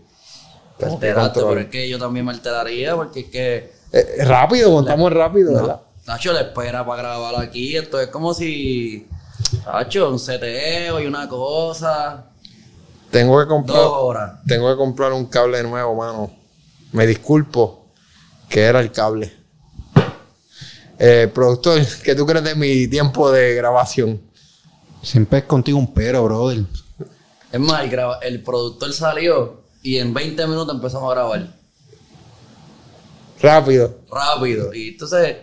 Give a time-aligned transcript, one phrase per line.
[0.77, 3.71] Te alteraste, pero es que yo también me alteraría porque es que.
[3.93, 5.81] Eh, rápido, contamos rápido, ¿verdad?
[6.05, 7.77] Nacho le espera para grabar aquí.
[7.77, 9.07] Esto es como si.
[9.65, 12.25] Nacho, un CTE y una cosa.
[13.09, 13.77] Tengo que comprar.
[13.77, 14.33] Dos horas.
[14.45, 16.31] Tengo que comprar un cable nuevo, mano.
[16.91, 17.87] Me disculpo
[18.49, 19.31] que era el cable.
[20.99, 24.21] Eh, productor, ¿qué tú crees de mi tiempo de grabación?
[25.01, 26.63] Siempre es contigo un pero, brother.
[27.51, 31.47] Es más, el, graba- el productor salió y en 20 minutos empezamos a grabar.
[33.41, 33.95] Rápido.
[34.09, 34.73] Rápido.
[34.73, 35.37] Y entonces.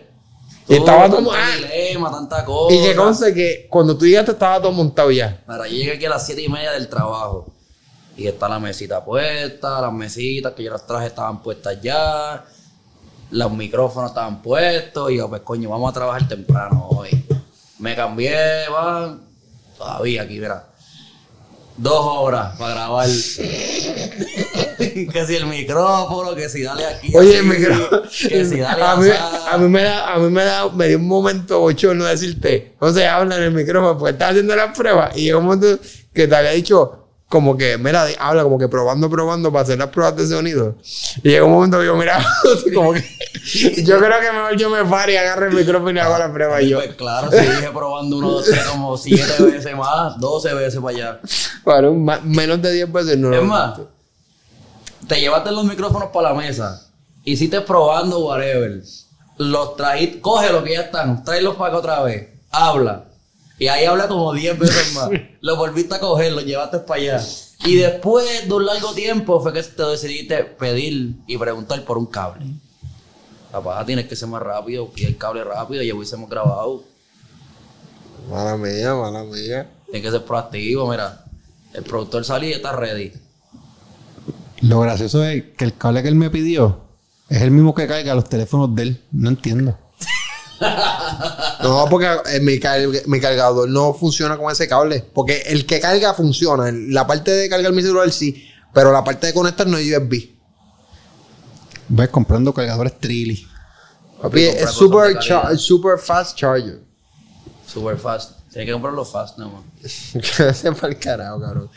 [0.67, 2.73] Y estaba todo dilema, tanta cosa.
[2.73, 5.43] Y que conste que cuando tú llegaste estaba todo montado ya.
[5.47, 7.51] Mira, yo llegué aquí a las 7 y media del trabajo.
[8.15, 12.45] Y está la mesita puesta, las mesitas que yo las traje estaban puestas ya.
[13.31, 15.11] Los micrófonos estaban puestos.
[15.11, 17.09] Y yo, pues coño, vamos a trabajar temprano hoy.
[17.79, 19.17] Me cambié, va.
[19.83, 20.63] Todavía aquí, mira.
[21.75, 23.07] Dos horas para grabar.
[24.77, 27.11] que si el micrófono, que si dale aquí.
[27.13, 28.03] Oye, así, el micrófono.
[28.29, 29.09] Que si dale a, mí,
[29.51, 32.93] a mí me da, a mí me da, me dio un momento bochorno decirte, no
[32.93, 35.83] se habla en el micrófono, porque estaba haciendo las pruebas y llegó un momento
[36.13, 37.02] que te había dicho
[37.33, 40.75] como que, mira, habla como que probando, probando para hacer las pruebas de sonido.
[41.23, 41.95] Y llegó un momento que yo
[42.53, 43.03] así como que
[43.81, 46.61] yo creo que mejor yo me paro y agarro el micrófono y hago la prueba
[46.61, 46.77] y yo.
[46.77, 50.95] Pues claro, si dije probando uno, dos, tres, como siete veces más, 12 veces para
[50.95, 51.91] allá.
[51.91, 53.33] Ma- menos de 10 veces no.
[53.33, 53.79] Es más,
[55.07, 56.85] te llevaste los micrófonos para la mesa,
[57.23, 58.79] hiciste probando whatever,
[59.39, 63.05] los trajiste, coge lo que ya están, tráelos para acá otra vez, habla.
[63.63, 65.09] Y ahí habla como 10 veces más.
[65.39, 67.25] Los volviste a coger, los llevaste para allá.
[67.63, 72.07] Y después de un largo tiempo fue que te decidiste pedir y preguntar por un
[72.07, 72.45] cable.
[73.53, 76.83] Papá, tienes que ser más rápido, y el cable rápido, y ya hubiésemos grabado.
[78.29, 79.71] Mala mía, mala mía.
[79.85, 81.23] Tienes que ser proactivo, mira.
[81.73, 83.13] El productor salió y está ready.
[84.59, 86.81] Lo gracioso es que el cable que él me pidió
[87.29, 89.01] es el mismo que carga los teléfonos de él.
[89.13, 89.77] No entiendo.
[91.63, 95.03] No, porque eh, mi, car- mi cargador no funciona con ese cable.
[95.13, 96.71] Porque el que carga funciona.
[96.71, 98.49] La parte de cargar mi celular sí.
[98.73, 100.29] Pero la parte de conectar no es USB.
[101.87, 103.47] Ves comprando cargadores Trilly.
[104.21, 105.17] Papi, es super,
[105.57, 106.81] super fast charger.
[107.67, 108.39] Super fast.
[108.51, 109.63] Tienes que comprarlo fast, no man.
[109.81, 111.69] que se para el carajo, cabrón.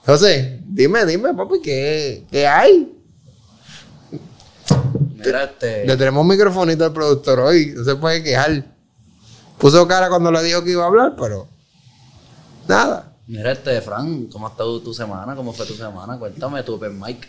[0.00, 2.92] Entonces, dime, dime, papi, ¿qué, qué hay?
[5.26, 5.86] Mira este.
[5.86, 7.72] Le tenemos un microfonito al productor hoy.
[7.76, 8.64] No se puede quejar.
[9.58, 11.48] Puso cara cuando le dijo que iba a hablar, pero.
[12.66, 13.12] Nada.
[13.26, 15.36] Mira este, Fran, ¿cómo ha estado tu semana?
[15.36, 16.18] ¿Cómo fue tu semana?
[16.18, 17.28] Cuéntame tu open mic.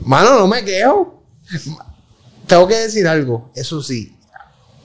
[0.00, 1.22] Mano, no me quejo.
[2.46, 3.50] Tengo que decir algo.
[3.54, 4.16] Eso sí.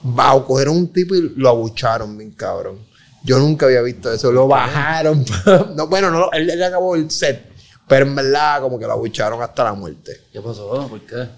[0.06, 2.78] Va, cogieron un tipo y lo abucharon, bien cabrón.
[3.22, 4.32] Yo nunca había visto eso.
[4.32, 5.24] Lo bajaron.
[5.76, 7.52] no, bueno, no, él, él acabó el set.
[7.86, 10.22] Pero en verdad, como que lo abucharon hasta la muerte.
[10.32, 10.88] ¿Qué pasó?
[10.88, 11.28] ¿Por qué?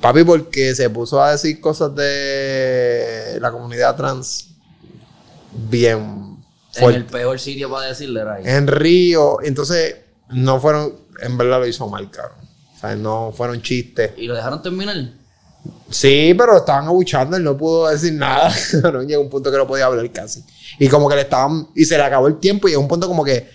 [0.00, 4.48] Papi, porque se puso a decir cosas de la comunidad trans
[5.52, 6.38] bien
[6.76, 8.44] En el peor sitio para decirle era ahí.
[8.46, 9.96] En Río, entonces
[10.30, 12.38] no fueron, en verdad lo hizo mal, cabrón.
[12.74, 14.12] O sea, no fueron chistes.
[14.16, 14.96] ¿Y lo dejaron terminar?
[15.90, 18.54] Sí, pero estaban abuchando, él no pudo decir nada.
[18.82, 20.44] no llegó un punto que no podía hablar casi.
[20.78, 23.06] Y como que le estaban, y se le acabó el tiempo y llegó un punto
[23.06, 23.50] como que,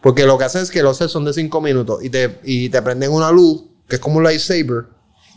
[0.00, 2.68] porque lo que hacen es que los sets son de 5 minutos y te, y
[2.68, 4.84] te prenden una luz, que es como un lightsaber,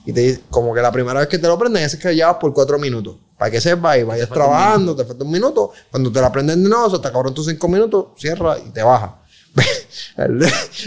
[0.05, 2.53] y te como que la primera vez que te lo prenden es que llevas por
[2.53, 3.15] 4 minutos.
[3.37, 5.71] Para que sepas y vayas trabajando, te falta un minuto.
[5.91, 8.81] Cuando te la prenden de nuevo, se te acabaron tus 5 minutos, cierra y te
[8.81, 9.19] baja.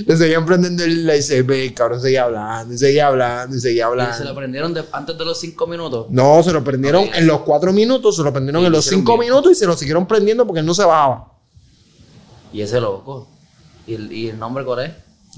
[0.07, 3.83] le, seguían prendiendo el y el cabrón seguía hablando, y seguía hablando, y seguía ¿Y
[3.83, 4.17] hablando.
[4.17, 6.07] se lo prendieron de- antes de los cinco minutos?
[6.11, 8.85] No, se lo prendieron en los cuatro minutos, se lo prendieron Y en lo los
[8.85, 9.31] cinco bien.
[9.31, 11.33] minutos y se lo siguieron prendiendo porque él no se bajaba.
[12.53, 13.29] Y ese loco.
[13.87, 14.93] ¿Y el, y el nombre cuál es?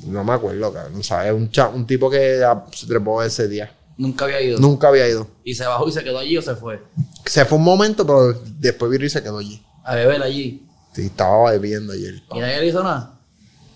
[0.07, 1.03] No me acuerdo, cabrón.
[1.05, 1.33] ¿Sabes?
[1.33, 2.43] Un, cha- un tipo que
[2.73, 3.73] se trepó ese día.
[3.97, 4.59] Nunca había ido.
[4.59, 5.27] Nunca había ido.
[5.45, 6.83] Y se bajó y se quedó allí o se fue.
[7.27, 9.63] Se fue un momento, pero después vino y se quedó allí.
[9.85, 10.67] A beber allí.
[10.95, 12.23] Sí, estaba bebiendo ayer.
[12.33, 13.19] Y nadie le hizo nada.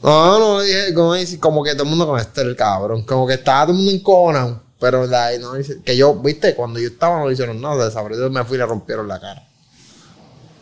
[0.02, 0.92] No, no, dije,
[1.40, 3.02] como, que todo el mundo con este el cabrón.
[3.04, 4.62] Como que estaba todo el mundo encojonado.
[4.80, 5.52] Pero la, no,
[5.84, 7.84] que yo, viste, cuando yo estaba no le hicieron nada.
[7.84, 9.46] Desapareció, me fui y le rompieron la cara.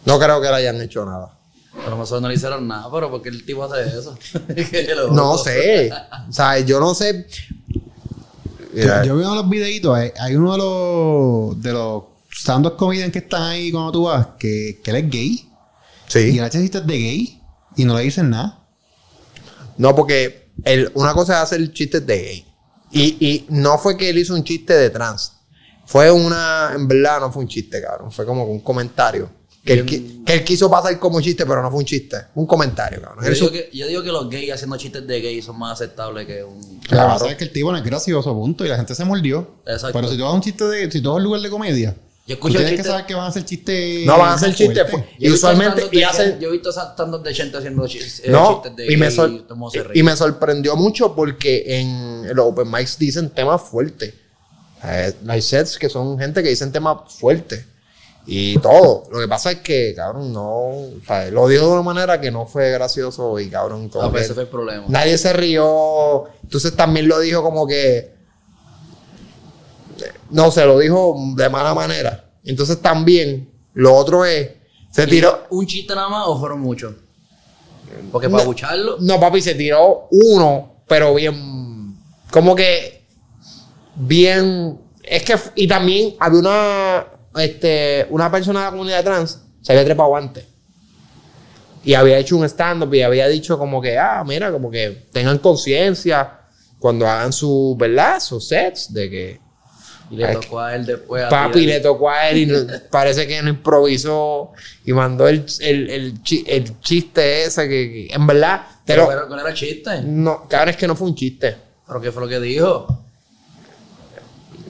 [0.04, 1.36] No creo que le hayan hecho nada.
[1.86, 4.16] A lo mejor no le hicieron nada, pero porque el tipo hace eso.
[4.54, 4.88] Qué.
[5.10, 5.90] No sé.
[6.28, 7.26] O sea, yo no sé.
[8.72, 13.12] Mira, Yo, yo veo los videitos, hay, hay uno de los de los stand-up comedians
[13.12, 15.28] que están ahí cuando tú vas, que, que él es gay.
[15.30, 15.48] Y
[16.08, 16.38] sí.
[16.38, 17.42] él hace chistes de gay
[17.76, 18.58] y no le dicen nada.
[19.78, 22.46] No, porque el- una cosa es hacer chistes de gay.
[22.90, 25.32] Y, y no fue que él hizo un chiste de trans.
[25.86, 26.72] Fue una.
[26.74, 28.12] En verdad, no fue un chiste, cabrón.
[28.12, 29.30] Fue como un comentario.
[29.64, 32.16] Que él, qui- que él quiso pasar como chiste, pero no fue un chiste.
[32.34, 33.24] Un comentario, cabrón.
[33.24, 36.26] Yo digo, que, yo digo que los gays haciendo chistes de gays son más aceptables
[36.26, 36.60] que un.
[36.80, 36.80] Claro.
[37.06, 37.18] Claro.
[37.20, 38.64] Sabes que el tipo no es gracioso, punto.
[38.64, 39.58] Y la gente se mordió.
[39.64, 39.92] Exacto.
[39.92, 40.90] Pero si tú vas a un chiste de.
[40.90, 41.94] Si tú vas a un lugar de comedia.
[42.24, 44.06] Yo tú escucho tienes que chistes- saber que van a hacer chistes.
[44.06, 44.90] No van a hacer chistes.
[44.90, 44.90] fuertes.
[44.90, 45.70] fu- Yo he Y visto usualmente.
[45.78, 46.24] stand-up Y de hacen.
[46.26, 49.06] gente- Yo he visto stand de gente haciendo chis- eh, No, chistes de y me,
[49.06, 53.62] gay sor- y se y me sorprendió mucho porque en los open mics dicen temas
[53.62, 54.14] fuertes.
[54.84, 57.64] Eh, hay sets que son gente que dicen temas fuertes.
[58.24, 59.04] Y todo.
[59.10, 60.44] Lo que pasa es que, cabrón, no.
[60.44, 64.20] o sea, lo dijo de una manera que no fue gracioso y, cabrón, como pues
[64.20, 64.84] que ese fue el problema.
[64.88, 66.24] nadie se rió.
[66.42, 68.12] Entonces también lo dijo como que.
[70.30, 72.24] No, se lo dijo de mala manera.
[72.44, 74.50] Entonces también, lo otro es.
[74.90, 75.46] Se ¿Y tiró.
[75.50, 76.94] ¿Un chiste nada más o fueron muchos?
[78.10, 78.48] Porque para No.
[78.48, 78.96] bucharlo.
[79.00, 81.96] No, papi, se tiró uno, pero bien.
[82.30, 83.04] Como que.
[83.96, 84.78] Bien.
[85.02, 85.34] Es que.
[85.56, 87.06] Y también había una.
[87.36, 88.06] Este.
[88.10, 89.40] Una persona de la comunidad trans.
[89.62, 90.44] Se había trepado antes.
[91.84, 95.38] Y había hecho un stand-up y había dicho como que, ah, mira, como que tengan
[95.38, 96.38] conciencia
[96.78, 98.20] cuando hagan su, ¿verdad?
[98.20, 99.40] Sus sets de que
[100.10, 101.24] Y le Ay, tocó a él después.
[101.24, 102.58] a papi le tocó a él y no-
[102.90, 104.52] parece que no improvisó
[104.84, 109.08] y mandó el, el, el, chi- el chiste ese que, que en verdad, Pero, lo-
[109.08, 110.02] pero, ¿cuál era el chiste?
[110.04, 111.56] no, cabrón, es que no fue un chiste.
[111.86, 113.01] ¿Pero qué fue lo que dijo?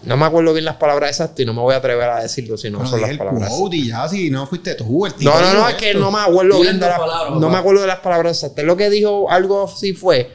[0.05, 2.57] No me acuerdo bien las palabras exactas y no me voy a atrever a decirlo
[2.57, 3.51] si no Pero son las el palabras.
[3.51, 5.31] quote y ya, si no fuiste tú, el tipo.
[5.31, 7.81] No, no, no, es que no me acuerdo bien de las palabras, No me acuerdo
[7.83, 8.65] de las palabras exactas.
[8.65, 10.31] Lo que dijo algo así fue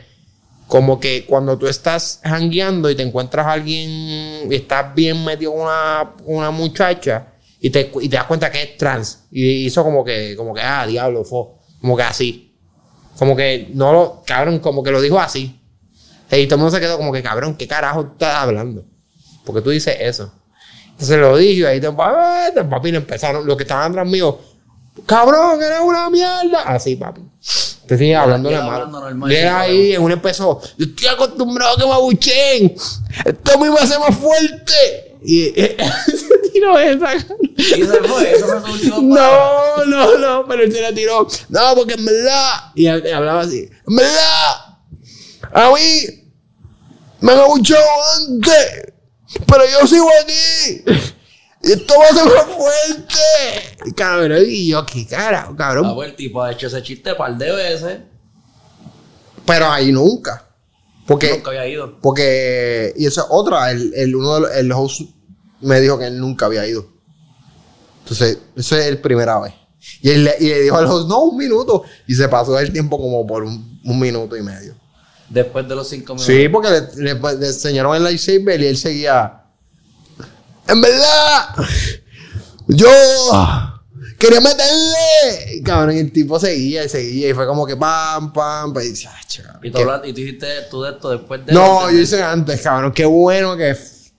[0.67, 5.53] como que cuando tú estás jangueando y te encuentras a alguien y estás bien metido
[5.53, 9.25] con una, una muchacha y te, y te das cuenta que es trans.
[9.31, 11.43] Y hizo como que, como que, ah, diablo, fue.
[11.81, 12.55] Como que así.
[13.17, 15.59] Como que no lo, cabrón, como que lo dijo así.
[16.31, 18.85] Y todo el mundo se quedó como que, cabrón, ¿qué carajo estás hablando?
[19.47, 20.31] Porque tú dices eso.
[20.91, 24.39] Entonces lo dije y ahí te, papi, le empezaron, los que estaban atrás mío,
[25.05, 26.61] cabrón, eres una mierda.
[26.65, 27.21] Así, papi.
[27.87, 29.29] Te sigue hablando de mal.
[29.29, 32.75] Llega ahí, en uno empezó, yo estoy acostumbrado a que me abuchen.
[33.25, 35.15] Esto me va a hacer más fuerte.
[35.23, 37.15] Y eh, se tiró esa.
[37.15, 38.31] Y se fue.
[38.31, 41.27] Eso fue su último No, no, no, pero él se la tiró.
[41.49, 42.51] No, porque en verdad.
[42.75, 43.69] Y hab- hablaba así.
[43.87, 44.55] En verdad.
[45.53, 46.23] A mí.
[47.21, 47.83] Me han abuchado
[48.27, 48.93] antes.
[49.47, 50.83] Pero yo sigo aquí.
[51.61, 53.93] Esto va a ser más fuerte.
[53.95, 55.95] Cabrón, y yo, qué carajo, Ah, cabrón.
[55.95, 57.99] pues el tipo ha hecho ese chiste un par de veces.
[59.45, 60.45] Pero ahí nunca.
[61.05, 61.31] Porque.
[61.31, 61.99] Nunca había ido.
[62.01, 62.93] Porque.
[62.97, 63.71] Y eso es otra.
[63.71, 65.01] El, el, uno de los, el host
[65.61, 66.87] me dijo que él nunca había ido.
[68.03, 69.53] Entonces, eso es el primera vez.
[70.01, 71.83] Y, él le, y le dijo al host, no, un minuto.
[72.07, 74.75] Y se pasó el tiempo como por un, un minuto y medio.
[75.29, 76.25] Después de los cinco minutos.
[76.33, 79.43] Sí, porque le, le- le enseñaron el lightsaber y él seguía.
[80.67, 81.55] En verdad,
[82.67, 82.89] yo
[84.17, 85.55] quería meterle.
[85.55, 88.83] Y, cabrón, y el tipo seguía y seguía y fue como que pam, pam, pam.
[88.83, 91.53] Y dice, ah, chaval, Y tú, hablaste- y tú dijiste tú de esto después de.
[91.53, 92.91] No, yo hice antes, cabrón.
[92.93, 93.75] Qué bueno que.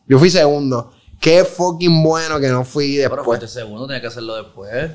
[0.07, 0.93] Yo fui segundo.
[1.21, 3.39] Qué fucking bueno que no fui Pero después.
[3.41, 4.91] fuiste segundo, tenía que hacerlo después.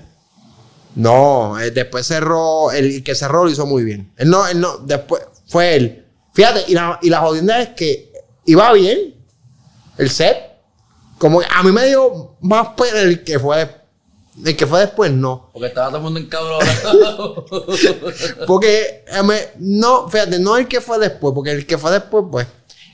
[0.96, 2.72] No, eh, después cerró.
[2.72, 4.12] El que cerró lo hizo muy bien.
[4.18, 6.03] Él no, él no, después fue él.
[6.34, 8.12] Fíjate, y la, y la jodienda es que
[8.46, 9.16] iba bien
[9.98, 10.38] el set.
[11.20, 13.70] Como que a mí me dio más pena el que fue.
[14.44, 15.52] El que fue después, no.
[15.54, 17.46] Porque estaba todo el mundo encabronado.
[18.48, 19.06] Porque,
[19.60, 22.48] no, fíjate, no el que fue después, porque el que fue después, pues,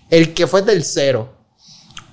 [0.10, 1.34] el que fue tercero.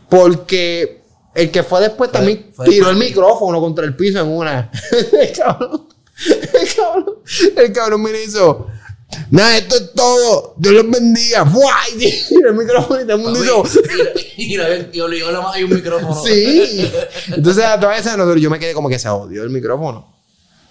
[0.08, 1.02] Porque
[1.34, 3.10] el que fue después Fue- también fue tiró el después.
[3.10, 4.70] micrófono contra el piso en una.
[5.20, 5.88] el cabrón,
[6.28, 7.14] el cabrón,
[7.56, 8.68] el cabrón me hizo.
[9.30, 10.54] Nada, esto es todo.
[10.56, 11.46] Dios los bendiga.
[11.46, 11.72] ¡Fua!
[11.96, 13.62] Y el micrófono y todo el mundo hizo.
[14.36, 16.22] y, y, y obligó nada más hay un micrófono.
[16.24, 16.90] Sí.
[17.28, 20.12] Entonces, a todas esas nosotros, yo me quedé como que se odió el micrófono.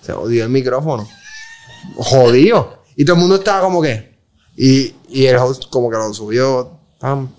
[0.02, 1.08] Se odió el micrófono.
[1.96, 2.84] Jodido.
[2.96, 4.16] Y todo el mundo estaba como que.
[4.58, 6.80] Y, y el host como que lo subió.
[7.00, 7.30] pam,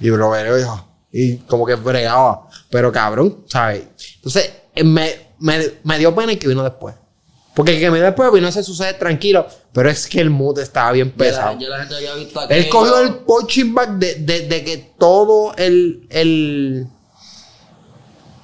[0.00, 0.88] y lo veré dijo.
[1.12, 2.48] Y como que bregaba.
[2.70, 3.82] Pero cabrón, ¿sabes?
[4.16, 6.94] Entonces, eh, me, me, me dio pena el que vino después.
[7.54, 9.46] Porque que vino después vino a hacer sucede tranquilo.
[9.72, 11.52] Pero es que el mood estaba bien Ya pesado.
[11.54, 14.94] la, ya la gente había visto Él cogió el punching bag de, de- de que
[14.98, 16.86] todo el, el.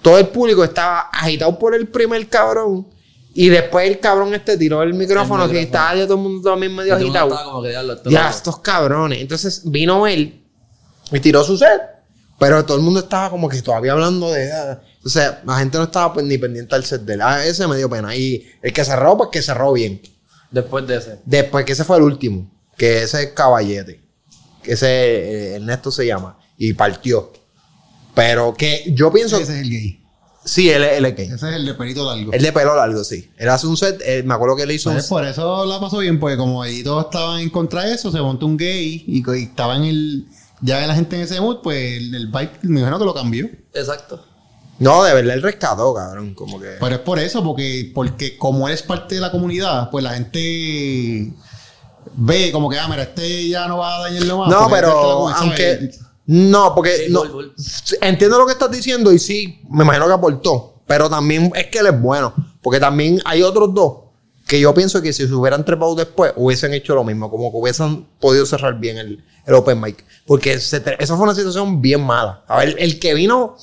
[0.02, 2.86] Todo el público estaba agitado por el primer cabrón.
[3.34, 6.50] Y después el cabrón este tiró el micrófono, El que estaba ya todo el mundo
[6.50, 7.44] también Y medio mundo agitado.
[7.44, 9.20] como que, esto Ya, no- estos cabrones.
[9.20, 10.42] Entonces vino él
[11.12, 11.80] y tiró su set.
[12.38, 14.52] Pero todo el mundo estaba como que todavía hablando de.
[14.52, 17.20] ah, O sea, la gente no estaba pues, ni pendiente al set de él.
[17.22, 18.14] Ah, ese me dio pena.
[18.14, 20.00] Y el que cerró, pues que cerró bien.
[20.50, 21.18] Después de ese.
[21.24, 24.00] Después que ese fue el último, que ese es Caballete,
[24.62, 27.32] que ese eh, Ernesto se llama, y partió.
[28.14, 29.36] Pero que yo pienso.
[29.38, 30.04] Ese es el gay.
[30.44, 31.26] Sí, él, es- él es gay.
[31.26, 32.32] Ese es el de pelito largo.
[32.32, 33.30] El de pelo largo, sí.
[33.36, 35.78] Él hace un set, eh, me acuerdo que él hizo un Pues por eso la
[35.78, 39.04] pasó bien, porque como ahí todos estaban en contra de eso, se montó un gay
[39.06, 40.26] y, y estaba en el.
[40.60, 43.46] Ya la gente en ese mood, pues el, el vibe me imagino que lo cambió.
[43.74, 44.24] Exacto.
[44.78, 46.34] No, de verdad él rescató, cabrón.
[46.34, 46.76] Como que.
[46.80, 51.32] Pero es por eso, porque, porque como eres parte de la comunidad, pues la gente
[52.14, 54.48] ve como que, ah, mira, este ya no va a dañarlo más.
[54.48, 55.42] no, este pero ¿sabes?
[55.42, 55.90] aunque.
[56.26, 56.96] No, porque.
[56.96, 57.46] Sí, no, full.
[58.00, 60.74] Entiendo lo que estás diciendo y sí, me imagino que aportó.
[60.86, 62.34] Pero también es que él es bueno.
[62.62, 64.07] Porque también hay otros dos
[64.48, 67.30] que yo pienso que si se hubieran trepado después, hubiesen hecho lo mismo.
[67.30, 70.04] Como que hubiesen podido cerrar bien el, el open mic.
[70.26, 72.44] Porque se eso fue una situación bien mala.
[72.48, 73.56] A ver, el que vino.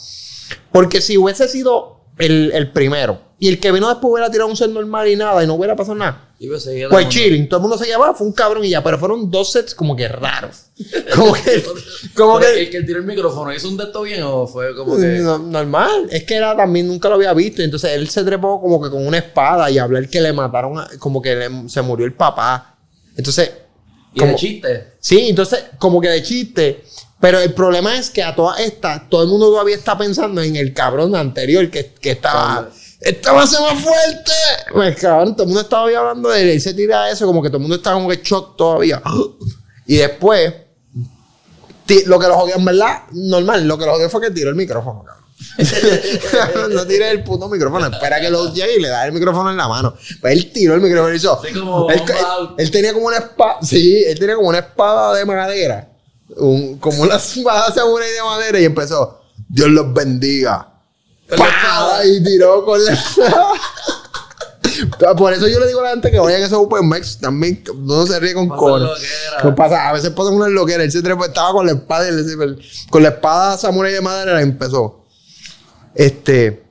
[0.72, 4.56] Porque si hubiese sido el, el primero y el que vino después hubiera tirado un
[4.56, 6.30] set normal y nada y no hubiera pasado nada.
[6.40, 8.98] Y pues Pues chilling, todo el mundo se llevaba, fue un cabrón y ya, pero
[9.00, 10.64] fueron dos sets como que raros.
[11.16, 11.64] Como que,
[12.14, 14.98] como que El que tiró el micrófono, ¿hizo un de esto bien o fue como
[14.98, 15.20] que.?
[15.20, 16.08] no- normal.
[16.12, 17.62] Es que era también, nunca lo había visto.
[17.62, 20.90] Entonces él se trepó como que con una espada y hablar que le mataron, a-
[21.00, 22.76] como que le- se murió el papá.
[23.16, 23.52] Entonces,
[24.14, 24.88] Y como- de chiste.
[25.00, 26.84] sí, entonces, como que de chiste.
[27.22, 30.58] Pero el problema es que a todas estas, todo el mundo todavía está pensando en
[30.58, 32.70] el cabrón anterior que, que estaba.
[33.02, 34.32] ¡Esta va a ser más fuerte!
[34.74, 36.50] Pues cabrón, todo el mundo estaba hablando de él.
[36.50, 39.02] Él se tira eso, como que todo el mundo estaba como que shock todavía.
[39.88, 40.52] Y después,
[42.08, 44.56] lo que lo jodió, en verdad, normal, lo que lo jodió fue que tiró el
[44.56, 45.26] micrófono, cabrón.
[46.74, 49.58] no tire el puto micrófono, espera que lo llegue y le da el micrófono en
[49.58, 49.94] la mano.
[50.22, 51.40] Pues él tiró el micrófono y hizo.
[51.46, 51.88] Sí, como
[52.58, 55.90] él, tenía como una espada, sí, él tenía como una espada de madera,
[56.38, 60.75] un- como una espada de madera y empezó, Dios los bendiga.
[61.38, 62.04] ¡Pah!
[62.06, 62.98] Y tiró con la.
[65.18, 67.64] Por eso yo le digo a la gente que vayan a esos Open Max también,
[67.78, 68.48] no se ríe con.
[68.48, 70.86] No pasa, a veces pasan unas loqueras.
[70.86, 75.06] Él se estaba con la espada, él- con la espada samurai de madera empezó.
[75.94, 76.64] Este,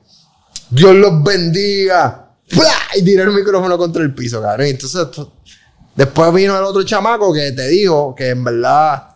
[0.69, 2.29] Dios los bendiga.
[2.49, 2.95] ¡Plah!
[2.95, 4.67] Y tiró el micrófono contra el piso, cabrón.
[4.67, 5.07] Y entonces,
[5.95, 9.15] después vino el otro chamaco que te digo que en verdad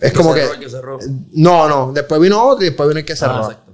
[0.00, 1.06] es Que como cerró, que.
[1.32, 1.92] No, no.
[1.92, 3.67] Después vino otro y después vino el que Ah, cerró.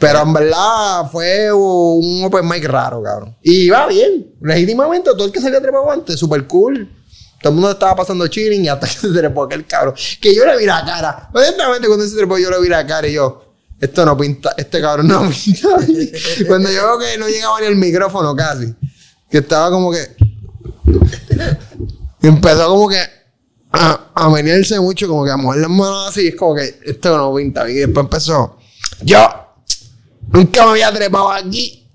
[0.00, 3.36] Pero en verdad fue un open mic raro, cabrón.
[3.42, 4.34] Y iba bien.
[4.40, 6.90] Legítimamente, todo el que salía trepado antes, súper cool.
[7.42, 9.94] Todo el mundo estaba pasando chilling y hasta que se trepó aquel cabrón.
[10.20, 11.28] Que yo le vi la cara.
[11.34, 14.80] Honestamente, cuando se trepó, yo le vi la cara y yo, esto no pinta, este
[14.80, 15.68] cabrón no pinta.
[16.48, 18.74] cuando yo veo que no llegaba ni el micrófono casi.
[19.30, 20.16] Que estaba como que.
[22.22, 23.00] Empezó como que
[23.72, 26.28] a, a venirse mucho, como que a mover las manos así.
[26.28, 27.76] Es como que esto no pinta bien.
[27.76, 28.58] Y después empezó.
[29.02, 29.49] Yo
[30.32, 31.88] nunca me había trepado aquí.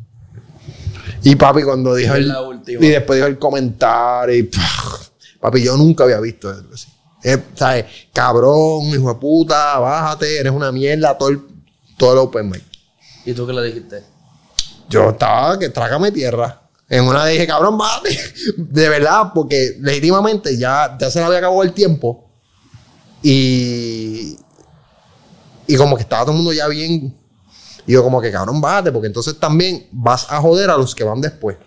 [1.23, 2.31] Y papi, cuando dijo el.
[2.67, 4.35] Y después dijo el comentario.
[4.35, 6.87] Y, pff, papi, yo nunca había visto eso así.
[7.55, 7.85] ¿Sabes?
[8.13, 11.17] Cabrón, hijo de puta, bájate, eres una mierda.
[11.17, 11.41] Todo el,
[11.97, 12.63] todo el open mic.
[13.25, 14.15] ¿Y tú qué le dijiste?
[14.89, 16.61] yo estaba que trágame tierra.
[16.87, 18.17] En una dije, cabrón, vale.
[18.57, 22.29] De verdad, porque legítimamente ya, ya se le había acabado el tiempo.
[23.23, 24.37] Y.
[25.67, 27.15] Y como que estaba todo el mundo ya bien.
[27.87, 31.03] Y yo, como que cabrón, bájate, porque entonces también vas a joder a los que
[31.03, 31.57] van después.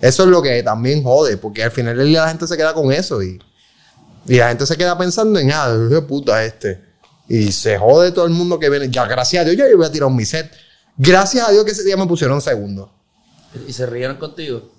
[0.00, 2.74] Eso es lo que también jode, porque al final del día la gente se queda
[2.74, 3.40] con eso y,
[4.26, 6.84] y la gente se queda pensando en, ah, de puta este.
[7.28, 8.90] Y se jode todo el mundo que viene.
[8.90, 10.52] Ya, gracias a Dios, ya yo voy a tirar un mi set.
[10.96, 12.92] Gracias a Dios que ese día me pusieron segundo.
[13.66, 14.70] ¿Y se rieron contigo?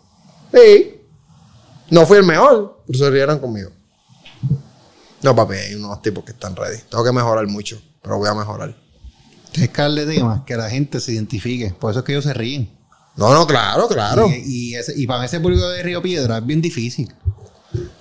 [0.53, 1.01] Sí.
[1.89, 3.71] No fui el mejor, pero se rieron conmigo.
[5.21, 6.77] No, papi, hay unos tipos que están ready.
[6.89, 8.75] Tengo que mejorar mucho, pero voy a mejorar.
[9.75, 11.73] Darle temas que la gente se identifique.
[11.79, 12.69] Por eso es que ellos se ríen.
[13.15, 14.27] No, no, claro, claro.
[14.29, 17.11] Y, y, ese- y para ese público de Río Piedra es bien difícil.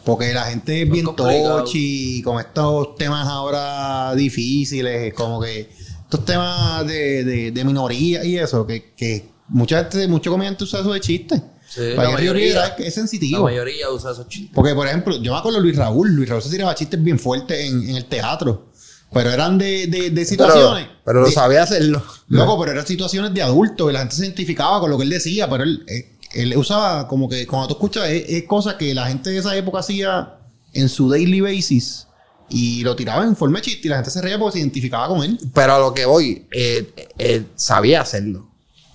[0.04, 5.70] Porque la gente es Muy bien tochi con estos temas ahora difíciles, como que
[6.02, 10.82] estos temas de, de, de minoría y eso, que, que mucha gente, muchos comediantes usan
[10.82, 11.42] eso de chiste.
[11.68, 12.44] Sí, para la que mayoría.
[12.44, 13.42] Piedra es, es La sensitivo.
[13.42, 14.52] mayoría usa esos chistes.
[14.54, 16.10] Porque, por ejemplo, yo me acuerdo de Luis Raúl.
[16.14, 18.70] Luis Raúl se tiraba chistes bien fuertes en, en el teatro.
[19.16, 20.88] Pero eran de, de, situaciones.
[21.04, 22.02] pero lo de- sabía hacerlo.
[22.28, 25.10] Loco, pero eran situaciones de adultos y la gente se identificaba con lo que él
[25.10, 28.94] decía, pero él, eh, él usaba como que cuando tú escuchas es, es cosas que
[28.94, 30.38] la gente de esa época hacía
[30.72, 32.06] en su daily basis
[32.48, 35.08] y lo tiraba en forma de chiste y la gente se reía porque se identificaba
[35.08, 35.38] con él.
[35.52, 38.50] Pero a lo que voy, eh, eh, sabía hacerlo.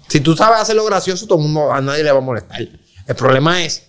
[0.07, 2.61] Si tú sabes hacerlo gracioso, todo el mundo, a nadie le va a molestar.
[3.07, 3.83] El problema es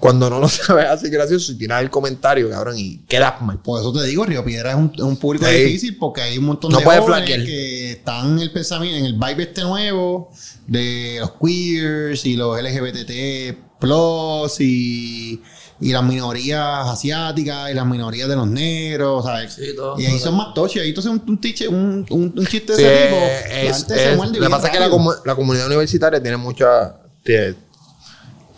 [0.00, 3.58] cuando no lo sabes hacer gracioso y tiras el comentario, cabrón, y quedas mal.
[3.60, 5.52] Por eso te digo, Río Piedra es un, es un público Sí.
[5.54, 9.12] difícil porque hay un montón No de jóvenes que están en el pensamiento, en el
[9.14, 10.30] vibe este nuevo
[10.66, 15.42] de los queers y los LGBT plus y,
[15.80, 19.54] y las minorías asiáticas y las minorías de los negros, ¿sabes?
[19.54, 19.98] Sí, todo.
[19.98, 20.82] y ahí son más toches.
[20.82, 23.16] Ahí entonces un, un, tiche- un, un, chiste de Sí, ese tipo.
[23.26, 24.88] es- se es- lo que pasa es que la,
[25.24, 26.94] la comunidad universitaria tiene mucha.
[27.24, 27.54] Tiene,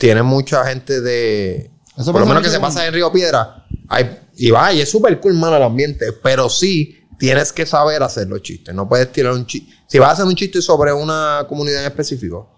[0.03, 1.71] tiene mucha gente de.
[1.97, 3.67] Eso por lo menos que se pasa en Río Piedra.
[3.89, 6.11] Hay, y va, y es súper cool, mano, el ambiente.
[6.25, 8.75] Pero sí, tienes que saber hacer los chistes.
[8.75, 9.73] No puedes tirar un chiste.
[9.87, 12.51] Si vas a hacer un chiste sobre una comunidad en específico,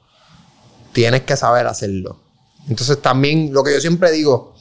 [0.94, 2.18] tienes que saber hacerlo.
[2.66, 4.54] Entonces, también lo que yo siempre digo,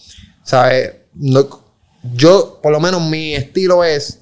[0.43, 0.91] ¿sabes?
[1.13, 1.63] No-
[2.11, 4.19] yo, por lo menos, mi estilo es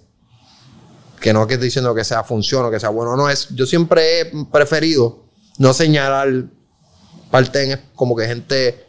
[1.20, 3.48] que no que estoy diciendo que sea función o que sea bueno, no es.
[3.56, 5.26] Yo siempre he preferido
[5.58, 6.44] no señalar
[7.32, 8.86] parte en, como que gente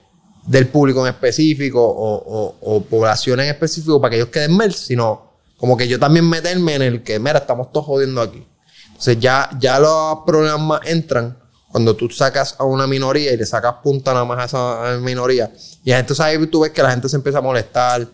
[0.46, 4.74] del público en específico o, o, o poblaciones en específico para que ellos queden mal,
[4.74, 8.44] sino como que yo también meterme en el que, mira, estamos todos jodiendo aquí.
[8.88, 11.38] Entonces ya, ya los problemas entran
[11.70, 15.52] cuando tú sacas a una minoría y le sacas punta nada más a esa minoría.
[15.84, 18.06] Y entonces ahí tú ves que la gente se empieza a molestar.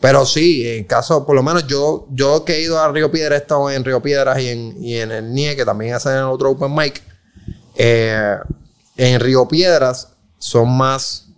[0.00, 3.36] Pero sí, en caso, por lo menos yo, yo que he ido a Río Piedra,
[3.36, 6.50] he estado en Río Piedras y en, y en el NIE, que también hacen otro
[6.50, 7.02] open mic.
[7.76, 8.36] eh,
[9.02, 11.28] en Río Piedras son más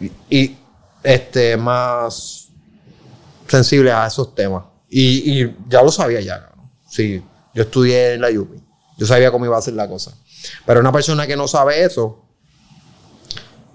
[0.00, 0.58] y, y,
[1.02, 2.48] este más
[3.46, 4.64] sensibles a esos temas.
[4.88, 6.70] Y, y ya lo sabía ya, cabrón.
[6.90, 7.22] Sí,
[7.54, 8.60] yo estudié en la UPI.
[8.98, 10.12] Yo sabía cómo iba a ser la cosa.
[10.66, 12.18] Pero una persona que no sabe eso,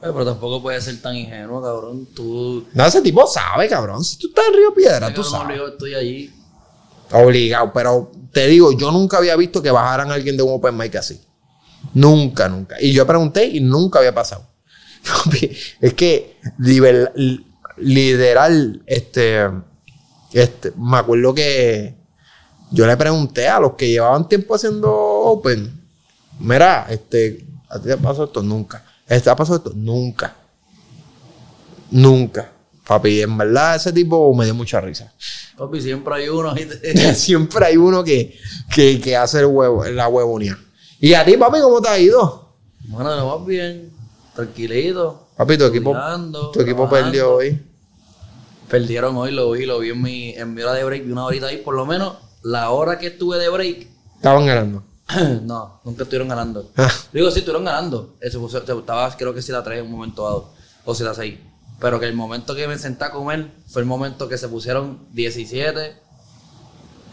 [0.02, 2.08] Pero tampoco puede ser tan ingenuo, cabrón.
[2.13, 2.67] Tú.
[2.74, 4.04] no, ese tipo sabe, cabrón.
[4.04, 5.48] Si tú estás en Río Piedra, tú Yo no sabes.
[5.48, 6.34] obligo, estoy allí.
[7.12, 10.76] Obligado, pero te digo, yo nunca había visto que bajaran a alguien de un open
[10.78, 11.22] mic así.
[11.93, 12.76] Nunca, nunca.
[12.82, 14.47] Y yo pregunté y nunca había pasado.
[15.82, 17.45] es que liber- li-
[17.78, 18.52] liderar,
[18.86, 19.47] este,
[20.34, 21.95] este, me acuerdo que
[22.71, 25.82] yo le pregunté a los que llevaban tiempo haciendo open,
[26.39, 28.41] mira, este, ¿a ti te pasó esto?
[28.43, 28.84] Nunca.
[29.08, 29.71] ¿Te ha pasado esto?
[29.76, 30.36] Nunca.
[31.91, 32.52] Nunca.
[32.86, 35.13] Papi, en verdad ese tipo me dio mucha risa.
[35.58, 36.54] Papi, siempre hay uno.
[37.15, 38.38] Siempre hay uno que,
[38.73, 40.58] que, que hace el huevo, la huevonía.
[41.00, 42.54] ¿Y a ti, papi, cómo te ha ido?
[42.88, 43.92] Bueno, lo más bien.
[44.36, 45.28] Tranquilito.
[45.36, 45.96] Papi, tu equipo,
[46.54, 47.62] tu equipo perdió hoy.
[48.70, 51.26] Perdieron hoy, lo vi, lo vi en mi, en mi hora de break, vi una
[51.26, 54.84] horita ahí, por lo menos la hora que estuve de break, Estaban ganando.
[55.44, 56.70] no, nunca estuvieron ganando.
[56.76, 56.92] Ah.
[57.14, 58.16] Digo, sí, estuvieron ganando.
[58.20, 60.50] Eso fue- estaba, creo que si la 3 en un momento dado,
[60.84, 61.40] o si la 6.
[61.80, 65.00] Pero que el momento que me senté a comer fue el momento que se pusieron
[65.14, 65.96] 17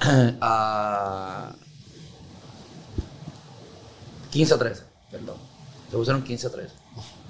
[0.41, 1.53] a
[4.35, 5.37] 15 a 13, perdón.
[5.91, 6.75] Se pusieron 15 a 13.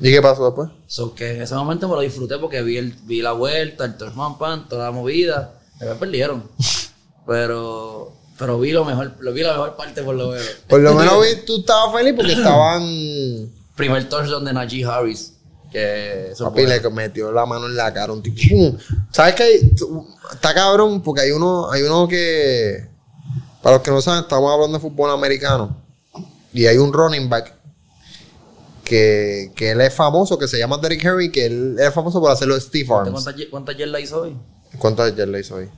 [0.01, 0.71] ¿Y qué pasó después?
[0.87, 3.97] So que en ese momento me lo disfruté porque vi, el, vi la vuelta, el
[3.97, 5.55] Torchman Pan, toda la movida.
[5.81, 6.43] Me perdieron.
[7.27, 10.47] Pero, pero vi lo mejor, lo vi la mejor parte por lo menos.
[10.69, 12.83] Por lo menos vi- tú estabas feliz porque estaban.
[13.77, 15.33] Primer touchdown de Najee Harris.
[15.73, 18.39] Que Papi fue- le metió la mano en la cara, un tipo.
[19.11, 19.71] ¿Sabes qué?
[20.35, 22.89] Está cabrón porque hay uno, hay uno que.
[23.63, 25.83] Para los que no saben, estamos hablando de fútbol americano.
[26.55, 27.53] Y hay un running back
[28.85, 32.31] que, que él es famoso, que se llama Derrick Henry, que él es famoso por
[32.31, 33.29] hacerlo de Steve Arms.
[33.51, 34.37] ¿Cuántas yardas hizo hoy?
[34.79, 35.69] ¿Cuántas le hizo hoy?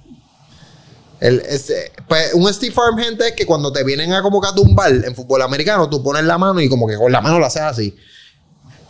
[1.21, 4.49] El, este, pues, un Steve Arm, gente, es que cuando te vienen a como que
[4.49, 7.39] a tumbar en fútbol americano, tú pones la mano y como que con la mano
[7.39, 7.97] lo haces así.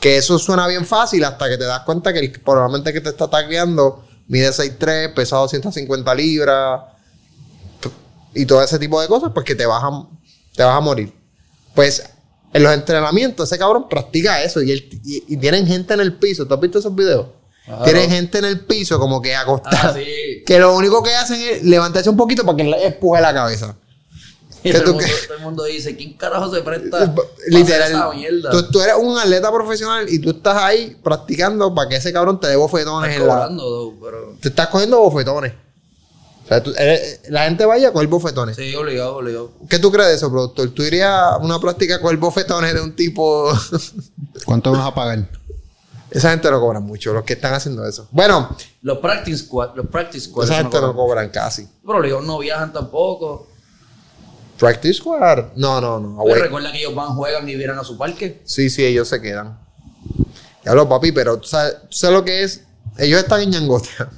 [0.00, 3.10] Que eso suena bien fácil hasta que te das cuenta que el, probablemente que te
[3.10, 6.82] está tacleando mide 6'3, pesa 250 libras
[8.34, 9.90] y todo ese tipo de cosas, pues que te vas a,
[10.54, 11.15] te vas a morir.
[11.76, 12.02] Pues
[12.52, 16.14] en los entrenamientos ese cabrón practica eso y, él- y- y tienen gente en el
[16.14, 16.46] piso.
[16.46, 17.26] ¿Tú has visto esos videos?
[17.64, 17.84] Claro.
[17.84, 19.90] Tienen gente en el piso como que acostada.
[19.90, 20.42] Ah, sí.
[20.46, 23.76] Que lo único que hacen es levantarse un poquito para que le empuje la cabeza.
[24.64, 27.14] Y ¿Qué todo, tú el mundo, todo el mundo dice, ¿quién carajo se presta?
[27.48, 27.90] Literal.
[27.92, 28.50] esa mierda?
[28.50, 32.40] Tú, tú eres un atleta profesional y tú estás ahí practicando para que ese cabrón
[32.40, 33.34] te dé bofetones Estás en la.
[33.34, 34.36] cobrando, pero...
[34.40, 35.52] Te estás cogiendo bofetones.
[36.46, 38.54] O sea, tú- eres- la gente vaya a coger bofetones.
[38.56, 39.50] Sí, obligado, obligado.
[39.68, 40.70] ¿Qué tú crees de eso, productor?
[40.70, 43.52] ¿Tú irías a una práctica a coger bofetones de un tipo.?
[44.44, 45.28] ¿Cuánto vas a pagar?
[46.08, 48.06] esa gente no cobra mucho, los que están haciendo eso.
[48.12, 50.44] Bueno, Los practice squad, los practice squad.
[50.44, 51.26] esa gente no cobran.
[51.26, 51.68] cobran casi.
[51.84, 53.48] Pero obligado no viajan tampoco.
[54.58, 55.46] Practice squad.
[55.56, 56.16] No, no, no.
[56.22, 56.42] Oye, away.
[56.44, 58.40] recuerda que ellos van, juegan y vienen a su parque.
[58.44, 59.58] Sí, sí, ellos se quedan.
[60.64, 62.62] Ya lo papi, pero ¿tú sabes, tú sabes lo que es?
[62.98, 64.08] Ellos están en ñangota.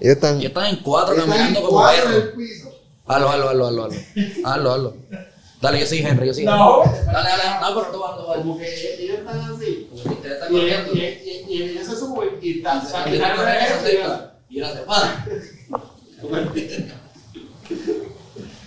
[0.00, 0.34] Ellos están.
[0.36, 1.84] Ellos están en cuatro están caminando como.
[1.86, 4.00] Hazlo, hazlo, hazlo, hazlo, hazlo.
[4.44, 4.96] Hazlo, hazlo.
[5.60, 6.56] Dale, yo soy Henry, yo soy Henry.
[6.58, 6.82] No.
[6.84, 8.38] Dale, dale, no, pero tú vas, tú vas.
[8.38, 9.90] Como que ellos están así.
[9.92, 10.92] Usted está Y, corriendo.
[10.94, 12.82] y, y, y ellos se suben y están.
[12.82, 14.34] Y se acerca.
[14.48, 15.26] Y se para.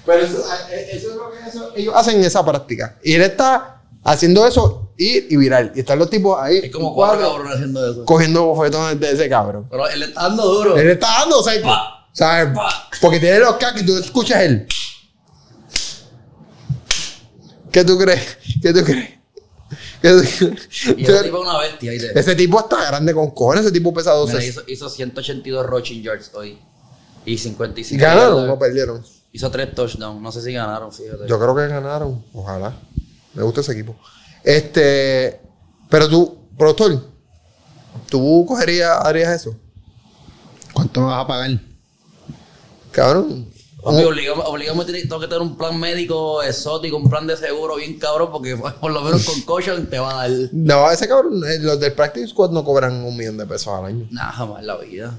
[0.05, 2.97] Pero eso, eh, eso es lo que eso- ellos hacen esa práctica.
[3.03, 5.71] Y él está haciendo eso ir y viral.
[5.75, 6.57] Y están los tipos ahí.
[6.63, 8.05] Es como cuatro cabrones haciendo eso.
[8.05, 9.67] Cogiendo bofetones de ese cabrón.
[9.69, 10.77] Pero él está dando duro.
[10.77, 12.07] Él está dando, o sea, Pa.
[12.13, 12.53] ¿sabes?
[12.53, 12.89] Pa.
[13.01, 14.67] Porque tiene los cacos y tú escuchas él.
[17.71, 18.37] ¿Qué tú crees?
[18.61, 19.09] ¿Qué tú crees?
[20.01, 20.97] ¿Qué tú crees?
[20.97, 21.93] Y ese tipo es una bestia.
[21.93, 24.33] Ese tipo está grande con cojones, ese tipo pesa 12.
[24.33, 26.59] Mira, hizo, hizo 182 rushing yards hoy.
[27.25, 27.95] Y 55.
[27.95, 29.03] ¿Y ganaron o perdieron?
[29.31, 30.21] Hizo tres touchdowns.
[30.21, 31.27] No sé si ganaron, fíjate.
[31.27, 32.23] Yo creo que ganaron.
[32.33, 32.73] Ojalá.
[33.33, 33.95] Me gusta ese equipo.
[34.43, 35.39] Este.
[35.89, 37.03] Pero tú, productor,
[38.09, 39.55] ¿tú cogerías, harías eso?
[40.73, 41.59] ¿Cuánto me vas a pagar?
[42.91, 43.47] Cabrón.
[43.83, 47.75] Papi, obligamos, obligamos tiene- tengo que tener un plan médico exótico, un plan de seguro
[47.77, 50.37] bien cabrón, porque por lo menos con caution te va a dar.
[50.51, 53.85] No, ese cabrón, eh, los del Practice Squad no cobran un millón de pesos al
[53.85, 54.07] año.
[54.11, 55.17] Nada, jamás en la vida.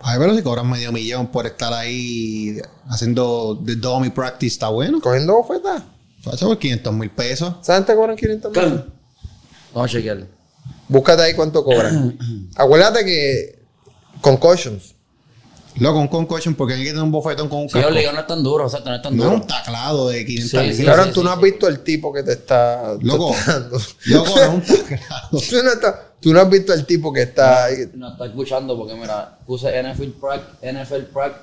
[0.00, 2.56] Ay, pero si cobras medio millón por estar ahí
[2.88, 5.00] haciendo de dummy practice, está bueno.
[5.00, 5.82] Cogiendo bofetas.
[6.30, 7.54] Eso por 500 mil pesos.
[7.62, 8.84] ¿Sabes gente cobran 500 mil?
[9.74, 10.26] Vamos a chequear.
[10.88, 12.18] Búscate ahí cuánto cobran.
[12.56, 13.62] Acuérdate que.
[14.20, 14.94] Concussions.
[15.76, 17.88] Loco, un concussion porque hay que tener un bofetón con un Sí, casco.
[17.88, 19.40] obligado no es tan duro, o sea, no es tan No es duro.
[19.42, 21.44] un taclado de 500 Sí, sí, sí, tú sí, no has sí.
[21.44, 22.94] visto el tipo que te está.
[22.98, 23.78] te Loco, está dando.
[24.04, 25.28] loco, no es un taclado.
[25.30, 27.64] tú, no estás- tú no has visto el tipo que está.
[27.64, 27.90] ahí.
[27.94, 31.36] No está escuchando porque, mira, puse NFL Prac, NFL Prac,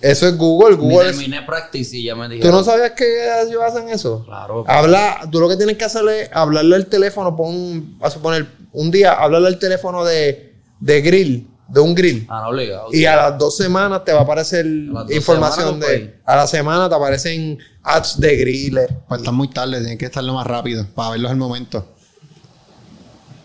[0.00, 0.76] Eso es Google.
[0.76, 2.52] Google es- terminé practice y ya me ¿Tú dijeron.
[2.56, 3.04] no sabías que
[3.46, 4.24] ellos hacen eso?
[4.24, 4.64] Claro.
[4.66, 8.90] Habla, tú lo que tienes que hacer es hablarle al teléfono, pon, a suponer, un
[8.90, 12.26] día, hablarle al teléfono de, de grill, de un grill.
[12.30, 12.88] Ah, no, obligado.
[12.92, 14.64] Y a las dos semanas te va a aparecer
[15.10, 16.20] información semanas, de.
[16.24, 18.96] A la semana te aparecen ads de griller.
[19.06, 21.86] Pues están muy tarde, tienen que estarlo más rápido para verlos al momento.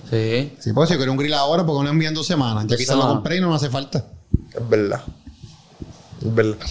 [0.10, 0.54] Sí.
[0.60, 2.65] Sí, pues si yo quiero un grill ahora, porque no envían dos semanas.
[2.68, 4.06] Ya quizás lo compré y no me hace falta.
[4.54, 5.02] Es verdad.
[6.25, 6.67] Es verdad.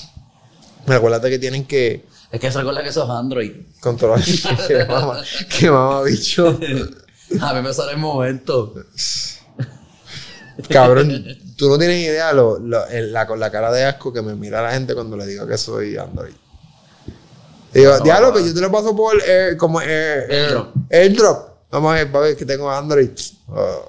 [0.86, 3.52] Recuérdate que tienen que Es que se recuerda que eso es Android.
[3.80, 4.22] controlar.
[4.68, 5.22] que mamá,
[5.58, 6.58] que mamá bicho.
[7.40, 8.74] A mí me sale el momento.
[10.68, 11.24] Cabrón,
[11.56, 14.34] tú no tienes idea lo, lo- el- la, con la cara de asco que me
[14.36, 16.34] mira la gente cuando le digo que soy Android.
[17.72, 18.34] Digo, No, diablo, no.
[18.34, 19.90] que yo te lo paso por air, como air,
[20.30, 20.74] air- Airdrop.
[20.92, 21.48] airdrop.
[21.72, 23.10] Vamos a ver, para ver que tengo Android.
[23.48, 23.88] Oh.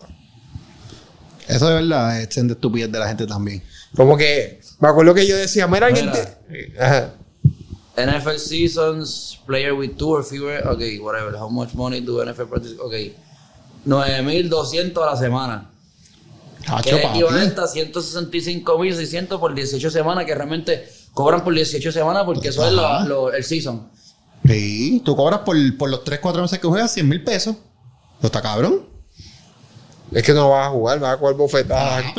[1.48, 3.62] Eso de verdad es de estupidez de la gente también.
[3.96, 7.14] Como que, me acuerdo que yo decía, mira, alguien te- Ajá.
[7.98, 11.34] NFL seasons, player with two or fewer, ok, whatever.
[11.36, 12.76] How much money do NFL practice?
[12.82, 12.94] Ok.
[13.86, 15.70] 9.200 a la semana.
[16.60, 17.20] Que Cacho, es papi.
[17.20, 22.74] equivalente a 165.600 por 18 semanas, que realmente cobran por 18 semanas porque eso es
[22.74, 23.88] lo- lo- el season.
[24.46, 27.56] Sí, tú cobras por, por los 3, 4 meses que juegas 100 mil pesos.
[28.22, 28.86] ¿No está cabrón?
[30.12, 32.14] Es que no vas a jugar, vas a jugar bofetadas Ah,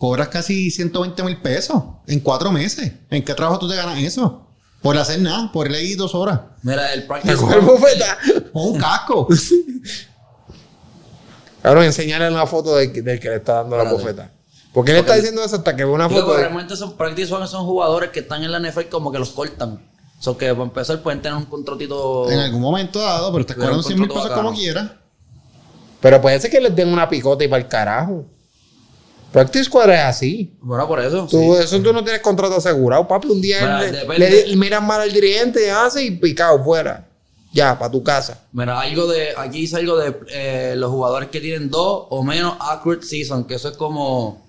[0.00, 2.90] cobras casi 120 mil pesos en 4 meses.
[3.10, 4.46] ¿En qué trabajo tú te ganas eso?
[4.80, 6.40] Por hacer nada, por leer dos horas.
[6.62, 7.36] Mira, el practice.
[7.36, 7.52] Con
[8.54, 9.28] un casco.
[11.62, 14.30] Cabrón, enseñarle una foto del, que- del que le está dando la bofeta.
[14.72, 16.42] Porque él está diciendo eso hasta que ve una foto pero de...
[16.44, 19.82] realmente son practice squad son jugadores que están en la NFL como que los cortan.
[20.18, 22.30] O sea, que para empezar pueden tener un contratito.
[22.30, 24.92] en algún momento dado, pero te cobran un 100 mil pesos como quieras.
[26.00, 28.24] Pero puede ser que les den una picota y para el carajo.
[29.32, 30.56] Practice Squad es así.
[30.60, 31.26] Bueno, por eso.
[31.30, 31.62] Tú, sí.
[31.62, 33.28] Eso tú no tienes contrato asegurado, papi.
[33.28, 33.60] Un día
[34.06, 37.06] Bueno, le, miran mal al dirigente, hace y picado fuera.
[37.52, 38.42] Ya, para tu casa.
[38.52, 39.28] Mira, algo de.
[39.36, 43.54] Aquí dice algo de eh, los jugadores que tienen dos o menos accurate season, que
[43.54, 44.46] eso es como.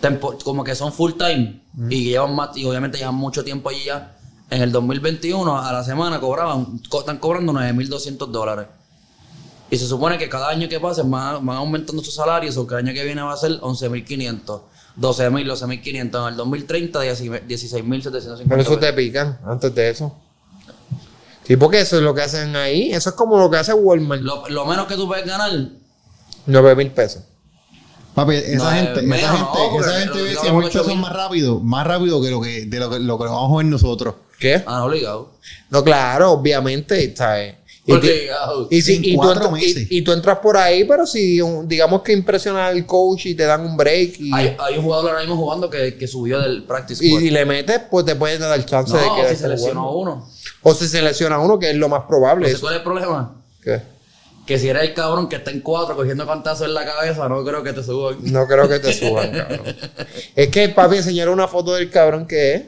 [0.00, 1.60] tempo- como que son full time
[1.90, 4.14] y que llevan más, y obviamente llevan mucho tiempo allí ya.
[4.50, 8.66] En el 2021, a la semana cobraban, co- están cobrando 9.200 dólares.
[9.70, 12.74] Y se supone que cada año que pase van, van aumentando sus salarios, o que
[12.74, 14.60] el año que viene va a ser 11.500,
[14.98, 16.22] 12.000, 12.500.
[16.22, 18.48] En el 2030, 16.750.
[18.48, 20.14] Por eso te pican antes de eso.
[21.44, 22.92] Sí, porque eso es lo que hacen ahí.
[22.92, 24.22] Eso es como lo que hace Walmart.
[24.22, 25.50] Lo, lo menos que tú puedes ganar
[26.46, 27.22] 9 mil pesos.
[28.14, 30.64] Papi, esa No, gente, menos, esa no, gente, porque esa gente ve lo- 100 mil
[30.64, 30.98] ocho pesos mil.
[30.98, 33.66] más rápido, más rápido que lo que, de lo que, lo que vamos a ver
[33.66, 34.14] nosotros.
[34.40, 34.62] ¿Qué?
[34.66, 35.30] Ah, no, obligado.
[35.70, 37.54] No, claro, obviamente, ¿sabes?
[37.88, 38.68] Y, Obligado.
[38.70, 39.86] y, si- y tú entras, y- meses.
[39.88, 43.44] y tú entras por ahí, pero si un- digamos que impresiona al coach y te
[43.44, 46.64] dan un break y, Hay, hay un jugador ahora mismo jugando que, que subió del
[46.64, 49.90] practice y, le metes, pues te pueden dar el chance de que si se lesionó
[49.92, 50.28] uno.
[50.62, 52.44] O si se lesiona uno, que es lo más probable.
[52.44, 52.60] ¿Sabes Eso.
[52.60, 53.42] cuál es el problema?
[53.64, 53.80] ¿Qué?
[54.46, 57.42] Que si eres el cabrón que está en cuatro cogiendo cantazos en la cabeza, no
[57.42, 58.18] creo que te suban.
[58.20, 59.62] No creo que te suban, cabrón.
[60.36, 62.62] Es que papi enseñaron una foto del cabrón que es.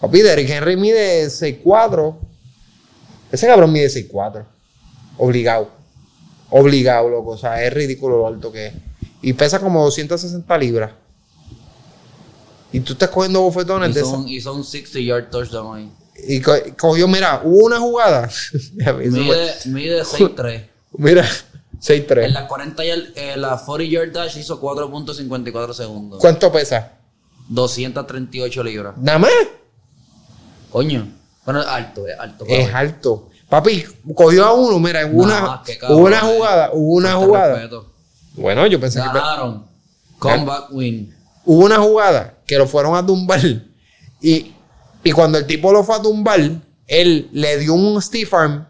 [0.00, 2.16] Papi, Derrick Henry mide 6'4".
[3.32, 4.44] Ese cabrón mide 6'4".
[5.18, 5.68] Obligado.
[6.50, 7.30] Obligado, loco.
[7.32, 8.74] O sea, es ridículo lo alto que es.
[9.22, 10.92] Y pesa como 260 libras.
[12.72, 15.92] Y tú estás cogiendo bofetones esa- un, hizo un 60 yard touchdown ahí.
[16.28, 18.28] Y co- cogió, mira, hubo una jugada.
[18.74, 20.66] Mide, mide 6'3".
[20.92, 22.28] mira, En 6'3".
[22.28, 26.20] la 40 yard, en la 40 yard dash hizo 4.54 segundos.
[26.20, 26.92] ¿Cuánto pesa?
[27.48, 28.96] 238 libras.
[28.98, 29.30] Nada más.
[30.70, 31.08] Coño.
[31.44, 32.44] Bueno, es alto, es alto.
[32.48, 33.28] Es alto.
[33.48, 36.20] Papi, cogió a uno, mira, Nah, una, cabrón, hubo una eh.
[36.36, 37.54] jugada, hubo una jugada.
[37.54, 37.92] respeto.
[38.34, 39.66] Bueno, yo pensé que Ganaron.
[40.18, 41.14] Comeback win.
[41.46, 43.40] hubo una jugada que lo fueron a tumbar
[44.20, 44.52] y,
[45.02, 46.38] y cuando el tipo lo fue a tumbar,
[46.86, 48.66] él le dio un stiff arm,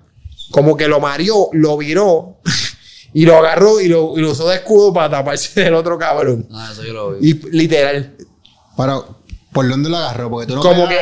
[0.52, 2.36] como que lo mareó, lo viró
[3.12, 6.46] y lo agarró y lo, y lo usó de escudo para taparse del otro cabrón.
[6.52, 7.30] Ah, eso yo lo vi.
[7.30, 8.16] Y literal.
[8.76, 9.19] Pero,
[9.52, 10.30] ¿por dónde lo agarró?
[10.30, 10.96] Porque tú no Como que-.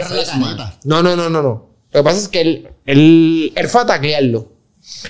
[0.84, 1.68] No, no, no, no, no.
[1.90, 4.58] Lo que pasa es que él, él, él fue a taclearlo.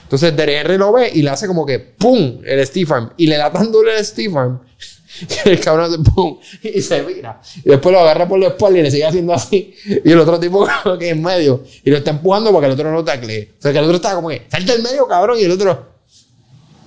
[0.03, 2.41] Entonces Derrick Henry lo ve y le hace como que ¡pum!
[2.45, 3.13] el Arm.
[3.17, 4.61] Y le da tan duro el Arm
[5.29, 6.39] que el cabrón hace ¡pum!
[6.63, 7.41] y se mira.
[7.65, 9.75] Y después lo agarra por la espalda y le sigue haciendo así.
[10.05, 11.65] Y el otro tipo como que en medio.
[11.85, 13.55] Y lo está empujando para que el otro no taclee.
[13.59, 15.39] O sea, que el otro está como que ¡salte del medio, cabrón!
[15.39, 15.99] Y el otro...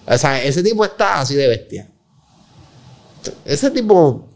[0.06, 1.90] O sea, ese tipo está así de bestia.
[3.46, 4.28] Ese tipo...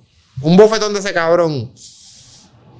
[0.41, 1.71] Un bofetón de ese cabrón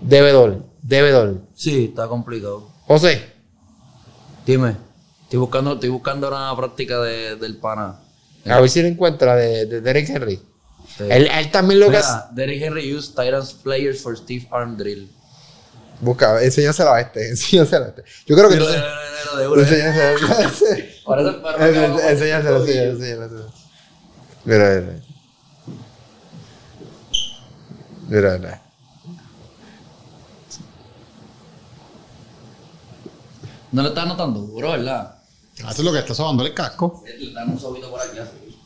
[0.08, 0.60] debe doler.
[0.82, 1.36] Debe doler.
[1.54, 2.70] Sí, está complicado.
[2.88, 3.34] José,
[4.46, 4.76] Dime.
[5.24, 8.00] Estoy buscando, estoy buscando una práctica de, del pana.
[8.46, 10.40] a ver si lo encuentra de, de Derek Henry.
[10.98, 11.04] Sí.
[11.10, 12.26] Él, él también lo que hace.
[12.34, 15.12] Derrick Henry used Titans players for Steve Arm drill.
[16.00, 18.04] Busca, enséñaselo a este, enséñaselo a este.
[18.28, 18.72] Yo creo que Pero tú...
[18.72, 19.62] de, de, de, de una.
[19.64, 20.18] Enséñaselo.
[21.10, 23.52] Enséñaselo, con- enséñaselo, enséñaselo.
[24.46, 25.00] Mira, mira.
[28.08, 28.62] Mira, mira.
[33.76, 35.16] No le estás notando duro, ¿verdad?
[35.58, 37.04] Eso es lo que está sobando el casco.
[37.20, 38.58] Le dan un sobito por aquí así.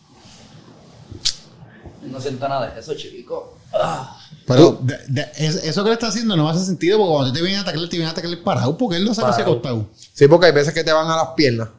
[2.03, 3.57] No sienta nada de eso, chico.
[3.73, 4.15] Ah.
[4.45, 7.41] Pero de- de- es- eso que le está haciendo no hace sentido porque cuando te
[7.41, 9.61] viene a atacar, te viene a atacar parado porque él lo saca hacia Parado.
[9.61, 9.89] costado.
[10.13, 11.69] Sí, porque hay veces que te van a las piernas.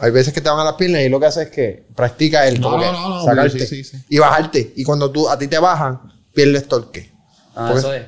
[0.00, 2.46] Hay veces que te van a las piernas y lo que hace es que practica
[2.48, 4.04] el No, no, no, no, sacarte sí, sí, sí.
[4.08, 4.72] y bajarte.
[4.76, 6.00] Y cuando tú, a ti te bajan,
[6.34, 7.12] pierdes torque.
[7.54, 8.02] Ah, Porque- eso es.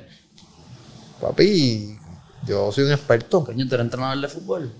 [1.20, 1.96] Papi,
[2.46, 3.44] yo soy un experto.
[3.44, 4.72] Coño, tú eres entrenador de fútbol.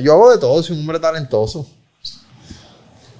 [0.00, 1.66] Yo hago de todo, soy un hombre talentoso.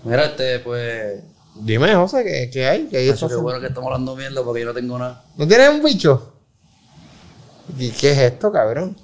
[0.05, 1.23] Mira, este, pues.
[1.55, 2.87] Dime, José, ¿qué, qué hay?
[2.89, 5.25] ¿Qué hay Eso qué bueno que estamos hablando mierda porque yo no tengo nada.
[5.37, 6.33] ¿No tienes un bicho?
[7.79, 8.97] ¿Y qué es esto, cabrón?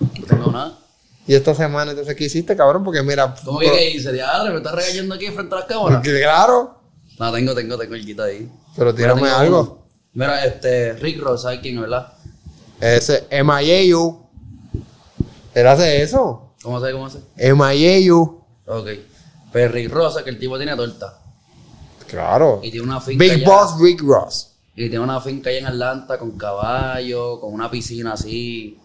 [0.00, 0.78] No tengo nada.
[1.26, 2.84] ¿Y esta semana entonces qué hiciste, cabrón?
[2.84, 3.34] Porque mira...
[3.44, 4.12] ¿Cómo que qué hice?
[4.12, 5.96] Diadre, me estás regañando aquí frente a las cámaras.
[5.98, 6.80] porque, claro,
[7.18, 8.48] No, tengo, tengo, tengo el quita ahí.
[8.76, 9.88] pero Mira, tírame tengo algo.
[10.12, 12.12] Mira, este, Rick Ross, ¿sabes quién, verdad?
[12.84, 14.26] Ese, MIAU.
[15.54, 16.50] Él hace eso.
[16.62, 17.20] ¿Cómo se cómo se?
[17.54, 18.44] MIAU.
[18.66, 18.88] Ok.
[19.54, 21.18] Rick Ross, que el tipo tiene torta.
[22.08, 22.60] Claro.
[22.62, 23.22] Y tiene una finca.
[23.24, 24.50] Big allá- Boss Rick Ross.
[24.76, 28.78] Y tiene una finca allá en Atlanta con caballo, con una piscina así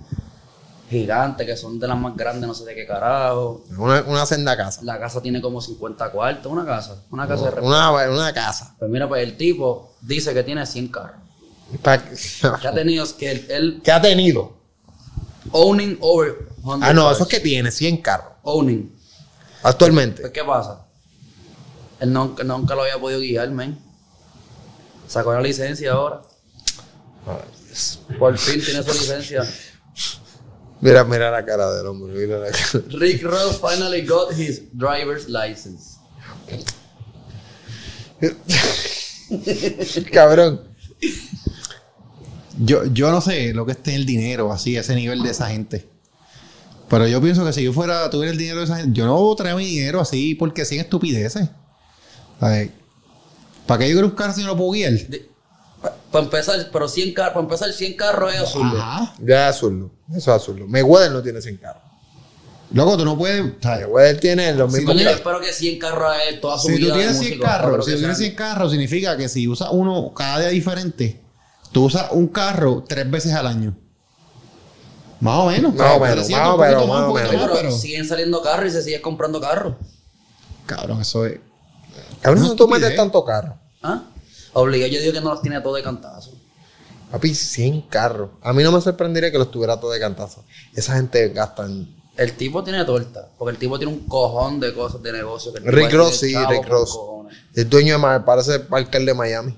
[0.90, 3.64] gigante, que son de las más grandes, no sé de qué carajo.
[3.78, 4.82] Una, una senda casa.
[4.84, 8.76] La casa tiene como 50 cuartos, una casa, una casa de Una, una casa.
[8.80, 11.18] Pues mira, pues el tipo dice que tiene 100 carros.
[11.82, 14.58] Pa- Que ha tenido, que él, él ¿Qué ha tenido?
[15.52, 18.34] owning over 100 Ah, no, eso es que tiene 100 carros.
[18.44, 18.92] Owning.
[19.64, 20.22] Actualmente.
[20.22, 20.86] Pues, ¿qué pasa?
[22.00, 23.78] Él nunca, nunca lo había podido guiar, men.
[25.08, 26.22] Sacó la licencia ahora.
[28.18, 29.44] Por fin tiene su licencia.
[30.82, 32.14] Mira, mira la cara del hombre.
[32.14, 32.84] Mira la cara.
[32.90, 35.98] Rick Ross finally got his driver's license.
[40.12, 40.68] Cabrón.
[42.60, 45.88] Yo, yo no sé lo que esté el dinero, así, ese nivel de esa gente.
[46.90, 49.34] Pero yo pienso que si yo fuera, tuviera el dinero de esa gente, yo no
[49.36, 51.48] traía mi dinero así porque sin estupideces.
[52.40, 52.72] ¿Sabes?
[53.66, 54.94] ¿Para qué yo quiero un carro si no lo puedo guiar?
[56.12, 58.68] Para empezar, pero 100 carros, para empezar 100 carros es azul.
[58.76, 59.14] Ajá.
[59.20, 59.92] Ya es azul.
[60.10, 60.66] Eso es azul.
[60.68, 61.84] Mayweather no tiene 100 carros.
[62.74, 63.46] Loco, tú no puedes.
[63.64, 64.94] Mayweather tiene los mismos.
[64.94, 65.12] Yo mira.
[65.12, 66.88] espero que 100 carros es toda su Si vida.
[66.88, 69.48] tú tienes de 100 músico, carros, si tú tienes sean- 100 carros, significa que si
[69.48, 71.22] usas uno cada día diferente,
[71.72, 73.76] tú usas un carro tres veces al año.
[75.20, 75.74] Más o menos.
[75.76, 77.52] Más o menos, más o menos, más, o menos.
[77.54, 79.76] Pero, siguen saliendo carros y se sigue comprando carros.
[80.66, 81.40] Cabrón, eso es.
[82.22, 83.58] Cabrón, no tú metes tanto carro.
[83.82, 84.04] ¿Ah?
[84.54, 86.32] Obligado, yo digo que no los tiene todo de cantazo.
[87.12, 88.30] Papi, 100 carros.
[88.42, 90.44] A mí no me sorprendería que los tuviera todo de cantazo.
[90.76, 91.98] Esa gente gasta en...
[92.18, 95.54] El tipo tiene torta, porque el tipo tiene un cojón de cosas de negocio.
[95.54, 97.00] que el Rick Ross, sí, Rick Ross.
[97.56, 99.58] El dueño de parece alcalde de Miami.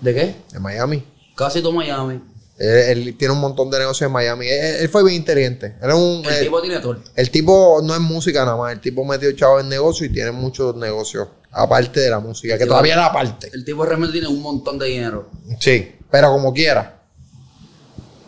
[0.00, 0.36] ¿De qué?
[0.52, 1.04] De Miami.
[1.40, 2.20] Casi todo Miami.
[2.58, 4.46] Él, él tiene un montón de negocios en Miami.
[4.46, 5.74] Él, él fue bien inteligente.
[5.80, 7.10] Es un, El eh, tipo tiene torta.
[7.16, 8.72] el tipo no es música nada más.
[8.74, 11.28] El tipo metió chavo en negocio y tiene muchos negocios.
[11.50, 13.50] Aparte de la música, que todavía la aparte.
[13.54, 15.30] El tipo realmente tiene un montón de dinero.
[15.58, 17.00] Sí, pero como quiera.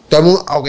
[0.08, 0.68] Todo el mundo, ok,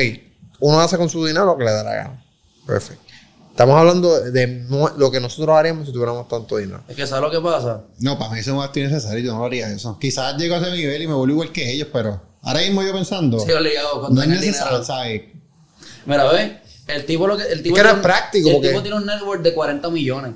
[0.60, 2.26] uno hace con su dinero lo que le da la gana.
[2.68, 3.04] Perfecto.
[3.52, 4.66] Estamos hablando de
[4.98, 6.84] lo que nosotros haríamos si tuviéramos tanto dinero.
[6.90, 7.84] Es que ¿sabes lo que pasa?
[8.00, 9.98] No, para mí eso es necesario, yo no haría eso.
[10.00, 12.94] Quizás llego a ese nivel y me vuelvo igual que ellos, pero ahora mismo yo
[12.94, 14.00] pensando, Sí, obligado.
[14.02, 14.84] Cuando no es necesario.
[14.84, 15.22] ¿sabes?
[16.06, 16.60] Mira, ve.
[16.88, 17.44] El tipo lo que.
[17.44, 19.90] El tipo que no tiene es práctico, El porque- tipo tiene un network de 40
[19.90, 20.34] millones.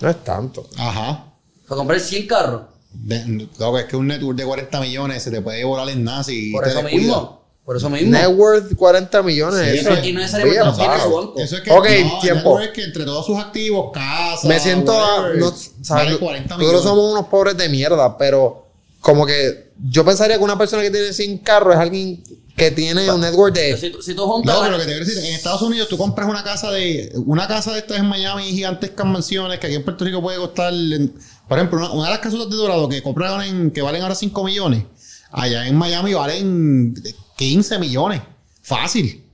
[0.00, 0.66] No es tanto.
[0.76, 1.26] Ajá.
[1.68, 2.62] Para comprar 100 carros.
[2.92, 6.02] De, lo que es que un network de 40 millones se te puede volar en
[6.02, 6.98] nazi y Por te eso descuida.
[7.06, 7.40] mismo.
[7.64, 8.10] Por eso mismo.
[8.10, 9.60] Net worth 40 millones.
[9.70, 11.34] Sí, eso y no necesariamente bien lo tiene su banco.
[11.36, 12.24] Eso es que Ok, no, tiempo.
[12.30, 14.90] el network es que entre todos sus activos, casa, Me siento.
[14.92, 16.16] a- whatever, no, vale ¿sabes?
[16.18, 16.82] 40 Nosotros millones.
[16.82, 18.69] somos unos pobres de mierda, pero
[19.00, 22.22] como que yo pensaría que una persona que tiene 100 carros es alguien
[22.56, 23.76] que tiene un network de.
[23.78, 24.54] Si, tú- si tú juntas.
[24.54, 27.10] No, pero lo que te quiero decir, en Estados Unidos tú compras una casa de
[27.26, 30.72] una casa de estas en Miami, gigantescas mansiones que aquí en Puerto Rico puede costar,
[30.74, 31.14] en-
[31.48, 34.14] por ejemplo, una, una de las casas de Dorado que compraron en, que valen ahora
[34.14, 34.84] 5 millones,
[35.32, 36.94] allá en Miami valen
[37.36, 38.20] 15 millones,
[38.62, 39.24] fácil.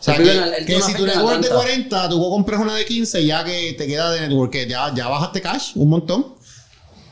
[0.00, 1.54] O sea, que, que si tu network de Atlanta.
[1.56, 5.08] 40, tú compras una de 15, ya que te queda de network, que ya, ya
[5.08, 6.39] bajaste cash un montón.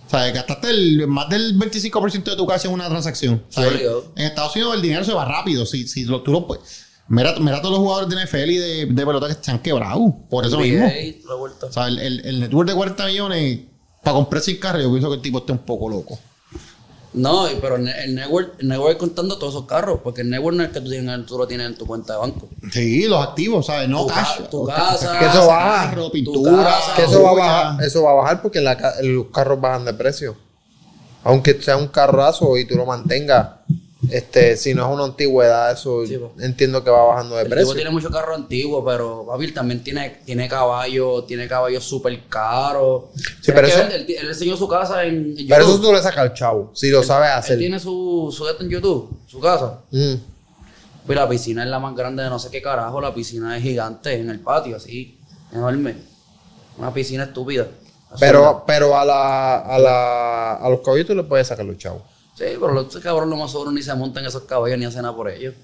[0.08, 3.44] O sea, gastaste el, más del 25% de tu cash en una transacción.
[3.56, 4.12] Obligado.
[4.16, 5.66] en Estados Unidos el dinero se va rápido.
[5.66, 6.86] Si, si lo- tú lo puedes.
[7.08, 10.14] Mira, mira todos los jugadores de NFL y de, de pelota que se han quebrado.
[10.28, 10.84] Por eso mismo.
[10.86, 11.28] NBA.
[11.68, 13.60] O sea, el, el, el network de 40 millones
[14.02, 16.18] para comprar sin carro, yo pienso que el tipo está un poco loco.
[17.14, 20.70] No, pero el network, el network contando todos esos carros, porque el network no es
[20.70, 22.48] que tú, tienes, tú lo tienes en tu cuenta de banco.
[22.70, 23.88] Sí, los activos, ¿sabes?
[23.88, 24.36] No Tu cash.
[24.38, 25.90] ca- tu casa, Que eso baja.
[25.90, 26.64] Carro, pintura.
[26.64, 29.84] casa, Que eso va a bajar, eso va a bajar porque la los carros bajan
[29.86, 30.36] de precio.
[31.24, 33.48] Aunque sea un carrazo y tú lo mantengas,
[34.10, 37.66] este, si no es una antigüedad, eso Sí, entiendo que va bajando de El precio.
[37.66, 43.04] tipo tiene muchos carros antiguos, pero papi también tiene, tiene caballos, tiene caballos súper caros.
[43.42, 45.48] Sí, pero eso- Él, él enseñó su casa en, en YouTube.
[45.48, 47.58] Pero eso tú le sacas al chavo, si lo sabes Él hacer.
[47.58, 49.80] tiene su, su en YouTube, su casa.
[49.90, 50.14] Mm.
[51.10, 53.00] Y la piscina es la más grande de no sé qué carajo.
[53.00, 55.18] La piscina es gigante en el patio, así,
[55.52, 55.96] enorme.
[56.76, 57.66] Una piscina estúpida.
[58.20, 62.02] Pero, pero a la, a la, a los caballos tú le puedes sacar los chavos.
[62.38, 65.02] Sí, pero los ese cabrón lo más seguro ni se montan esos caballos ni hacen
[65.02, 65.56] nada por ellos.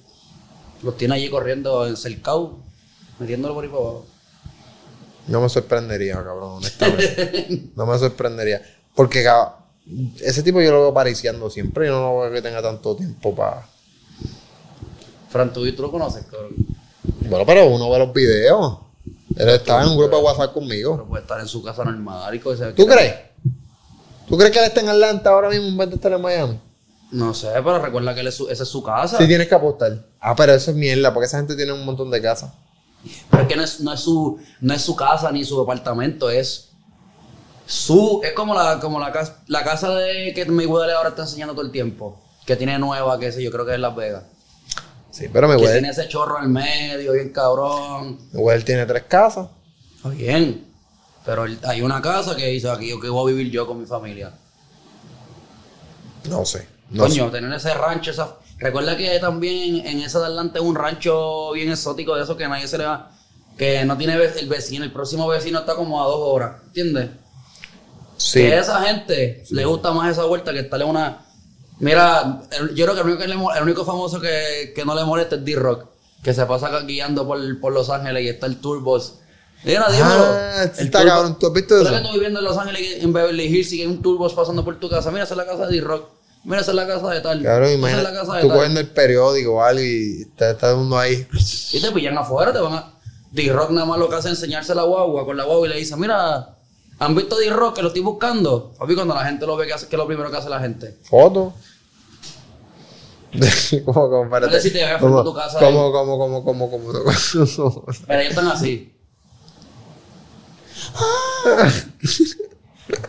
[0.82, 2.56] Los tiene allí corriendo en cercado,
[3.20, 4.06] metiéndolo por ahí para abajo.
[5.28, 7.70] No me sorprendería, cabrón, honestamente.
[7.76, 8.60] no me sorprendería.
[8.92, 9.24] Porque
[10.20, 11.86] ese tipo yo lo veo pariciando siempre.
[11.86, 13.68] Yo no lo veo que tenga tanto tiempo para.
[15.30, 16.54] Fran, ¿tú, tú lo conoces, cabrón.
[17.20, 18.78] Bueno, pero uno ve los videos.
[19.36, 21.06] Él estaba en un grupo de WhatsApp Pero conmigo.
[21.06, 22.74] puede estar en su casa normal y cosas.
[22.74, 23.14] ¿Tú crees?
[24.26, 26.60] ¿Tú crees que él está en Atlanta ahora mismo en vez de estar en Miami?
[27.14, 29.18] No sé, pero recuerda que él es su- esa es su casa.
[29.18, 30.04] Sí, tienes que apostar.
[30.20, 32.52] Ah, pero eso es mierda, porque esa gente tiene un montón de casas.
[33.30, 36.28] Pero es que no es, no es su, no es su casa ni su departamento,
[36.30, 36.70] es
[37.66, 41.54] su, es como la, como la casa, la casa de que Mayweather ahora está enseñando
[41.54, 42.20] todo el tiempo.
[42.46, 44.24] Que tiene nueva, que sé yo, creo que es Las Vegas.
[45.10, 48.18] Sí, pero mi Que güey, tiene ese chorro en el medio, bien cabrón.
[48.32, 49.46] mi güey tiene tres casas.
[49.96, 50.66] Está bien.
[51.24, 53.78] Pero él- hay una casa que dice aquí, yo que voy a vivir yo con
[53.78, 54.32] mi familia.
[56.28, 56.66] No sé.
[56.94, 58.36] No Coño, tener ese rancho, esa...
[58.58, 62.48] Recuerda que también en esa de adelante es un rancho bien exótico de eso que
[62.48, 63.10] nadie se le va...
[63.58, 67.10] Que no tiene el vecino, el próximo vecino está como a dos horas, ¿entiendes?
[68.16, 68.40] Sí.
[68.40, 71.24] Que a esa gente le gusta más esa vuelta que estarle una.
[71.78, 74.84] Mira, el- yo creo que el único, que le mo- el único famoso que, que
[74.84, 75.86] no le molesta es D-Rock,
[76.22, 79.18] que se pasa guiando por, por Los Ángeles y está el Turbos.
[79.64, 80.24] Mira, dímelo.
[80.30, 81.38] Ah, El está cabrón.
[81.38, 81.90] ¿Tú has visto eso?
[81.90, 84.64] que tú viviendo en Los Ángeles, en Beverly Hills, y que hay un Turbos pasando
[84.64, 85.10] por tu casa.
[85.10, 86.08] Mira, esa es la casa de D-Rock.
[86.44, 87.42] Mira, esa es la casa de tal.
[87.42, 88.16] Cabrón, esa es la imagínate.
[88.18, 88.56] casa de Tú tal.
[88.56, 91.26] cogiendo el periódico o algo y está, está uno ahí.
[91.72, 92.90] Y te pillan afuera, te van a.
[93.32, 95.76] D-Rock nada más lo que hace es enseñarse la guagua con la guagua y le
[95.78, 96.56] dice, mira,
[97.00, 98.72] ¿han visto D-Rock que lo estoy buscando?
[98.78, 100.60] Papi, cuando la gente lo ve, ¿qué, hace, qué es lo primero que hace la
[100.60, 100.96] gente?
[101.02, 101.52] Foto.
[103.84, 106.92] como, como, No sé si te como, a tu casa como, como, como, como, como.
[106.92, 108.92] Pero ellos están así.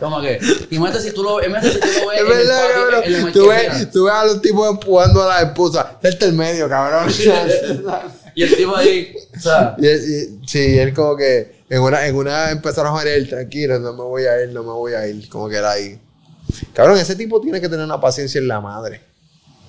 [0.00, 0.38] ¿Cómo que?
[0.70, 3.02] Imagínate si tú lo, imagínate si tú lo ves Es verdad, cabrón.
[3.04, 5.98] en Tú ves, tú ves a los tipos empujando a la esposa.
[6.02, 7.12] Este el medio, cabrón.
[8.34, 12.14] Y el tipo ahí, o sea, y, y- sí, él como que en una, en
[12.14, 15.06] una empezaron a joder él, tranquilo, no me voy a ir, no me voy a
[15.06, 15.28] ir.
[15.30, 15.98] Como que era ahí.
[16.74, 19.00] Cabrón, ese tipo tiene que tener una paciencia en la madre.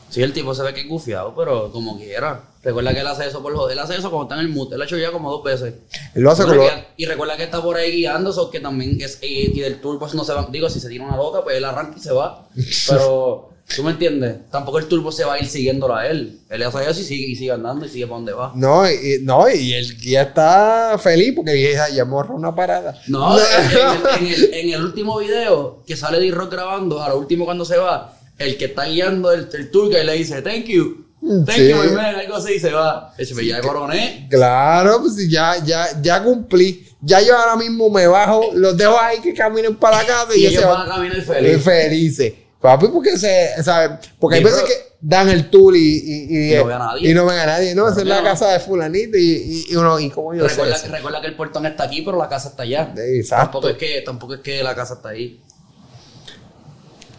[0.10, 2.41] Sí, el tipo se ve que es gufiado, pero como quiera.
[2.64, 3.74] Recuerda que él hace eso por joder.
[3.78, 4.72] Él hace eso cuando está en el mood.
[4.74, 5.74] Él lo ha hecho ya como dos veces.
[6.14, 8.49] Él lo hace con Recuerda lo- que- Y recuerda que está por ahí guiando, so
[8.51, 9.20] que también es.
[9.22, 10.47] Y, y del tour, pues no se va.
[10.51, 12.45] Digo, si se tira una loca, pues él arranca y se va.
[12.89, 14.49] Pero, ¿tú me entiendes?
[14.51, 16.41] Tampoco el turbo se va a ir siguiéndolo a él.
[16.49, 18.51] Él hace eso y sigue, y sigue andando y sigue para donde va.
[18.55, 22.99] No, y, no, y el guía está feliz porque ya morra una parada.
[23.08, 23.45] No, en,
[24.20, 27.45] en el, en el- en el último video que sale D-Rock grabando, a lo último
[27.45, 31.05] cuando se va, el que está guiando el, el tour que le dice, thank you,
[31.45, 31.69] thank Sí.
[31.69, 33.13] you, my man, algo así, y se va.
[33.17, 34.27] Ese me ya coroné.
[34.29, 36.83] Claro, pues si ya, ya, ya cumplí.
[37.01, 40.39] Ya yo ahora mismo me bajo, los dejo ahí que caminen para la casa y,
[40.41, 41.63] Y ellos se van a caminar feliz.
[41.63, 42.33] felices.
[42.59, 43.99] Papi, porque se, ¿sabes?
[44.19, 46.79] Porque hay Sí, veces que dan el tour y, y, y, Y no ven a
[46.79, 47.09] nadie.
[47.09, 47.75] y no ven a nadie.
[47.75, 48.23] No, esa es la No.
[48.23, 50.88] casa de fulanito y, y, y uno, ¿y cómo yo sé Recuerda, eso?
[50.91, 52.91] recuerda que el portón está aquí, pero la casa está allá.
[52.97, 53.43] Exacto.
[53.45, 55.39] Tampoco es que, tampoco es que la casa está ahí.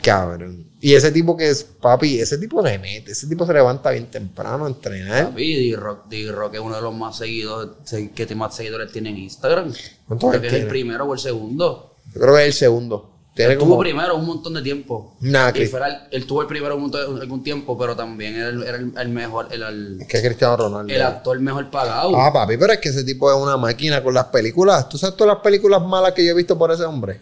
[0.03, 0.68] Cabrón.
[0.81, 4.11] Y ese tipo que es, papi, ese tipo le mete, ese tipo se levanta bien
[4.11, 5.31] temprano a entrenar.
[5.31, 9.19] Papi, D-Rock, D-Rock es uno de los más seguidos, se- que más seguidores tiene en
[9.19, 9.73] Instagram.
[10.07, 11.97] ¿Cuántos Creo que es el primero o el segundo.
[12.15, 13.15] Yo creo que es el segundo.
[13.35, 13.81] Tiene Él tuvo como...
[13.81, 15.17] primero un montón de tiempo.
[15.21, 18.63] Nah, que- fuera él tuvo el primero un montón- algún tiempo, pero también era el,
[18.65, 20.93] era el- el mejor, el, el- que es Cristiano Ronaldo.
[20.93, 22.17] el actor mejor pagado.
[22.21, 24.89] Ah, papi, pero es que ese tipo es una máquina con las películas.
[24.89, 27.21] ¿Tú sabes todas las películas malas que yo he visto por ese hombre?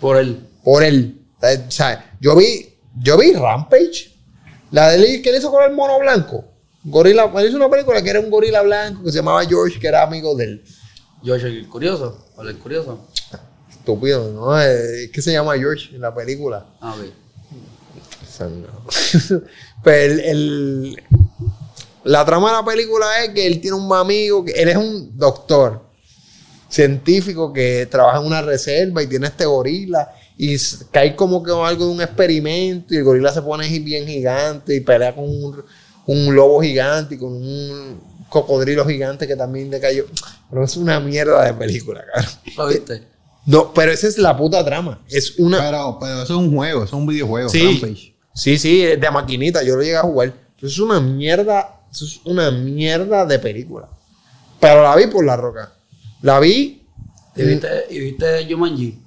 [0.00, 0.40] Por él.
[0.64, 1.20] Por él.
[1.42, 2.69] Eh, O sea, yo vi,
[3.02, 4.14] yo vi Rampage.
[4.70, 6.44] La de él que él hizo con el mono blanco.
[6.84, 9.86] Gorila, él hizo una película que era un gorila blanco que se llamaba George, que
[9.88, 10.64] era amigo del
[11.22, 12.26] George el curioso.
[12.36, 13.08] O el curioso.
[13.70, 14.60] estúpido, ¿no?
[14.60, 16.64] Eh, Es que se llama George en la película.
[16.80, 17.06] Ah, ok.
[19.82, 21.02] Pero el, el-
[22.04, 25.18] la trama de la película es que él tiene un amigo, que él es un
[25.18, 25.82] doctor
[26.68, 30.10] científico que trabaja en una reserva y tiene este gorila
[30.42, 30.56] y
[30.90, 34.80] cae como que algo de un experimento y el gorila se pone bien gigante y
[34.80, 35.62] pelea con un,
[36.06, 40.06] un lobo gigante y con un cocodrilo gigante que también le cayó.
[40.48, 42.30] Pero es una mierda de película, cabrón.
[42.56, 43.02] ¿Lo viste?
[43.44, 45.04] No, pero esa es la puta trama.
[45.10, 45.58] Es una...
[45.58, 47.50] Pero, pero eso es un juego, eso es un videojuego.
[47.50, 48.14] Sí, Rampage.
[48.32, 50.32] sí, sí, de maquinita, yo lo llegué a jugar.
[50.56, 53.90] Eso es una mierda, eso es una mierda de película.
[54.58, 55.70] Pero la vi por la roca.
[56.22, 56.82] La vi.
[57.36, 58.99] ¿Y viste, y viste Jumanji?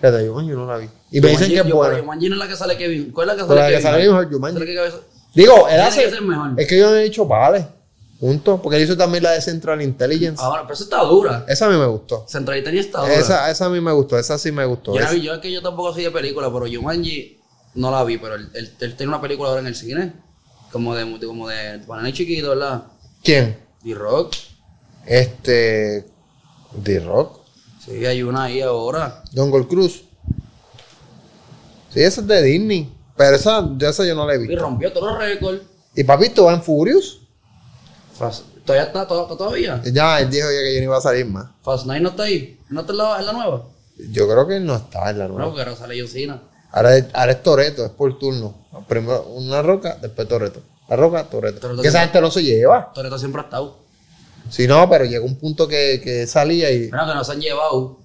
[0.00, 0.88] Espérate, yo, yo no la vi.
[1.10, 1.98] Y me dicen Jumanji- que es buena.
[1.98, 3.12] Jumanji no es la que sale Kevin.
[3.12, 3.82] ¿Cuál es la que sale la que Kevin?
[3.82, 4.38] sale mejor, Jumanji.
[4.40, 6.10] ¿Cuál es la que cabeza- Digo, él hace.
[6.56, 7.66] Es que yo no he dicho vale.
[8.18, 8.60] Juntos.
[8.62, 10.42] Porque él hizo también la de Central Intelligence.
[10.42, 11.44] Ahora, pero esa está dura.
[11.48, 12.24] Esa a mí me gustó.
[12.28, 13.14] Centralita ya está dura.
[13.14, 14.18] Esa, esa a mí me gustó.
[14.18, 14.94] Esa sí me gustó.
[14.94, 17.38] Yo, la vi, yo es que yo tampoco soy de película, pero Jumanji
[17.74, 20.12] no la vi, pero él, él- él tiene una película ahora en el cine.
[20.72, 22.84] Como de, de- como de, nene chiquito, ¿verdad?
[23.22, 23.56] ¿Quién?
[23.82, 24.34] D-Rock.
[25.06, 26.04] Este.
[26.72, 27.39] D-Rock.
[27.84, 29.22] Sí, hay una ahí ahora.
[29.34, 30.02] Jungle Cruise.
[31.92, 32.92] Sí, esa es de Disney.
[33.16, 34.62] Pero esa, yo esa yo no la he Y visto.
[34.62, 35.62] rompió todos los récords.
[35.94, 37.20] ¿Y papito va en Furious?
[38.18, 39.82] Fast- Todavía está, to- to- todavía.
[39.92, 41.46] Ya, él dijo ya que yo no iba a salir más.
[41.62, 42.58] Fast Nine no está ahí.
[42.68, 43.64] ¿No está en la, en la nueva?
[44.10, 45.46] Yo creo que no está en la No, nueva.
[45.50, 46.42] porque ahora sale John Cena.
[46.70, 48.54] Ahora, es- ahora es Toreto, es por turno.
[48.86, 50.62] Primero una roca, después Toreto.
[50.88, 51.80] La roca, Toreto.
[51.80, 52.92] Que esa gente no se lleva.
[52.94, 53.79] Toreto siempre ha estado.
[54.50, 56.88] Si no, pero llegó un punto que, que salía y.
[56.88, 57.98] Bueno, que no se han llevado.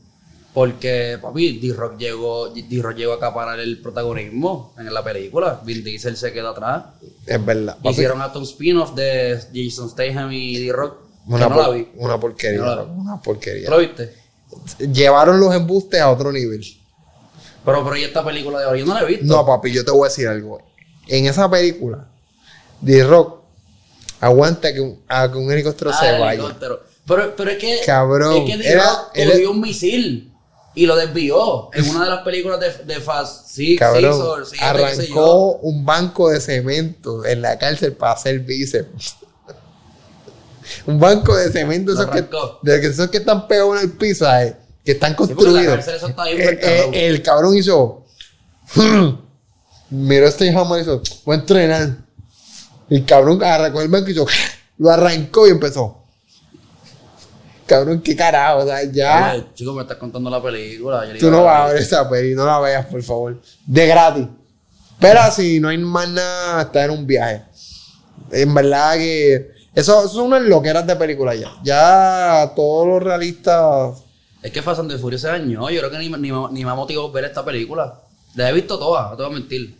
[0.53, 5.59] Porque, papi, D-Rock llegó, D-Rock llegó a acaparar el protagonismo en la película.
[5.65, 6.83] Vin Diesel se quedó atrás.
[7.25, 7.75] Es verdad.
[7.75, 10.95] Papi, Hicieron hasta un spin-off de Jason Statham y D-Rock.
[11.27, 12.61] una, no por- una porquería.
[12.61, 12.83] No.
[12.85, 13.65] Una porquería.
[13.65, 14.13] ¿Tú lo viste?
[14.93, 16.61] Llevaron los embustes a otro nivel.
[17.65, 18.77] Pero, pero ¿y esta película de ahora?
[18.79, 19.25] Yo no la he visto.
[19.25, 20.61] No, papi, yo te voy a decir algo.
[21.07, 22.07] En esa película,
[22.79, 23.41] D-Rock
[24.21, 26.33] aguanta que un, a que un helicóptero Ah, se vaya.
[26.33, 26.83] helicóptero.
[27.07, 27.79] Pero, pero es que.
[27.85, 30.31] Cabrón, Es que era- era- cogió un misil.
[30.77, 34.45] y lo desvió en una de las películas de, de Fast Six, Cabrón, Six o
[34.45, 35.13] siete, qué sé yo.
[35.15, 39.15] arrancó un banco de cemento en la cárcel para hacer bíceps.
[40.87, 42.21] un banco de cemento, esos que,
[42.63, 44.55] de que esos que están pegados en el piso, ¿sabes?
[44.83, 45.87] que están construidos.
[45.87, 48.03] eso está Eh, eh, el cabrón hizo.
[49.89, 51.01] Miró este jamás y hizo.
[51.25, 51.97] Voy a entrenar.
[52.89, 54.25] Y el cabrón arrancó el banco y hizo.
[54.77, 56.01] Lo arrancó y empezó.
[57.65, 59.33] Cabrón, qué carajo, o sea, ya.
[59.33, 61.03] Oye, chico, me estás contando la película.
[61.07, 61.81] yo Tú no vas a ver.
[61.81, 63.41] esa peli, no la veas, por favor.
[63.65, 64.27] De gratis.
[64.99, 67.43] Pero si no hay más nada, está en un viaje.
[68.31, 69.51] En verdad que.
[69.73, 71.51] Eso, eso son unas loqueras de película ya.
[71.63, 73.97] Ya todos los realistas.
[74.43, 75.69] Es que Fast and the Furious se dañó.
[75.69, 77.99] Yo creo que ni, ni, ni me ha motivado ver esta película.
[78.35, 79.75] La he visto todas, no te voy a mentir.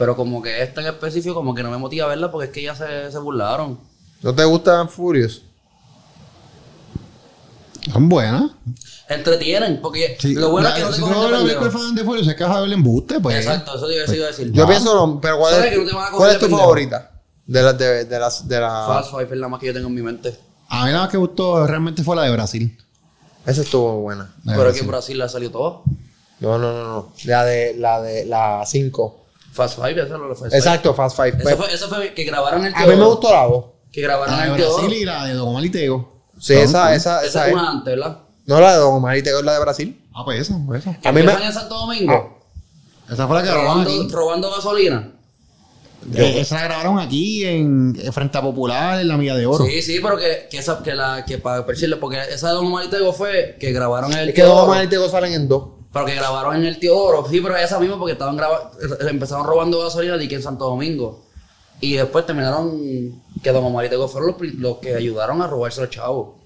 [0.00, 2.52] Pero como que esta en específico, como que no me motiva a verla porque es
[2.52, 3.78] que ya se, se burlaron.
[4.22, 5.42] ¿No te gustan Furious?
[7.92, 8.50] Son buenas.
[9.10, 10.34] Entretienen, porque Sí.
[10.34, 11.58] lo bueno La- es que no te si cogen tú de la ves pendejo.
[11.60, 13.36] con el fan de Furious, es que vas a ver el embuste, pues.
[13.36, 14.52] Exacto, eso te iba a iba a decir.
[14.52, 15.20] Yo pienso lo.
[15.20, 16.60] Pero ¿cuál ¿Sabes es, que no ¿cuál es tu pendejo?
[16.62, 17.10] favorita?
[17.46, 18.48] De las de, de las.
[18.48, 20.34] De la, Fast Five es la más que yo tengo en mi mente.
[20.68, 22.78] A mí la más que gustó realmente fue la de Brasil.
[23.44, 24.32] Esa estuvo buena.
[24.44, 25.16] La Pero es que Brasil.
[25.16, 25.82] Brasil ha salido todo.
[26.40, 27.12] No, no, no, no.
[27.24, 29.16] La de la de la 5.
[29.52, 30.56] Fast Five, esa es lo Fast Five.
[30.56, 31.36] Exacto, Fast Five.
[31.42, 33.64] Eso fue, eso fue que grabaron el a mí me gustó la 2.
[33.92, 34.78] Que grabaron La de el Teodoro.
[34.82, 36.22] Brasil y la de Don Omar y Tego.
[36.38, 38.18] Sí, esa, esa, Esa esa es una antes, ¿verdad?
[38.46, 40.00] No, la de Don Omar y Tego es la de Brasil.
[40.14, 40.98] Ah, pues esa, pues esa.
[41.00, 42.12] Que A mí me- en Santo Domingo.
[42.12, 43.12] Ah.
[43.12, 44.12] Esa fue la que grabaron robando, aquí.
[44.12, 45.12] robando gasolina.
[46.14, 49.64] Eh, esa la grabaron aquí en, en Frente a Popular, en la Milla de Oro.
[49.66, 52.66] Sí, sí, pero que, que esa, que la, que para decirle, porque esa de Don
[52.66, 54.56] Omar y Tego fue que grabaron el Es que Don.
[54.64, 55.64] Omar y Tego salen en dos.
[55.92, 57.26] Pero que grabaron en el Teodoro.
[57.28, 58.70] Sí, pero esa misma porque estaban grabando,
[59.08, 61.24] empezaron robando gasolina de que en Santo Domingo.
[61.80, 65.84] Y después terminaron que Don Omar y Tego fueron los, que ayudaron a robarse a
[65.84, 66.36] los chavos.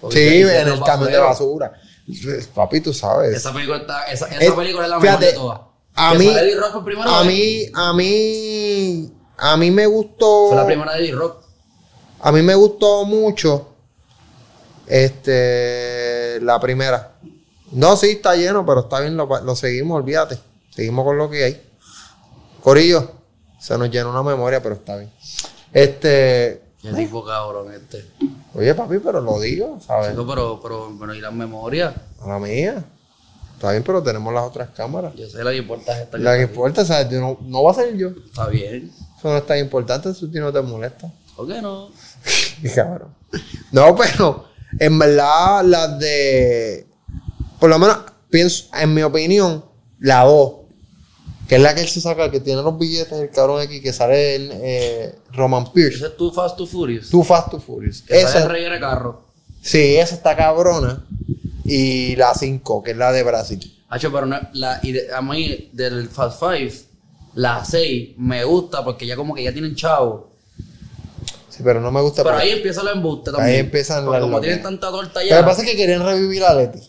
[0.00, 1.72] Porque Sí, en el camión de basura.
[2.54, 3.36] Papi, tú sabes.
[3.36, 5.60] Esa película, está, esa, esa Es- película es la fíjate, mejor de todas.
[5.94, 6.28] a mí-
[7.06, 10.48] A mí, a mí, a mí me gustó.
[10.48, 11.42] Fue la primera de Eddie Rock.
[12.22, 13.68] A mí me gustó mucho.
[14.86, 17.12] Este, la primera.
[17.72, 20.38] No, sí, está lleno, pero está bien, lo, lo seguimos, olvídate.
[20.70, 21.62] Seguimos con lo que hay.
[22.62, 23.10] Corillo,
[23.58, 25.10] se nos llenó una memoria, pero está bien.
[25.72, 28.06] Este, Qué tipo cabrón este.
[28.54, 30.10] oye, papi, pero lo digo, ¿sabes?
[30.10, 31.94] Chico, pero, pero, pero, ¿y las memorias?
[32.22, 32.84] A la mía.
[33.54, 35.14] Está bien, pero tenemos las otras cámaras.
[35.14, 36.16] Yo sé la que importa es esta.
[36.16, 37.10] La que importa, ¿sabes?
[37.10, 38.08] Yo no, no va a ser yo.
[38.08, 38.90] Está bien.
[39.18, 41.12] Eso no es tan importante, eso a ti no te molesta.
[41.36, 41.90] ¿Por qué no?
[42.74, 43.14] Cabrón.
[43.72, 44.46] No, pero
[44.78, 46.86] en verdad las de.
[47.60, 47.98] Por lo menos,
[48.30, 49.64] pienso, en mi opinión,
[49.98, 50.52] la 2,
[51.48, 53.92] que es la que él se saca, que tiene los billetes, el cabrón aquí, que
[53.92, 55.96] sale en eh, Roman Pierce.
[55.98, 57.10] Ese es Too Fast, Too Furious.
[57.10, 58.02] Too Fast, Too Furious.
[58.02, 59.24] que sale Esa, el rey de carro.
[59.60, 61.04] sí, esa está cabrona.
[61.64, 63.60] Y la 5, que es la de Brasil.
[63.90, 66.72] Hacho, pero no, la, y de- a mí, del Fast Five,
[67.34, 70.30] la 6 me gusta porque ya como que ya tienen chavo.
[71.48, 72.22] Sí, pero no me gusta.
[72.24, 73.60] Pero ahí empieza el embuste Ahí también.
[73.60, 75.38] empiezan Porque las como tienen tanta torta Lo ya.
[75.38, 76.80] que pasa es que querían revivir a Leti.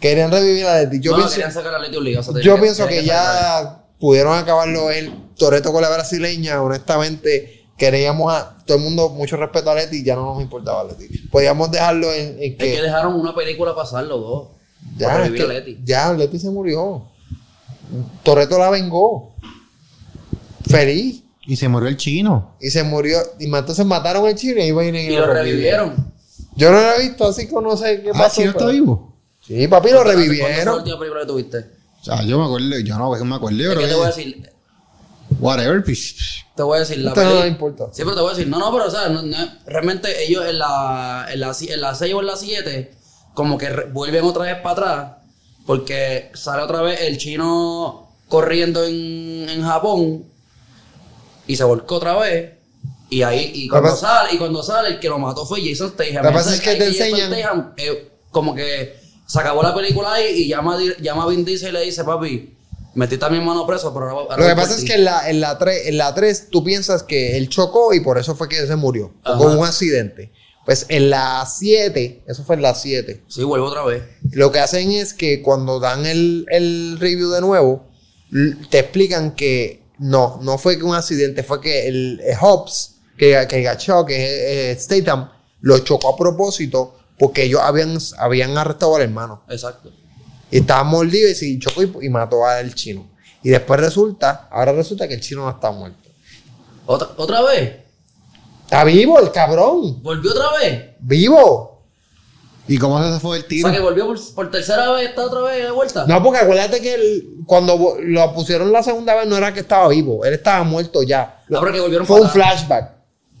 [0.00, 1.00] Querían revivir a Leti.
[1.00, 1.34] Yo no, pienso.
[1.34, 2.20] querían sacar a Leti obligado.
[2.30, 6.62] o sea, Yo tenían pienso que ya pudieron acabarlo el Toreto con la brasileña.
[6.62, 10.84] Honestamente, queríamos a todo el mundo mucho respeto a Leti y ya no nos importaba
[10.84, 11.18] Leti.
[11.28, 12.74] Podíamos dejarlo en, en Es que.
[12.74, 14.48] que dejaron una película pasar los dos.
[14.96, 15.78] ya, para es revivir que- a Leti.
[15.84, 17.04] ya, Leti se murió.
[18.22, 19.34] Toreto la vengó.
[20.68, 21.22] Feliz.
[21.46, 22.54] Y se murió el chino.
[22.60, 23.18] Y se murió.
[23.38, 26.12] Y entonces mataron al chino y iba a ir en Y lo revivieron.
[26.54, 28.36] Yo no lo he visto, así que no sé qué Ah, pasó.
[28.40, 29.09] ¿sí no está vivo?
[29.58, 30.74] Sí, papi, lo ¿Cuándo fue la revivieron.
[30.76, 31.58] última película que tuviste?
[32.00, 34.04] O sea, yo me acuerdo, yo no, que me acuerdo, yo Es creo te voy
[34.04, 34.50] a decir,
[35.38, 36.16] Whatever, pues,
[36.56, 37.84] te voy a decir la Esto no peli- me importa.
[37.92, 40.44] Sí, pero te voy a decir, no, no, pero o sea, no- no- realmente ellos
[40.46, 42.90] en la, en la, en la 6 o en la 7,
[43.34, 45.12] como que re- vuelven otra vez para atrás,
[45.66, 50.24] porque sale otra vez el chino corriendo en, en Japón
[51.46, 52.52] y se volcó otra vez.
[53.08, 55.90] Y ahí, y cuando, pasa- sale, y cuando sale, el que lo mató fue Jason
[55.90, 56.22] Statham.
[56.24, 58.99] Lo que pasa es que te Jason enseñan- Statham, eh, como que
[59.30, 62.56] se acabó la película ahí y llama, llama a Vin Diesel y le dice, papi,
[62.94, 64.86] metiste a mi hermano preso, pero ahora, ahora Lo que pasa es ti".
[64.86, 68.00] que en la, en la 3, en la 3 tú piensas que él chocó y
[68.00, 69.12] por eso fue que se murió.
[69.22, 70.32] Con un accidente.
[70.66, 74.02] Pues en la 7, eso fue en la 7, Sí, vuelvo otra vez.
[74.32, 77.86] lo que hacen es que cuando dan el, el review de nuevo,
[78.70, 83.46] te explican que no, no fue que un accidente, fue que el, eh, Hobbs, que,
[83.48, 89.02] que gachó, que eh, Statham, lo chocó a propósito porque ellos habían, habían arrestado al
[89.02, 89.42] hermano.
[89.48, 89.92] Exacto.
[90.50, 93.06] Y estaba mordido y se chocó y, y mató al chino.
[93.44, 96.08] Y después resulta, ahora resulta que el chino no está muerto.
[96.86, 97.76] ¿Otra, ¿Otra vez?
[98.64, 100.02] Está vivo el cabrón.
[100.02, 100.90] ¿Volvió otra vez?
[100.98, 101.68] Vivo.
[102.68, 103.68] ¿Y cómo se fue el O tiro?
[103.68, 106.06] sea, que volvió por, por tercera vez, está otra vez de vuelta.
[106.06, 109.88] No, porque acuérdate que el- cuando lo pusieron la segunda vez no era que estaba
[109.88, 111.42] vivo, él estaba muerto ya.
[111.48, 112.90] No, pero que volvieron Fue un para flashback.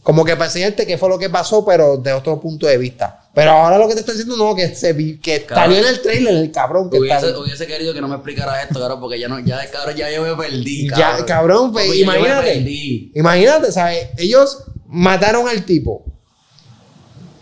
[0.02, 3.19] Como que para enseñarte qué fue lo que pasó, pero de otro punto de vista.
[3.40, 5.64] Pero ahora lo que te está diciendo, no, que se vi, que Cabrón.
[5.64, 9.00] salió en el trailer el cabrón que Hubiese, querido que no me explicara esto, cabrón,
[9.00, 10.90] porque ya no, ya, cabrón, ya yo me perdí.
[10.90, 12.52] Ya, cabrón, pues, ya yo me imagínate.
[12.56, 13.12] perdí.
[13.14, 14.08] Imagínate, ¿sabes?
[14.18, 16.04] Ellos mataron al tipo.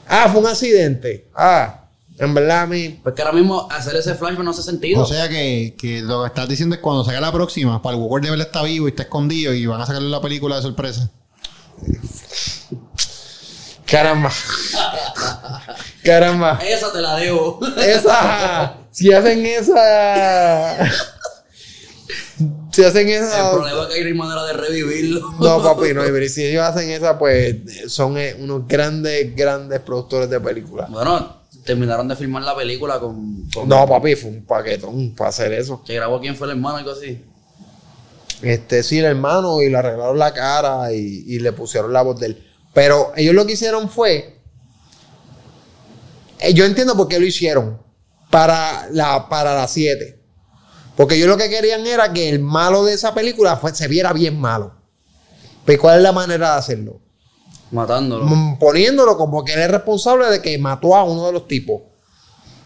[0.06, 1.26] Ah, fue un accidente.
[1.34, 3.00] Ah, en verdad a mí.
[3.02, 5.02] Pues que ahora mismo hacer ese flashback no hace sentido.
[5.02, 8.02] O sea que, que lo que estás diciendo es cuando salga la próxima, para el
[8.04, 10.62] Walker de verdad está vivo y está escondido y van a sacarle la película de
[10.62, 11.10] sorpresa.
[13.90, 14.30] Caramba.
[16.04, 16.58] Caramba.
[16.66, 17.58] Esa te la debo.
[17.80, 18.74] Esa.
[18.90, 20.76] Si hacen esa.
[22.72, 23.50] Si hacen El esa.
[23.50, 25.32] problema es que hay manera de revivirlo.
[25.40, 26.02] No, papi, no.
[26.02, 27.56] pero Si ellos hacen esa, pues
[27.88, 30.88] son eh, unos grandes, grandes productores de películas.
[30.90, 33.48] Bueno, terminaron de filmar la película con.
[33.52, 35.82] con- No, papi, fue un paquetón para hacer eso.
[35.84, 37.24] Que grabó quién fue el hermano, algo así.
[38.42, 42.20] Este, sí, el hermano, y le arreglaron la cara y, y le pusieron la voz
[42.20, 42.44] de él.
[42.78, 44.38] Pero ellos lo que hicieron fue.
[46.38, 47.76] eh, Yo entiendo por qué lo hicieron.
[48.30, 50.22] Para la, para las 7.
[50.96, 54.12] Porque ellos lo que querían era que el malo de esa película fue- se viera
[54.12, 54.76] bien malo.
[55.64, 57.00] Pero ¿cuál es la manera de hacerlo?
[57.72, 58.24] Matándolo.
[58.26, 61.82] Mm, Poniéndolo como que él es responsable de que mató a uno de los tipos.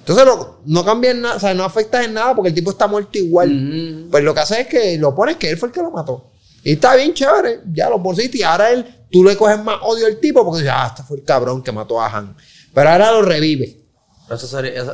[0.01, 2.71] Entonces lo- no cambia en nada, o sea, no afecta en nada porque el tipo
[2.71, 4.09] está muerto igual.
[4.11, 6.32] Pues lo que hace es que lo pones que él fue el que lo mató.
[6.65, 10.07] Y está bien chévere, ya lo pusiste y ahora él, tú le coges más odio
[10.07, 12.37] al tipo porque dices, ah, este fue el cabrón que mató a Han.
[12.73, 13.77] Pero ahora lo revive.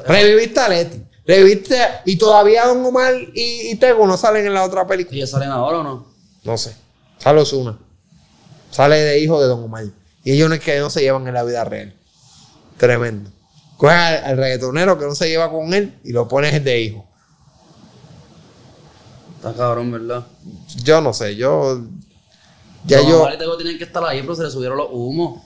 [0.06, 1.02] Reviviste a Leti.
[1.26, 5.16] Reviviste y todavía Don Omar y, y Tego no salen en la otra película.
[5.16, 6.06] ¿Ellos salen ahora o no?
[6.42, 6.74] No sé.
[7.18, 7.78] Sale Osuna.
[8.70, 9.84] Sale de hijo de Don Omar.
[10.24, 11.94] Y ellos no es que no se llevan en la vida real.
[12.78, 13.30] Tremendo.
[13.76, 17.07] Coges al, al reggaetonero que no se lleva con él y lo pones de hijo.
[19.38, 20.26] Está cabrón, ¿verdad?
[20.82, 21.80] Yo no sé, yo.
[22.84, 23.28] Ya Los yo.
[23.32, 25.42] Y Tego tenían que estar ahí, pero se les subieron los humos.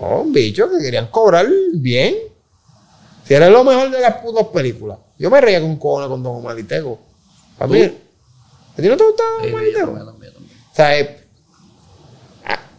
[0.00, 2.14] Oh, bicho, que querían cobrar bien.
[3.26, 4.98] Si era lo mejor de las putas películas.
[5.18, 6.98] Yo me reía con cojones con Don Omar y Tego.
[7.58, 7.82] A mí.
[7.82, 9.86] ¿A ti no te gusta Don Omar y Tego?
[9.86, 10.58] también, también, también.
[10.70, 11.24] O sea, eh,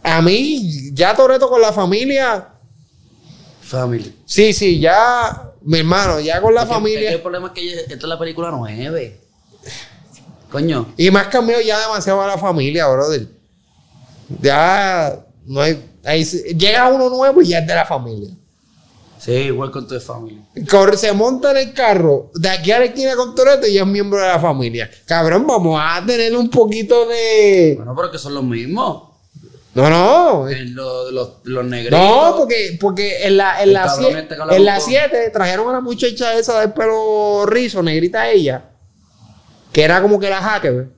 [0.02, 2.48] a, a mí, ya Toreto con la familia.
[3.62, 4.14] Family.
[4.26, 5.50] Sí, sí, ya.
[5.62, 7.00] Mi hermano, ya con la Es que- familia.
[7.02, 9.20] es que el problema es que esta es la película 9.
[10.54, 10.86] Coño.
[10.96, 13.26] Y me has cambiado ya demasiado a la familia, brother.
[14.40, 15.82] Ya no hay.
[16.04, 18.30] ahí llega uno nuevo y ya es de la familia.
[19.18, 20.38] Sí, to the Family.
[20.70, 23.80] Corre- se monta en el carro de aquí a la esquina con Toreto y ya
[23.80, 24.90] es miembro de la familia.
[25.06, 27.72] Cabrón, vamos a tener un poquito de.
[27.76, 29.08] Bueno, pero que son los mismos.
[29.74, 30.46] No, no.
[30.48, 31.98] Los, los, los negritos.
[31.98, 34.76] No, porque, porque en la, en El la, cabrón sie- este que habla en la
[34.78, 38.62] con- 7 trajeron a la muchacha esa del pelo rizo, negrita ella,
[39.74, 40.88] que era como que la hacker,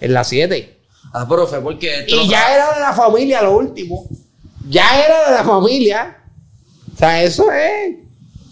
[0.00, 0.78] en la 7.
[1.12, 2.00] Ah, pero fue porque.
[2.00, 4.08] esto Y ya era de la familia lo último.
[4.68, 6.16] Ya era de la familia.
[6.92, 7.96] O sea, eso es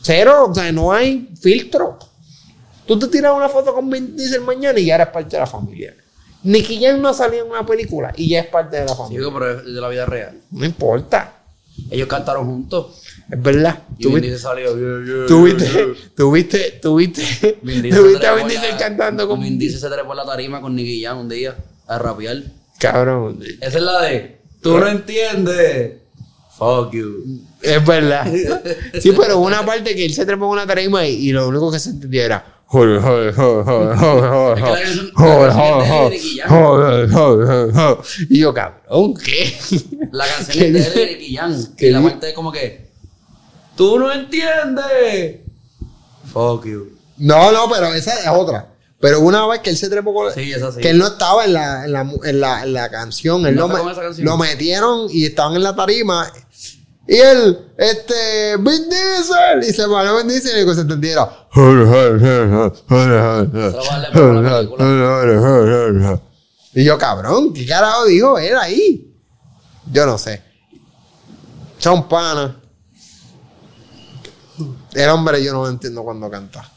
[0.03, 0.47] cero.
[0.51, 1.99] O sea, no hay filtro.
[2.87, 5.47] Tú te tiras una foto con Vin Diesel mañana y ya eres parte de la
[5.47, 5.95] familia.
[6.43, 8.97] Nicky Jam no ha salido en una película y ya es parte de la Sí,
[8.97, 9.29] familia.
[9.33, 10.41] pero es de la vida real.
[10.51, 11.35] No importa.
[11.91, 13.01] Ellos cantaron juntos.
[13.31, 13.79] Es verdad.
[13.99, 14.77] Y Tú Vin viste- Diesel salió.
[14.77, 16.11] yeah, yeah, Tú yeah, viste, yeah.
[16.17, 19.59] tú viste, tú viste, Vin tú Diesel se viste a Vin Diesel cantando con Vin
[19.59, 21.57] Diesel se trepó la tarima con Nicky Jam un día
[21.87, 22.43] a rapear.
[22.79, 24.39] Cabrón, Esa es la de.
[24.61, 25.93] Tú no entiendes.
[26.59, 27.41] Fuck you.
[27.63, 28.31] es verdad.
[29.01, 31.49] Sí, pero hubo una parte que él se trepó en una tarima y, y lo
[31.49, 34.61] único que se entendía era joder, joder, joder, joder, joder, joder,
[35.15, 37.99] joder, joder, joder, joder.
[38.31, 39.53] Y yo, cabrón, ¿qué?
[40.13, 41.07] La canción ¿Qué es de?
[41.07, 41.67] Nicky Jam.
[41.77, 42.92] ¿Qué Y la parte es como que.
[43.77, 45.41] Tú no entiendes.
[46.33, 46.89] Fuck you.
[47.19, 48.69] No, no, pero esa es otra.
[49.01, 50.33] Pero una vez que él se trepó con...
[50.33, 50.81] Sí, esa sí.
[50.81, 53.45] Que él no estaba en la, en la, en la, en la canción.
[53.47, 54.39] Él ¿No lo, me- canción?
[54.39, 56.31] metieron y estaban en la tarima.
[57.09, 59.69] Y él, este, Vin Diesel.
[59.69, 61.29] Y se paró Vin Diesel y que se entendiera.
[66.75, 69.15] Y yo, cabrón, ¿qué carajo dijo él ahí?
[69.91, 70.43] Yo no sé.
[71.79, 72.53] Son panas.
[74.95, 76.69] El hombre yo no lo entiendo cuando canta.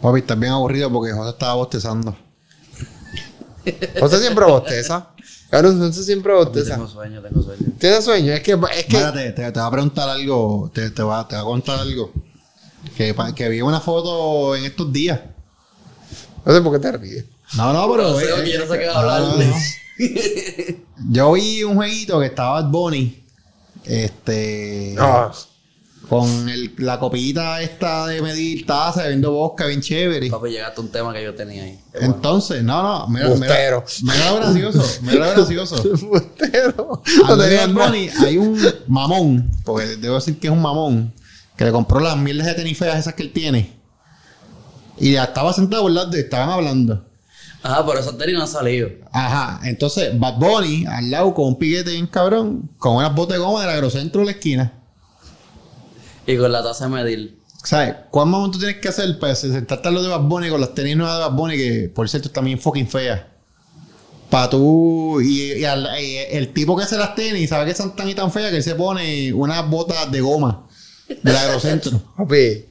[0.00, 2.16] Papi, estás bien aburrido porque José estaba bostezando.
[4.00, 5.08] José siempre bosteza.
[5.50, 6.74] Cabrón, José siempre bosteza.
[6.74, 7.62] Tengo sueño, tengo sueño.
[7.78, 8.32] ¿Tienes sueño?
[8.32, 10.70] Es que, es que Espérate, te, te va a preguntar algo.
[10.74, 12.12] Te, te, va, te va a contar algo.
[12.96, 15.20] Que, que vi una foto en estos días.
[16.44, 17.24] no sé por qué te ríes.
[17.56, 18.10] No, no, pero.
[18.10, 19.20] No sé, eh, porque yo no sé qué no, hablar.
[19.20, 19.54] no, no.
[21.10, 23.24] Yo vi un jueguito que estaba Bad Bunny.
[23.84, 24.96] Este.
[24.98, 25.32] Ah,
[26.08, 30.28] Con el- la copita esta de medir taza, bebiendo bosca, bien chévere.
[30.30, 31.80] Papi, llegaste a un tema que yo tenía ahí.
[31.92, 32.06] Bueno.
[32.14, 33.84] Entonces, no, no, mira, mira, Bustero.
[34.02, 35.76] mira lo gracioso, mira lo gracioso.
[36.06, 37.02] Bustero.
[37.26, 37.66] No tenía.
[37.66, 41.12] Bunny hay un mamón, porque debo decir que es un mamón,
[41.56, 43.72] que le compró las mierdas de tenis feas esas que él tiene.
[44.98, 47.04] Y ya estaba sentado al lado estaban hablando.
[47.62, 48.90] Ajá, pero esos tenis no han salido.
[49.10, 53.42] Ajá, entonces Bad Bunny al lado con un piquete bien cabrón, con unas botas de
[53.42, 54.72] goma del agrocentro de la esquina.
[56.26, 57.38] Y con la taza de medir.
[57.62, 57.94] ¿Sabes?
[58.10, 60.74] ¿Cuál mamón tú tienes que hacer para sentarte al lado de Bad Bunny con las
[60.74, 63.22] tenis nuevas de Bad Bunny, que por cierto están bien fucking feas?
[64.30, 65.20] Para tú.
[65.22, 68.14] Y, y al- y el tipo que hace las tenis, sabe que son tan y
[68.14, 70.66] tan feas que él se pone unas botas de goma
[71.22, 72.00] del agrocentro.
[72.16, 72.66] Papi,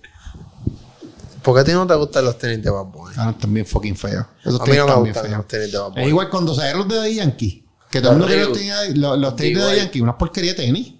[1.42, 3.16] ¿por qué a ti no te gustan los tenis de Bad Bunny?
[3.18, 4.26] Ah, están bien fucking feos.
[4.44, 6.08] Esos A mí no me gustan los tenis de Bad Es Bunny.
[6.08, 7.66] igual cuando salieron los de Yankee.
[7.90, 9.78] Que todo el mundo quiere los de- los, los tenis de Igual.
[9.78, 10.94] Yankee, una porquería de tenis.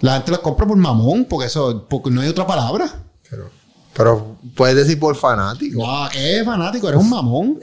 [0.00, 2.90] La gente los compra por mamón, porque eso, porque no hay otra palabra.
[3.28, 3.50] Pero,
[3.94, 5.86] pero puedes decir por fanático.
[5.86, 6.88] No, ¿qué fanático?
[6.88, 7.60] Eres un mamón.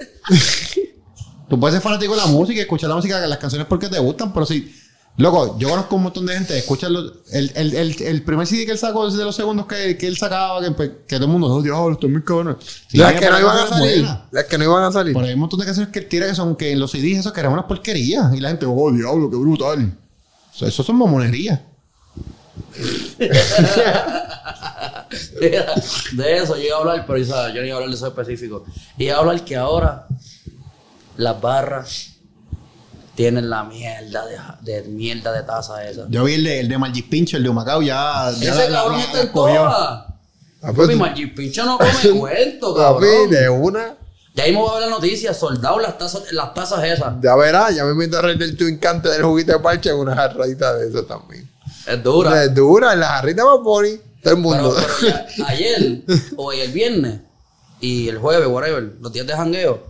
[1.49, 3.99] Tú puedes ser fanático de la música y escuchar la música, las canciones porque te
[3.99, 4.73] gustan, pero si.
[5.17, 8.73] Loco, yo conozco un montón de gente escucha el, el, el, el primer CD que
[8.73, 11.47] él sacó de los segundos que, que él sacaba, que, pues, que todo el mundo,
[11.47, 12.55] oh, diablo, esto es muy cabrón.
[12.88, 14.01] Sí, las que no iban a salir.
[14.01, 14.19] buenas.
[14.29, 15.13] Las que no iban a salir.
[15.15, 17.17] Pero hay un montón de canciones que él tira que son que en los CDs
[17.17, 18.31] esos que eran unas porquerías.
[18.35, 19.97] Y la gente, oh, diablo, qué brutal.
[20.53, 21.61] O sea, eso son mamonerías.
[26.12, 27.53] De eso yo iba a hablar, pero ¿sabes?
[27.53, 28.66] yo no iba a hablar de eso específico.
[28.97, 30.08] Iba a hablar que ahora
[31.18, 32.14] las barras
[33.16, 34.38] tienen la mierda de,
[34.82, 36.05] de mierda de taza esa.
[36.10, 38.32] Yo vi el de, el de Margis Pincho, el de Humacao, ya.
[38.39, 39.74] ya Ese la- cabrón la- está en todas.
[40.62, 43.30] Ah, pues, Papi, Maggi Pincho no come cuento, Papi, cabrón.
[43.30, 43.95] de una.
[44.36, 47.16] Ya mismo va a ver la noticia, soldado las tazas, las tazas esas.
[47.22, 49.95] Ya verás, ya me meto a reír del tu encante del juguito de parche en
[49.97, 51.47] una jarrita de eso también.
[51.88, 52.43] Es dura.
[52.43, 53.97] Es dura, en la jarrita más Bunny.
[53.97, 54.75] Todo el Pero, mundo.
[54.75, 56.01] pero ya- ayer,
[56.35, 57.21] o el viernes,
[57.79, 59.83] y el jueves, whatever, los días de jangueo,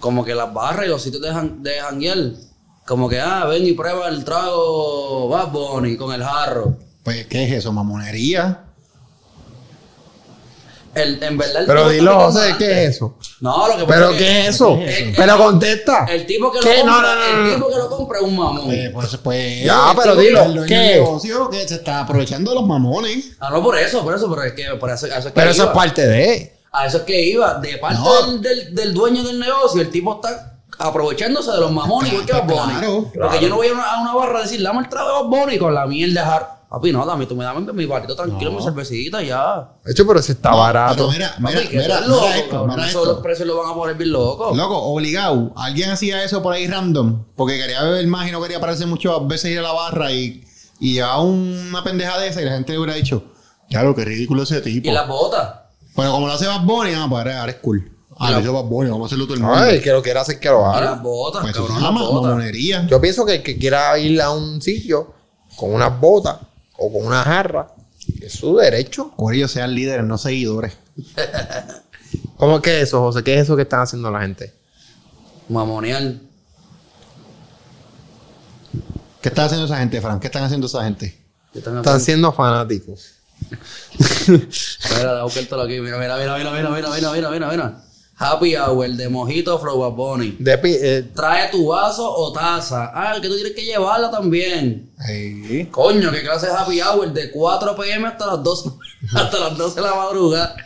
[0.00, 2.18] como que las barras y los sitios de, jan- de janguear,
[2.86, 6.76] como que, ah, ven y prueba el trago Bad Bunny con el jarro.
[7.04, 7.72] Pues, ¿qué es eso?
[7.72, 8.64] Mamonería.
[10.94, 13.16] El, en verdad, el Pero dilo, José, ¿qué es eso?
[13.40, 14.76] No, lo que pasa ¿Pero es que qué es eso?
[14.76, 15.12] ¿Qué es eso?
[15.16, 16.04] Pero contesta.
[16.08, 18.36] El tipo que lo compra, No, no, no, el tipo que lo compra es un
[18.36, 18.64] mamón.
[18.66, 19.64] Pues, pues, pues.
[19.64, 20.76] Ya, el pero dilo, ¿qué?
[20.96, 23.32] negocio que se está aprovechando de los mamones.
[23.40, 25.30] Ah, no por eso, por eso, pero es que por eso, a eso es que
[25.32, 26.56] Pero eso es parte de.
[26.72, 28.26] A eso es que iba, de parte No.
[28.26, 32.32] del, del, del dueño del negocio, el tipo está aprovechándose de los mamones igual que
[32.32, 32.74] Bad Bunny.
[32.78, 35.08] Claro, Porque yo no voy a una, a una barra a decir, dame el trago
[35.08, 36.61] de Bad Bunny con la mierda de jar.
[36.72, 39.72] Papi, no, dame, tú me dame mi barrito tranquilo, mi cervecita y ya.
[39.84, 40.94] De hecho, pero si está barato.
[40.96, 42.70] Pero mira, mira, Papi, mira, loco, esto, cabrón.
[42.70, 43.12] mira Eso esto.
[43.12, 44.56] los precios lo van a poner bien locos.
[44.56, 45.52] Loco, obligado.
[45.56, 49.12] Alguien hacía eso por ahí random porque quería beber más y no quería pararse muchas
[49.26, 50.44] veces ir a la barra y,
[50.80, 53.22] y llevaba una pendeja de esa y la gente le hubiera dicho,
[53.68, 54.88] ya lo que ridículo ese tipo.
[54.88, 55.52] Y las botas.
[55.94, 57.88] Pero como lo hace Bad Bunny, ah, pues ahora, es cool.
[58.18, 59.56] Ah, lo hizo Bad Bunny, vamos a hacerlo todo el mundo.
[59.58, 60.80] Ay, el que lo quiera hacer que lo Y haga.
[60.92, 62.30] las botas, pues eso se cabrón, las llama botas.
[62.30, 62.86] mamonería.
[62.86, 65.12] Yo pienso que el que quiera ir a un sitio
[65.56, 66.36] con unas botas
[66.82, 67.68] o con una jarra,
[68.20, 69.12] es su derecho.
[69.16, 70.72] Por ellos sean líderes, no seguidores.
[72.36, 73.22] ¿Cómo que es eso, José?
[73.22, 74.52] ¿Qué es eso que están haciendo la gente?
[75.48, 76.14] Mamonear.
[79.20, 80.18] ¿Qué está haciendo esa gente, Fran?
[80.18, 81.16] ¿Qué están haciendo esa gente?
[81.52, 82.30] ¿Qué están Están haciendo?
[82.30, 83.12] siendo fanáticos.
[84.28, 85.80] Mira, deja buscártelo aquí.
[85.80, 87.84] Mira, mira, mira, mira, mira, mira, mira, mira, mira, mira.
[88.22, 90.36] Happy Hour de Mojito Flow Bunny.
[90.38, 92.90] De eh, Trae tu vaso o taza.
[92.94, 94.90] Ah, que tú tienes que llevarla también.
[95.70, 98.70] Coño, qué clase de happy hour de 4 pm hasta las 12,
[99.14, 100.56] hasta las 12 de la madrugada.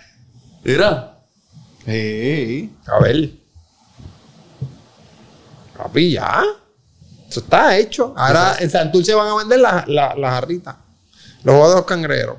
[0.65, 1.13] Mira.
[1.85, 2.71] Sí.
[2.87, 3.31] a ver.
[5.77, 6.43] Papi, ya.
[7.29, 8.15] Eso está hecho.
[8.17, 10.77] Ahora en Santurce van a vender las la, la jarritas.
[11.43, 12.37] Los juegos de los cangrejeros.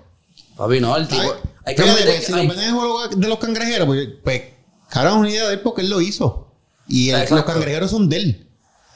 [0.56, 1.22] Papi, no, el tipo.
[1.22, 1.30] Ay,
[1.66, 4.10] Hay que fíjate, meter- pues, si hay- venden en el juego de los cangrejeros, pues,
[4.24, 4.42] pues
[4.90, 6.52] cabrón, una idea de él porque él lo hizo.
[6.88, 8.48] Y el- los cangrejeros son de él.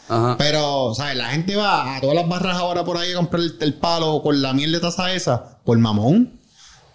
[0.10, 0.36] Ajá.
[0.38, 1.16] Pero, ¿sabes?
[1.18, 4.22] La gente va a todas las barras ahora por ahí a comprar el, el palo
[4.22, 6.38] con la miel de taza esa, por mamón.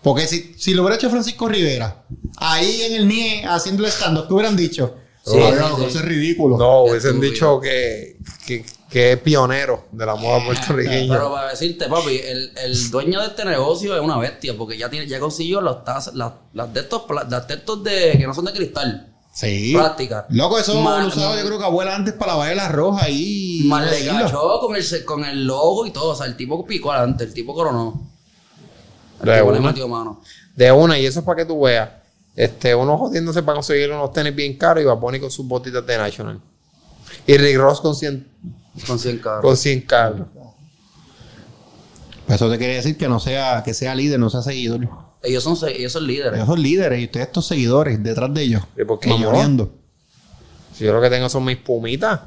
[0.03, 2.05] Porque si, si lo hubiera hecho Francisco Rivera,
[2.37, 4.95] ahí en el NIE haciendo el stand-up, ¿qué hubieran dicho?
[5.25, 5.85] Sí, "Ay, sí, no, sí.
[5.87, 6.57] Eso es ridículo.
[6.59, 8.17] No, hubiesen dicho que,
[8.47, 11.13] que, que es pionero de la moda puertorriqueña.
[11.15, 14.89] Pero para decirte, papi, el, el dueño de este negocio es una bestia, porque ya
[14.89, 18.33] tiene, ya consiguió los tazas, las, las de estos, las de estos de que no
[18.35, 19.13] son de cristal.
[19.35, 19.73] Sí.
[19.75, 20.27] Plástica.
[20.31, 23.63] Loco, eso Ma- lo usaba yo creo que abuela antes para lavar la roja ahí.
[23.67, 26.13] Más le cachó con el, con el logo y todo.
[26.13, 28.09] O sea, el tipo picó adelante, el tipo coronó.
[29.21, 29.69] El De tipo le una.
[29.69, 30.23] metió mano.
[30.55, 31.91] De una, y eso es para que tú veas.
[32.35, 35.47] Este, uno jodiéndose para conseguir unos tenis bien caros y va a poner con sus
[35.47, 36.41] botitas de National.
[37.27, 38.27] Y Rick Ross con 100,
[38.87, 39.43] Con 100 carros.
[39.43, 40.27] con 100 carros.
[42.29, 44.89] Eso te quiere decir que no sea, que sea líder, no sea seguidor.
[45.23, 46.35] Ellos son, ellos son líderes.
[46.35, 48.63] Ellos son líderes y ustedes estos seguidores detrás de ellos.
[48.77, 49.71] ¿Y por qué yo?
[50.77, 52.21] Si yo lo que tengo son mis pumitas.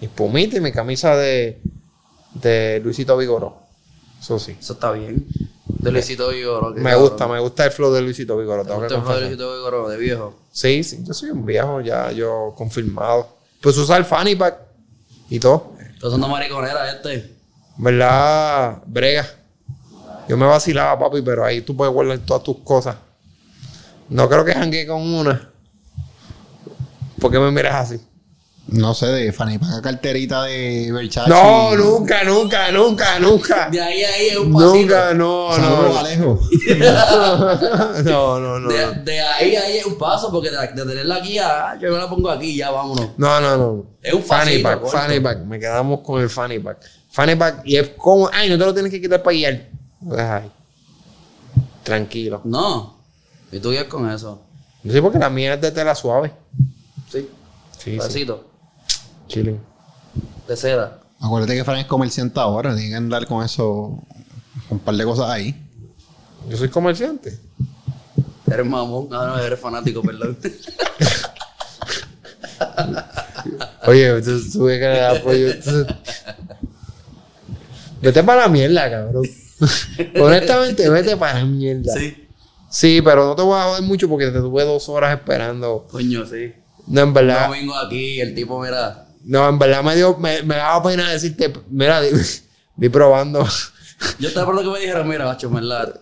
[0.00, 1.60] Mis pumitas y mi camisa de,
[2.34, 3.56] de Luisito Vigoró.
[4.20, 4.56] Eso sí.
[4.60, 5.24] Eso está bien.
[5.66, 6.74] De Luisito Vigoro.
[6.74, 7.08] que Me cabrón.
[7.08, 8.62] gusta, me gusta el flow de Luisito Vigoró.
[8.62, 9.20] ¿Te tengo que gusta el flow de.
[9.22, 10.38] Luisito Vigoro de viejo?
[10.52, 13.36] Sí, sí, yo soy un viejo ya, yo confirmado.
[13.60, 14.58] Pues usa el fanny pack
[15.32, 15.72] y todo.
[15.80, 17.34] Estás usando mariconera este.
[17.78, 18.82] ¿Verdad?
[18.84, 19.26] Brega.
[20.28, 22.96] Yo me vacilaba, papi, pero ahí tú puedes guardar todas tus cosas.
[24.10, 25.50] No creo que jangue con una.
[27.18, 28.00] ¿Por qué me miras así?
[28.68, 31.28] No sé, de Fanny Pack carterita de Versace.
[31.28, 33.68] No, nunca, nunca, nunca, nunca.
[33.68, 34.74] De ahí a ahí es un pasito.
[34.74, 35.98] Nunca, no, Saludos, no.
[35.98, 36.40] Alejo.
[38.04, 38.68] No, no, no.
[38.68, 41.76] De, de ahí a ahí es un paso, porque de, de tenerla aquí a.
[41.80, 43.10] Yo me la pongo aquí, ya vámonos.
[43.16, 43.84] No, no, no.
[44.00, 44.96] Es un fanny pasito pack, corto.
[44.96, 45.38] fanny pack.
[45.40, 46.78] Me quedamos con el fanny pack.
[47.10, 49.68] Fanny pack y es como, ay, no te lo tienes que quitar para guiar.
[50.06, 50.50] Lo dejas ahí.
[51.82, 52.40] Tranquilo.
[52.44, 52.96] No.
[53.50, 54.40] ¿Y tú qué con eso?
[54.88, 56.32] Sí, porque la mía es de tela suave.
[57.10, 57.28] Sí.
[57.78, 58.26] Sí, sí.
[59.32, 59.58] Chilling.
[60.46, 60.98] De seda.
[61.20, 64.02] Acuérdate que Fran es comerciante ahora, tiene que andar con eso,
[64.68, 65.54] con un par de cosas ahí.
[66.48, 67.38] Yo soy comerciante.
[68.46, 69.08] Eres mamón.
[69.12, 70.36] Ah, no, eres fanático, perdón.
[73.86, 75.48] Oye, tú tuve que dar apoyo.
[78.00, 79.24] Vete para la mierda, cabrón.
[80.20, 81.94] Honestamente, vete para la mierda.
[81.94, 82.18] sí.
[82.68, 85.86] Sí, pero no te voy a joder mucho porque te tuve dos horas esperando.
[85.90, 86.54] Coño, sí.
[86.86, 87.48] No, en verdad.
[87.48, 89.01] No vengo aquí, el tipo, mira.
[89.24, 92.10] No, en verdad me dio, me, me daba pena decirte, mira, di,
[92.76, 93.46] di probando.
[94.18, 96.00] Yo estaba por lo que me dijeron, mira, bacho, en verdad.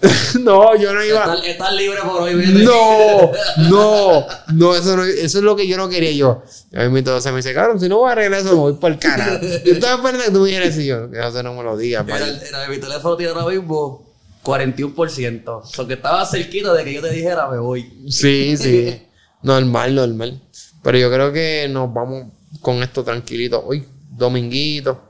[0.40, 1.36] no, yo no iba.
[1.44, 2.52] Estás, libre por hoy, vete.
[2.62, 3.32] No,
[3.68, 6.42] no, no, eso no, eso es lo que yo no quería yo.
[6.74, 8.92] A mí me se me dice, cabrón, si no voy a eso, me voy por
[8.92, 9.40] el carajo.
[9.64, 12.06] Yo estaba esperando que tú me dijeras y yo, que no, no me lo digas,
[12.08, 14.06] el- el- mi teléfono tiene ahora mismo
[14.44, 15.48] 41%.
[15.48, 18.04] O sea, que estaba cerquita de que yo te dijera, me voy.
[18.08, 19.02] Sí, sí.
[19.42, 20.40] Normal, normal.
[20.82, 22.26] Pero yo creo que nos vamos
[22.60, 23.64] con esto tranquilito.
[23.64, 25.00] Hoy, dominguito.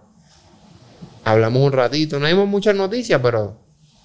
[1.24, 2.18] Hablamos un ratito.
[2.18, 3.58] No hay muchas noticias, pero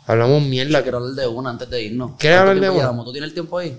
[0.06, 0.82] hablamos mierda.
[0.82, 2.12] Quiero hablar de una antes de irnos.
[2.18, 3.04] ¿Quieres ¿Cuánto hablar de una?
[3.04, 3.78] ¿Tú tienes el tiempo ahí?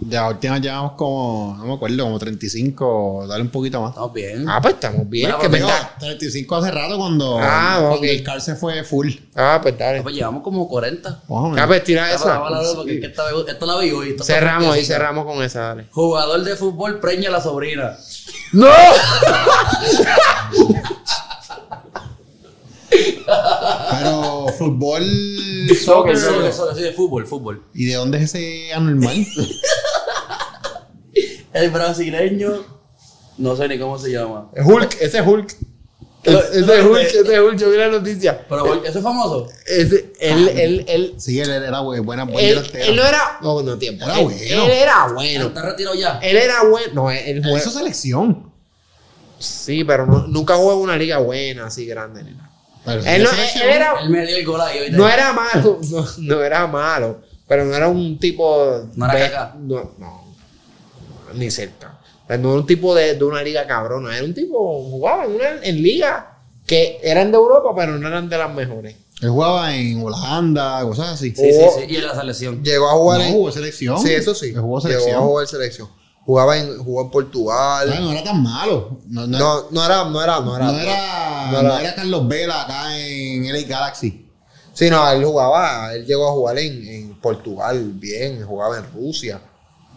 [0.00, 3.90] De la última llevamos como, no me acuerdo, como 35, dale un poquito más.
[3.90, 4.48] Estamos bien.
[4.48, 5.30] Ah, pues estamos bien.
[5.30, 5.94] Es que pues, está...
[6.00, 8.04] 35 hace rato cuando, Ah, cuando ok.
[8.04, 9.10] el car se fue full.
[9.36, 10.02] Ah, pues dale.
[10.02, 11.22] Pues llevamos como 40.
[11.28, 12.40] Ojo, Ah, pues tira esa.
[13.02, 14.16] esta, esta la vi hoy.
[14.22, 14.94] Cerramos fresquecita.
[14.94, 15.86] cerramos con esa, dale.
[15.90, 17.96] Jugador de fútbol preña a la sobrina.
[18.52, 18.68] ¡No!
[22.90, 25.04] Pero fútbol,
[25.68, 26.18] Soccer, soccer.
[26.18, 27.62] Soccer, soccer, sí, de fútbol, fútbol.
[27.74, 29.24] ¿Y de dónde es ese anormal?
[31.52, 32.52] El brasileño,
[33.38, 34.50] no sé ni cómo se llama.
[34.64, 35.56] Hulk, ese es Hulk.
[36.22, 37.56] Ese es Hulk, ese es Hulk.
[37.58, 38.46] Yo vi la noticia.
[38.46, 39.48] Pero, ¿eso es famoso?
[39.66, 42.56] Ese, él, él, él, sí, él era bu- buena, buen él,
[42.94, 43.38] no era.
[43.40, 44.04] No, no tiempo.
[44.04, 44.64] Era él, bueno.
[44.66, 45.46] él era bueno.
[45.46, 46.18] ¿Está retirado ya?
[46.22, 46.92] Él era bueno.
[46.94, 48.52] No, él jue- hizo selección.
[49.38, 52.22] Sí, pero no- nunca jugó en una liga buena, así grande.
[52.84, 53.94] Pero Él, no, él, era.
[54.02, 54.78] Él me dio el gol ahí.
[54.80, 54.96] ¿oíste?
[54.96, 55.78] No era malo.
[55.90, 57.22] No, no era malo.
[57.48, 58.86] Pero no era un tipo.
[58.94, 59.54] No era de- caca.
[59.58, 60.19] No, no.
[61.34, 61.98] Ni cerca.
[62.24, 64.16] O sea, no era un tipo de, de una liga cabrona.
[64.16, 64.84] Era un tipo.
[64.90, 68.96] Jugaba en, una, en liga que eran de Europa, pero no eran de las mejores.
[69.20, 71.30] Él jugaba en Holanda, cosas así.
[71.34, 71.78] Sí, sí, Oh.
[71.78, 71.84] sí.
[71.88, 72.62] Y en la selección.
[72.64, 73.32] Llegó a jugar No, en.
[73.32, 73.98] jugó selección.
[74.00, 74.46] Sí, eso sí.
[74.50, 75.88] Él jugó Llegó a jugar selección.
[76.24, 77.90] Jugaba en, jugó en Portugal.
[77.92, 78.98] Ay, no era tan malo.
[79.08, 80.66] No, no, No, no era, no era, no era.
[80.66, 84.26] no era, no no era- era Carlos Vela acá en LA Galaxy.
[84.72, 89.40] Sí, no, él jugaba, él llegó a jugar en, en Portugal bien, jugaba en Rusia.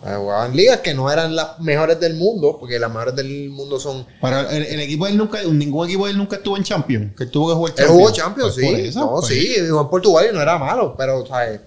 [0.06, 3.50] Eh, Jugaba en ligas que no eran las mejores del mundo, porque las mejores del
[3.50, 4.06] mundo son.
[4.22, 7.16] Pero el, el equipo de él nunca, ningún equipo de él nunca estuvo en Champions.
[7.16, 7.98] Que él tuvo que jugar Él Champions.
[8.00, 8.82] jugó Champions, Pues sí.
[8.88, 9.28] eso, no, pues.
[9.28, 11.62] sí, jugó en Portugal y no era malo, pero, ¿sabes?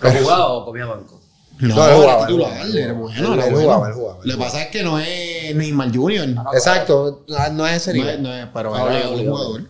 [0.00, 1.20] ¿Pero jugaba o comía banco?
[1.58, 3.12] No, No, él era jugaba, él titular, jugaba, él era jugaba.
[3.12, 3.66] bueno, Él- era él bueno.
[3.68, 6.28] jugaba, él jugaba, él Lo que pasa es que no es Neymar Junior.
[6.28, 8.22] No, Exacto, no, no es ese es, nivel.
[8.22, 9.62] no es, pero No, era un jugador.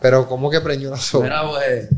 [0.00, 1.24] Pero, ¿cómo que preñó la sopa?
[1.24, 1.88] Mira, pues.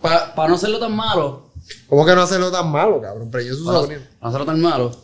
[0.00, 1.45] Para no serlo tan malo.
[1.88, 3.30] ¿Cómo que no hacerlo tan malo, cabrón?
[3.30, 4.02] Preñó su Pa no, sobrino.
[4.20, 4.96] no serlo tan malo.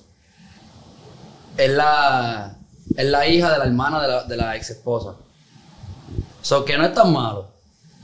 [1.57, 2.57] Es la.
[2.97, 5.15] Es la hija de la hermana de la, de la ex esposa.
[6.43, 7.51] So que no es tan malo.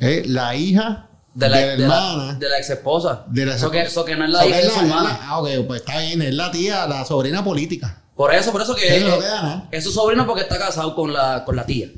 [0.01, 2.35] Eh, la hija De la, de la de la- hermana.
[2.35, 3.25] de la ex esposa.
[3.29, 4.87] de la so, que, so que no es la So hija de es su la-
[4.87, 5.11] hermana.
[5.13, 8.01] es Ah, ok, pues está bien, es la tía, la sobrina política.
[8.17, 9.69] Por eso, por eso que es, no queda nada.
[9.71, 11.89] es su sobrino porque está casado con la, con la tía.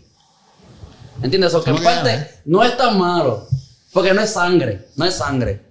[1.23, 1.51] ¿Entiendes?
[1.53, 3.47] Eso que no en parte no es tan malo.
[3.93, 4.89] Porque no es sangre.
[4.97, 5.70] No es sangre.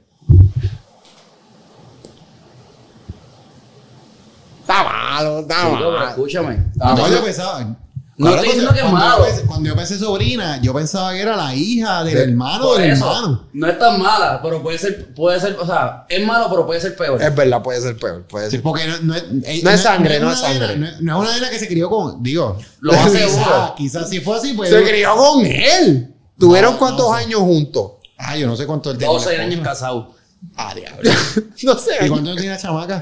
[4.70, 6.08] Está malo, está pero malo.
[6.10, 6.58] escúchame.
[6.76, 7.76] No, No, yo pensaba.
[8.18, 9.18] No estoy diciendo que es cuando, malo.
[9.20, 12.78] yo pensé, cuando yo pensé sobrina, yo pensaba que era la hija del hermano Por
[12.82, 13.48] del eso, hermano.
[13.54, 16.82] no es tan mala, pero puede ser, puede ser, o sea, es malo, pero puede
[16.82, 17.20] ser peor.
[17.22, 18.24] Es verdad, puede ser peor.
[18.28, 18.62] Puede Sí, ser.
[18.62, 20.76] porque no, no es, eh, No es sangre, no es nena- sangre.
[20.78, 22.22] No es, no es una nena que se crió con.
[22.22, 23.74] Digo, Lo más quizás- seguro.
[23.78, 24.70] Quizás si fue así, pues.
[24.70, 26.14] Se crió con él.
[26.38, 27.24] ¿Tuvieron No, cuántos no sé.
[27.24, 27.92] años juntos?
[28.18, 29.14] Ah, yo no sé cuánto él tiene.
[29.14, 29.70] 12 la años esposa.
[29.72, 30.14] casado.
[30.58, 31.10] Ah, diablo.
[31.64, 32.06] no sé.
[32.06, 33.02] ¿Y cuánto tiene la chamaca?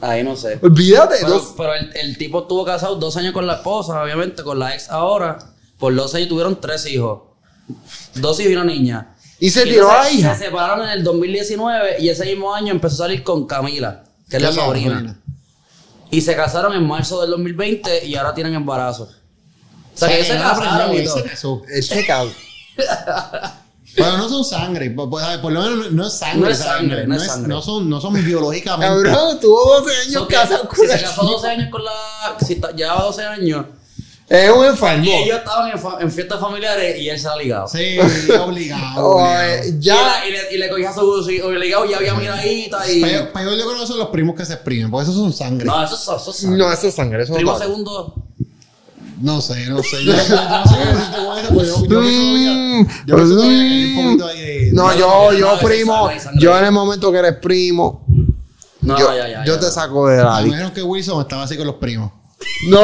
[0.00, 0.58] Ahí no sé.
[0.62, 1.16] Olvídate.
[1.20, 4.58] Pero, dos- pero el, el tipo estuvo casado dos años con la esposa, obviamente, con
[4.58, 5.38] la ex ahora.
[5.78, 7.22] Por los años tuvieron tres hijos.
[8.14, 9.14] Dos hijos y una niña.
[9.38, 10.34] Y se tiró a hija.
[10.34, 14.36] Se separaron en el 2019 y ese mismo año empezó a salir con Camila, que
[14.36, 14.94] es la ¿Qué la sobrina.
[14.94, 15.20] sobrina?
[16.10, 19.04] Y se casaron en marzo del 2020 y ahora tienen embarazo.
[19.04, 21.22] O sea, que ellos se nena casaron y preñó, todo.
[21.22, 21.62] se casó.
[22.06, 22.32] Cabrón.
[23.96, 24.90] Pero no son sangre.
[24.90, 26.40] Por, por- por lo menos no- es sangre.
[26.40, 27.48] No es sangre, no es sangre.
[27.48, 29.10] No son, no son biológicamente.
[29.10, 31.84] Cabrón, tuvo 12 años So que casado con si la se casó 12 años con
[31.84, 31.92] la.
[32.46, 33.66] Si ta- llevaba 12 años.
[34.28, 35.02] Es un enfermo.
[35.04, 37.66] Y ellos estaban en, fiestas familiares y él se ha ligado.
[37.66, 37.98] Sí,
[38.40, 39.04] obligado.
[39.04, 39.42] Oh, obligado.
[39.42, 39.94] eh, Y, ya.
[39.96, 43.00] la- y le, y le cogía su obligado y había miradita y.
[43.02, 45.66] Peor, peor yo creo que son los primos que se exprimen, porque esos son sangre.
[45.66, 46.02] No, eso es.
[46.02, 47.24] Eso es No, eso es sangre.
[47.24, 48.14] Eso Primo no segundo.
[49.20, 50.04] No sé, no sé.
[50.04, 51.88] Yo, no sé un
[53.96, 54.70] poquito ahí de.
[54.72, 58.04] No, yo, yo, primo, yo en el momento que eres primo,
[58.80, 59.44] No, yo, ya, ya.
[59.44, 59.60] yo ya.
[59.60, 62.10] te saco de la A menos que Wilson estaba así con los primos.
[62.68, 62.80] ¡No!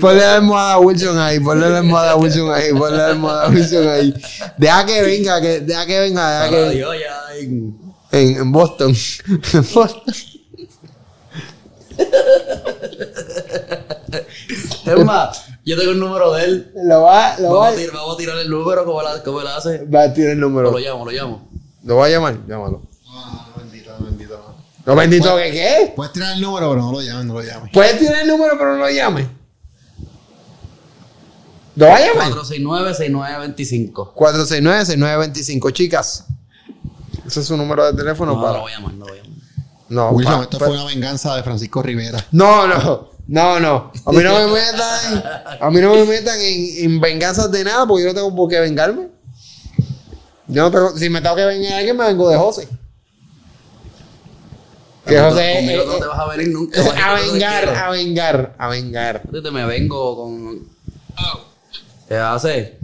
[0.00, 3.46] Ponle la almohada a Wilson ahí, ponle la almohada a Wilson ahí, ponle la almohada
[3.46, 4.14] a Wilson ahí.
[4.56, 7.76] Deja que venga, que, deja que venga, deja que
[8.12, 8.94] en, en Boston.
[9.52, 10.14] En Boston.
[14.86, 16.70] Es más, yo tengo el número de él.
[16.84, 19.40] Lo va, lo va, Vamos a, tirar, vamos a tirar el número como, la, como
[19.40, 19.84] él hace.
[19.86, 20.70] va a tirar el O número.
[20.70, 21.48] lo llamo, lo llamo.
[21.84, 22.36] ¿Lo va a llamar?
[22.46, 22.82] Llámalo.
[23.08, 24.54] Ah, bendito, bendito.
[24.84, 25.92] ¿No bendito que qué?
[25.96, 27.70] Puedes tirar el número, pero no lo llames, no lo llames.
[27.72, 29.28] Puedes tirar el número, pero no lo llame.
[31.74, 32.32] ¿Lo va a llamar?
[32.32, 34.14] 469-6925.
[34.14, 36.24] 469-6925, chicas.
[37.26, 38.54] Ese es su número de teléfono No, no para.
[38.58, 39.35] lo voy a llamar, no lo voy a llamar.
[39.88, 42.24] No, Wilson, esto fue una venganza de Francisco Rivera.
[42.32, 43.92] no, no, no, no.
[44.04, 45.24] A mí no me metan,
[45.60, 48.48] a mí no me metan en, en venganzas de nada porque yo no tengo por
[48.48, 49.08] qué vengarme.
[50.48, 52.68] Yo no tengo, si me tengo que vengar a alguien, me vengo de José.
[55.06, 56.80] Que José Conmigo eh, no te vas a venir nunca.
[56.80, 56.84] a
[57.16, 59.22] te vengar, a vengar, a vengar.
[59.24, 60.68] Ahorita me vengo con.
[62.08, 62.78] ¿Qué hace?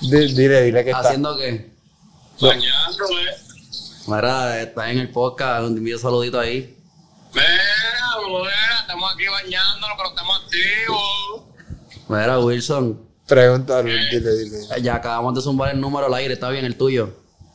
[0.00, 1.00] Dile, dile que está.
[1.08, 1.70] ¿Haciendo qué?
[2.40, 3.51] Bañándome.
[4.06, 6.76] Mira, está en el podcast, un envío saludito ahí.
[7.32, 7.46] Mira,
[8.28, 11.42] mira, estamos aquí bañándonos, pero estamos activos.
[12.08, 14.58] Mira, Wilson, Pregúntale, dile, dile.
[14.82, 17.14] ya acabamos de zumbar el número al aire, está bien el tuyo.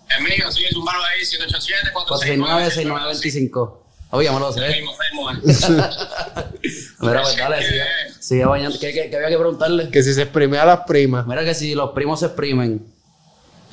[0.10, 3.78] Es mío, sí, zúmbalo ahí, 787 469-6925.
[4.12, 4.62] Oye, me lo sé.
[4.70, 5.36] Mismo, mismo, eh.
[7.00, 7.84] Mira, pues dale, sigue,
[8.20, 8.80] sigue bañando.
[8.80, 9.90] ¿Qué, qué, qué había que preguntarle?
[9.90, 11.28] Que si se exprime a las primas.
[11.28, 12.88] Mira que si los primos se exprimen.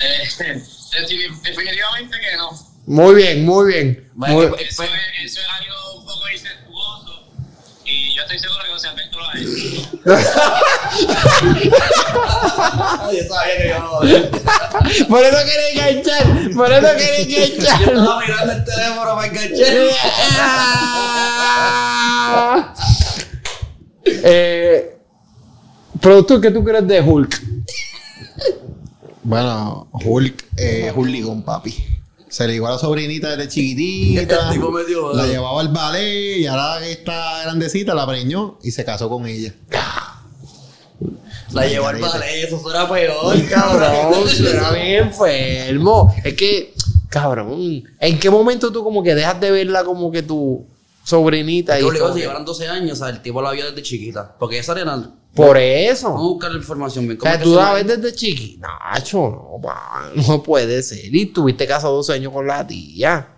[0.01, 0.63] Eh,
[1.01, 2.51] definitivamente que no.
[2.87, 4.11] Muy bien, muy bien.
[4.15, 4.91] Muy- que- Eso es,
[5.25, 7.23] eso es algo un poco incestuoso.
[7.87, 9.49] Y yo estoy seguro que José Alberto lo ha hecho.
[13.13, 13.91] Yo sabía que yo no.
[15.09, 16.25] Por eso quería enganchar.
[16.55, 17.83] Por eso quería enganchar.
[17.89, 19.75] Estaba mirando el teléfono para enganchar.
[24.07, 24.97] eh,
[26.01, 27.41] productor, ¿qué tú crees de Hulk?
[29.25, 31.75] Bueno, Hulk, eh, Hulk ligón, papi.
[32.29, 34.49] Se ligó a la sobrinita desde chiquitita.
[34.49, 38.71] El tipo metió, la llevaba al ballet y ahora que está grandecita la preñó y
[38.71, 39.55] se casó con ella.
[41.53, 46.15] La llevó al ballet, eso suena peor, Cabrón, suena bien enfermo.
[46.23, 46.75] Es que,
[47.09, 50.67] cabrón, ¿en qué momento tú como que dejas de verla como que tu
[51.15, 51.79] sobrinita?
[51.79, 54.37] Y obligado si llevaran 12 años, o sea, el tipo la vio desde chiquita.
[54.39, 55.15] Porque esa arena.
[55.35, 56.09] Por eso.
[56.09, 57.19] Vamos a buscar la información bien.
[57.19, 58.59] O ¿Cómo sea, tú la ves desde chiqui.
[58.59, 61.15] Nacho, no, pa, no puede ser.
[61.15, 63.29] Y tuviste casado 12 años con la tía.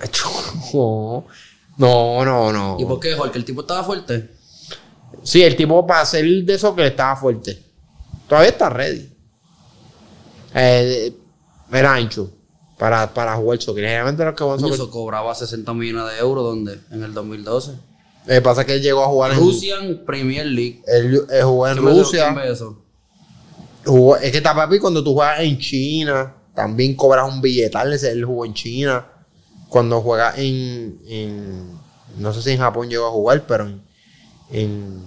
[0.00, 0.30] Nacho,
[0.72, 1.26] no.
[1.78, 2.76] No, no, no.
[2.80, 3.38] ¿Y por qué, Jorge?
[3.38, 4.30] ¿El tipo estaba fuerte?
[5.22, 7.62] Sí, el tipo para hacer de eso que estaba fuerte.
[8.28, 9.12] Todavía está ready.
[10.54, 11.12] Eh,
[11.70, 12.30] era ancho.
[12.78, 13.84] Para, para jugar soccer.
[13.84, 14.74] Generalmente los que juegan soccer.
[14.74, 16.78] eso cobraba 60 millones de euros, ¿dónde?
[16.90, 17.72] En el 2012.
[18.28, 20.82] Eh, pasa que él llegó a jugar en Russian Premier League.
[20.86, 21.76] Él, él jugó en.
[21.76, 22.34] Rusia.
[23.84, 27.92] Jugó- es que está papi cuando tú juegas en China, también cobras un billetal.
[27.92, 29.06] Él jugó en China.
[29.68, 31.70] Cuando juega en, en-
[32.18, 33.82] No sé si en Japón llegó a jugar, pero en.
[34.50, 35.02] En,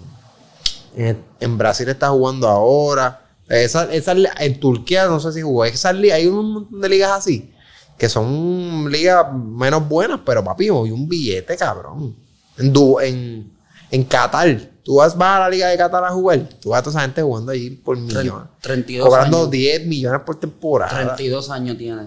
[0.95, 3.25] en- en Brasil está jugando ahora.
[3.47, 5.65] Esa, esa en Turquía no sé si jugó.
[5.65, 7.51] Esa hay un montón de ligas así.
[7.99, 12.15] Que son ligas menos buenas, pero papi, hoy un billete, cabrón.
[12.57, 13.51] En, Du- en,
[13.91, 14.57] en Qatar.
[14.83, 16.39] Tú vas, vas a la liga de Qatar a jugar.
[16.61, 18.47] Tú vas a toda esa gente jugando ahí por millones.
[18.61, 19.51] 32 Cobrando años.
[19.51, 20.95] 10 millones por temporada.
[21.15, 22.03] 32 años tiene.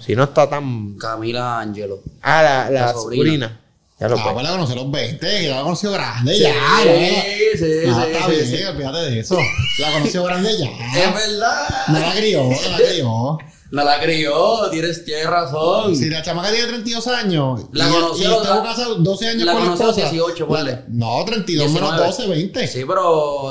[0.00, 0.96] Si no está tan.
[0.96, 2.00] Camila Angelo.
[2.22, 3.22] Ah, la, la, La sobrina.
[3.24, 3.58] sobrina.
[4.00, 4.32] Ya lo Ah, ves.
[4.34, 6.52] pues a los 20, que la conoció grande Sí, ya.
[6.82, 6.94] sí, ¿no?
[6.94, 8.64] sí, Ah, sí, está sí, bien, sí.
[8.64, 9.38] olvídate de eso.
[9.78, 10.70] La conoció grande ya.
[11.06, 11.68] Es verdad.
[11.88, 13.38] No la crió, no la crió.
[13.72, 15.96] No la crió, tienes, tienes razón.
[15.96, 19.52] Si la chamaca tiene 32 años La y, conoció y estuvo casado 12 años la
[19.54, 20.00] con la a esposa.
[20.10, 20.72] 18, ponle.
[20.72, 22.06] la- No, 32 menos 19.
[22.06, 22.68] 12, 20.
[22.68, 23.50] Sí, pero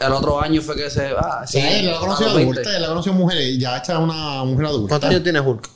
[0.00, 1.08] el otro año fue que se.
[1.16, 2.52] Ah, Sí, él la conoció a los 20.
[2.54, 4.88] adulta, él la conoció mujer, ya está una mujer adulta.
[4.88, 5.68] ¿Cuántos años tiene Hulk?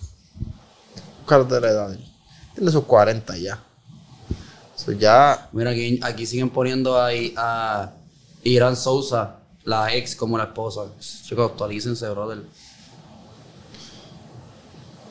[1.20, 1.96] Búscalo de la edad.
[2.54, 3.62] Tiene sus 40 ya.
[4.76, 5.48] Eso ya.
[5.52, 7.90] Mira, aquí, aquí siguen poniendo ahí a
[8.44, 10.86] Irán Sousa, la ex, como la esposa.
[10.98, 12.38] Chicos, actualícense, brother.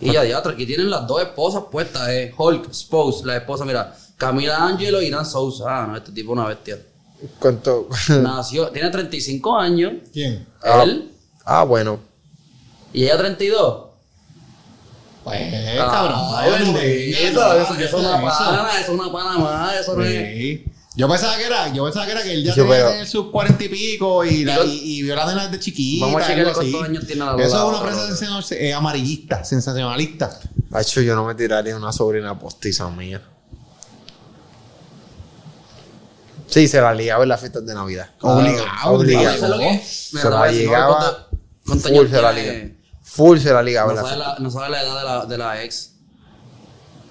[0.02, 2.34] Y ya, ya, aquí tienen las dos esposas puestas, eh.
[2.36, 3.96] Hulk, Spouse, la esposa, mira.
[4.18, 5.66] Camila Angelo y Irán Sousa.
[5.68, 6.78] Ah, no, este tipo es una bestia.
[7.40, 7.88] ¿Cuánto?
[8.22, 9.94] Nació, tiene 35 años.
[10.12, 10.46] ¿Quién?
[10.64, 10.84] Ah.
[10.84, 11.12] Él.
[11.46, 12.00] ah, bueno.
[12.94, 13.86] Y ella 32.
[15.24, 15.40] Pues,
[15.80, 16.20] Ah, cabrón.
[16.36, 20.62] Ay, bendito, eso, eso es una pana, eso es una pana más, eso no es.
[20.94, 23.32] Yo pensaba que era, yo pensaba que era que él ya Sí, tenía pero- sus
[23.32, 26.06] cuarenta y pico y, la- Yo- y, y vio la nena desde chiquita.
[26.06, 30.38] Vamos a cuántos años tiene la Eso es una prensa eh, amarillista, sensacionalista.
[30.72, 33.22] Hacho, yo no me tiraría una sobrina postiza mía.
[36.48, 38.10] Sí, se la ligaba en las fiestas de Navidad.
[38.22, 39.38] Obligado, obligado.
[39.38, 40.10] ¿Sabes lo que es?
[40.12, 41.28] Se la a decir, llegaba.
[41.66, 42.70] ¿cuánto- Full se la ligaba.
[43.04, 45.38] Full se la ligaba No las sabe, la, no sabe la edad de la, de
[45.38, 45.92] la ex.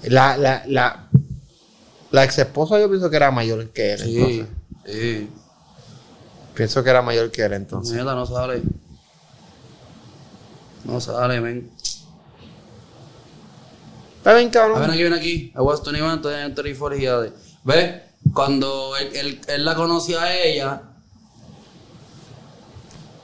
[0.03, 1.09] La, la, la,
[2.11, 3.99] la ex esposa yo pienso que era mayor que él.
[4.01, 4.47] Sí, entonces.
[4.87, 5.31] sí.
[6.55, 7.95] Pienso que era mayor que él entonces.
[7.95, 8.63] Mierda, no sale.
[10.85, 11.71] No sale, men.
[14.19, 14.81] Está bien, cabrón.
[14.81, 15.53] ver, aquí, ven aquí.
[15.55, 16.21] I was 21,
[16.55, 17.33] 34 years.
[17.65, 18.03] ¿Ves?
[18.35, 20.83] Cuando él, él, él la conocía a ella,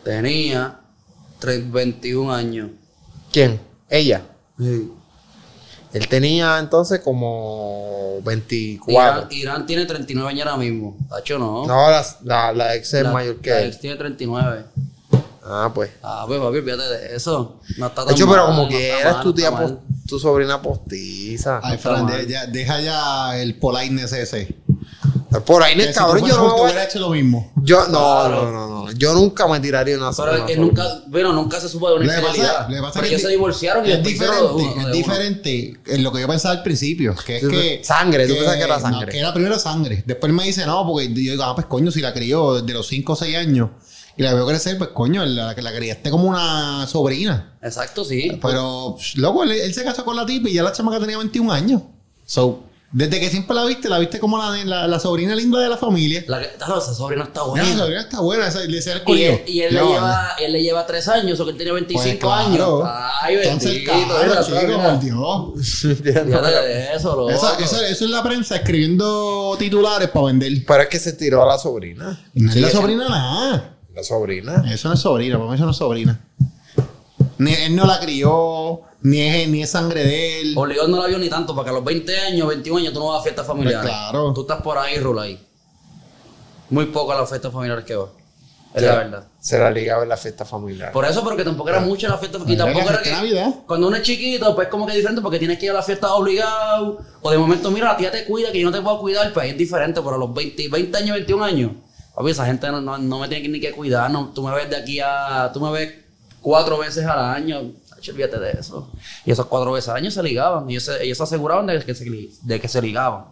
[0.04, 0.80] tenía
[1.40, 2.70] tre- 21 años.
[3.32, 3.60] ¿Quién?
[3.90, 4.22] Ella.
[4.58, 4.90] Sí.
[5.96, 8.92] Él tenía entonces como 24.
[8.92, 10.96] Irán, Irán tiene 39 años ahora mismo.
[11.08, 11.66] Tacho, no.
[11.66, 13.68] No, la, la, la ex es La- mayor que la él.
[13.68, 14.64] ex tiene 39.
[15.48, 15.90] Ah, pues.
[16.02, 17.60] Ah, pues papi, fíjate de eso.
[17.78, 19.78] No está De hecho, pero mal, como no que está eres mal, tu no tía,
[20.08, 21.60] tu sobrina postiza.
[21.62, 22.18] Ay, está Fran, mal.
[22.26, 24.56] de- ya- deja ya el politeness ese.
[25.44, 27.52] Por ahí, Que si cabrón, yo no voy- hubieras hecho lo mismo.
[27.56, 28.42] Yo, no, Claro.
[28.44, 28.92] no, no, no.
[28.92, 30.46] Yo nunca me tiraría una Pero sobrina.
[30.48, 32.66] él nunca, bueno, nunca se supo de una que infidelidad.
[32.68, 35.80] que Pero que ellos se di- divorciaron y Es de diferente, uno, es de diferente
[35.86, 37.80] en lo que yo pensaba al principio, que es Sí, que...
[37.84, 39.12] sangre, tú pensabas que era no, sangre.
[39.12, 40.02] que era primero sangre.
[40.06, 42.86] Después me dice, no, porque yo digo, ah, pues coño, si la crió desde los
[42.86, 43.70] 5 o 6 años
[44.16, 47.56] y la veo crecer, pues coño, la, la criaste como una sobrina.
[47.62, 48.38] Exacto, sí.
[48.40, 51.50] Pero, loco, él, él se casó con la tipa y ya la chamaca tenía 21
[51.52, 51.82] años.
[52.24, 55.68] So, desde que siempre la viste, la viste como la, la, la sobrina linda de
[55.68, 56.24] la familia.
[56.28, 57.68] La que, esa sobrina está Mira, buena.
[57.70, 59.30] la sobrina está buena, esa, el Y corillo.
[59.32, 62.02] él, y él le lleva, él le lleva tres años, o que él tenía 25
[62.04, 62.84] pues, claro.
[62.84, 62.90] años.
[63.22, 65.96] Ay, Entonces, claro, chico, por Dios.
[66.02, 67.30] Fíjate eso, loco.
[67.30, 70.52] Eso, eso, eso es la prensa escribiendo titulares para vender.
[70.66, 72.18] Pero es que se tiró a la sobrina.
[72.34, 73.76] No es Sí, la sobrina nada.
[73.94, 74.64] La sobrina.
[74.70, 76.20] Eso no es sobrina, para mí eso no es sobrina.
[77.38, 80.54] Ni, él no la crió, ni es, ni es sangre de él.
[80.56, 83.08] Obligado no la vio ni tanto, porque a los 20 años, 21 años, tú no
[83.08, 83.80] vas a fiestas familiares.
[83.82, 84.32] Pues claro.
[84.32, 85.46] Tú estás por ahí, Rula, ahí.
[86.70, 88.08] Muy poco a las fiestas familiares que va.
[88.76, 89.24] Es la verdad.
[89.40, 90.92] Se la ligaba en la fiesta familiar.
[90.92, 92.38] Por eso, porque tampoco era mucho la fiesta.
[92.46, 93.10] Y Era tampoco era que.
[93.10, 93.54] Navidad.
[93.66, 95.82] Cuando uno es chiquito, pues como que es diferente porque tienes que ir a la
[95.82, 96.98] fiesta obligado.
[97.22, 99.50] O de momento, mira, la tía te cuida, que yo no te puedo cuidar, pues
[99.50, 100.02] es diferente.
[100.02, 101.72] Pero a los 20, 20 años, 21 años,
[102.14, 104.10] papi, esa gente no, no, no me tiene ni que cuidar.
[104.10, 105.50] No, tú me ves de aquí a.
[105.54, 105.94] Tú me ves
[106.46, 107.72] cuatro veces al año.
[108.08, 108.88] Olvídate de eso.
[109.24, 110.70] Y esas cuatro veces al año se ligaban.
[110.70, 112.04] Y ellos se, ellos aseguraban de que se,
[112.42, 113.24] de que se ligaban.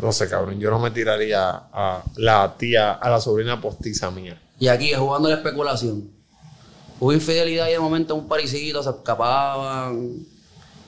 [0.00, 0.58] No sé, cabrón.
[0.58, 4.36] Yo no me tiraría a la tía, a la sobrina postiza mía.
[4.58, 6.10] Y aquí jugando la especulación.
[6.98, 10.16] Hubo infidelidad y de momento un parisito, se escapaban.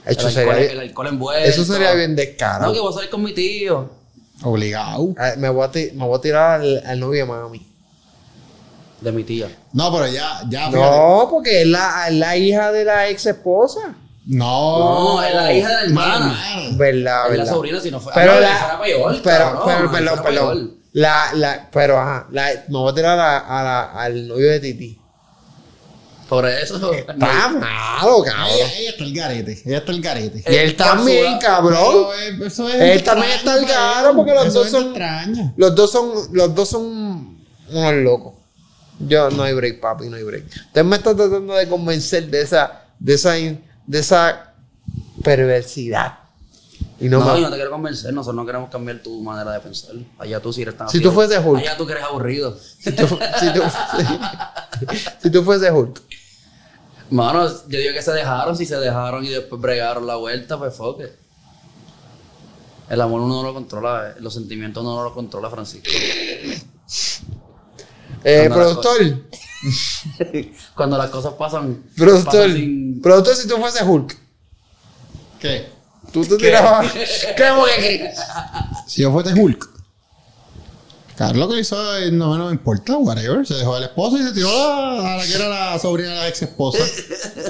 [0.05, 1.49] El, sería alcohol, bien- el alcohol envuelto.
[1.49, 2.67] Eso sería bien descarado.
[2.67, 3.89] No, que voy a salir con mi tío.
[4.43, 5.15] Obligado.
[5.17, 7.72] Ah, Me voy a, me voy a tirar al, al novio de mami.
[9.03, 9.49] De mi tía.
[9.73, 10.77] No, pero ya, ya, fíjate.
[10.97, 13.81] No, porque es la, es la hija de la ex esposa.
[14.27, 15.15] No.
[15.16, 16.39] No, es la hija de la hermana.
[16.74, 16.95] ¿Verdad?
[16.95, 17.53] Es la verdad.
[17.53, 18.12] sobrina si no fue.
[18.15, 20.77] Pero Ah, no, la, fuera pero, cabrón, pero, perdón, perdón.
[20.93, 24.61] La, la, pero ajá, la, me voy a tirar a, a la- al novio de
[24.61, 24.99] Titi.
[26.29, 26.93] Por eso.
[26.93, 27.16] Está
[27.49, 28.47] malo, cabrón.
[28.55, 29.62] Ella, ella está el garete.
[29.66, 30.45] Ella está el garete.
[30.51, 32.07] Y él también, cabrón.
[32.20, 35.53] Eh, eso es Él también está el extraño, caro porque los dos es son- extraño.
[35.57, 37.39] Los dos son, los dos son
[37.70, 38.35] unos locos.
[38.98, 40.44] Yo no hay break, papi, no hay break.
[40.66, 44.55] Usted me está tratando de convencer de esa, de esa, de esa
[45.24, 46.19] perversidad.
[47.01, 48.12] Y no, yo no te quiero convencer.
[48.14, 49.90] Nosotros no queremos cambiar tu manera de pensar.
[50.19, 51.60] Allá tú sí eres tan Si tú fueses Hulk.
[51.60, 52.56] Allá tú que eres aburrido.
[52.56, 53.06] si, tú,
[53.40, 53.62] si, tú,
[55.23, 56.01] si tú fueses Hulk.
[57.10, 58.56] Mano, yo digo que se dejaron.
[58.56, 61.09] Si se dejaron y después bregaron la vuelta, pues fuck it.
[62.89, 64.10] El amor uno no lo controla.
[64.10, 64.20] eh.
[64.20, 65.90] Los sentimientos uno no lo controla, Francisco.
[68.24, 68.99] Eh, productor,
[70.74, 71.82] Cuando las cosas pasan.
[71.97, 74.16] productor, pasan sin- productor, si tú fueses Hulk,
[75.40, 75.69] ¿Qué?
[76.12, 76.93] tú te tirabas.
[76.93, 77.35] ¿Qué?
[77.36, 78.11] Qué?
[78.86, 79.70] Si yo fuese Hulk.
[81.16, 83.47] Carlos lo que hizo eh, no, no me importa, whatever.
[83.47, 86.16] Se dejó del esposo y se tiró a, a la que era la sobrina de
[86.16, 86.78] la ex esposa.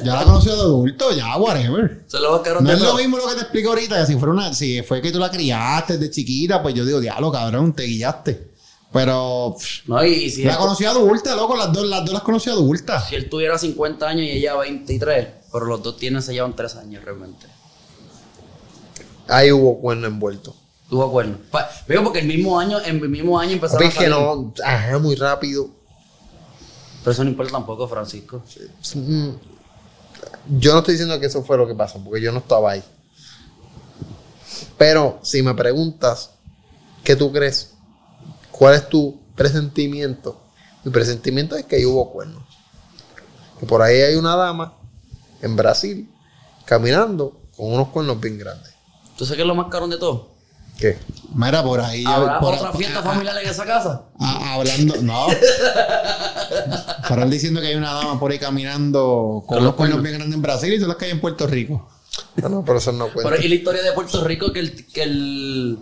[0.02, 2.02] Ya la conoció de adulto, ya, whatever.
[2.08, 4.18] Se lo buscaron No de es lo mismo lo que te explico ahorita, que si
[4.18, 7.72] fuera una, si fue que tú la criaste de chiquita, pues yo digo, diablo, cabrón,
[7.72, 8.51] te guillaste.
[8.92, 12.22] Pero pff, No, y, y si, la conocí adulta, loco, las dos, las dos las
[12.22, 13.08] conocí adultas.
[13.08, 16.76] si él tuviera 50 años y ella 23, pero los dos tienen, se llevan 3
[16.76, 17.46] años realmente.
[19.28, 20.54] Ahí hubo cuerno envuelto.
[20.90, 21.38] Tuvo cuernos.
[21.50, 24.98] Pa- Veo porque el mismo año, en el mismo año empezaron a que no, ajá,
[24.98, 25.70] muy rápido.
[27.00, 28.42] Pero eso no importa tampoco, Francisco.
[28.94, 29.30] Mm,
[30.58, 32.82] Yo no estoy diciendo que eso fue lo que pasó, porque yo no estaba ahí.
[34.76, 36.30] Pero si me preguntas,
[37.04, 37.71] ¿qué tú crees?
[38.52, 40.40] ¿Cuál es tu presentimiento?
[40.84, 42.42] Mi presentimiento es que ahí hubo cuernos.
[43.58, 44.74] Que por ahí hay una dama
[45.40, 46.08] en Brasil
[46.64, 48.72] caminando con unos cuernos bien grandes.
[49.16, 50.30] ¿Tú sabes qué es lo más caro de todo?
[50.78, 50.98] ¿Qué?
[51.34, 52.04] Mira, por ahí.
[52.06, 54.02] ¿Habrá por- otra fiesta ah, familiar en esa casa?
[54.18, 55.26] ah, hablando, no.
[57.08, 60.02] Farol diciendo que hay una dama por ahí caminando con cuernos cuernos.
[60.02, 61.88] bien grandes en Brasil y son las que hay en Puerto Rico.
[62.36, 63.30] No, no, pero eso no cuenta.
[63.30, 65.78] Pero y la historia de Puerto Rico que el que el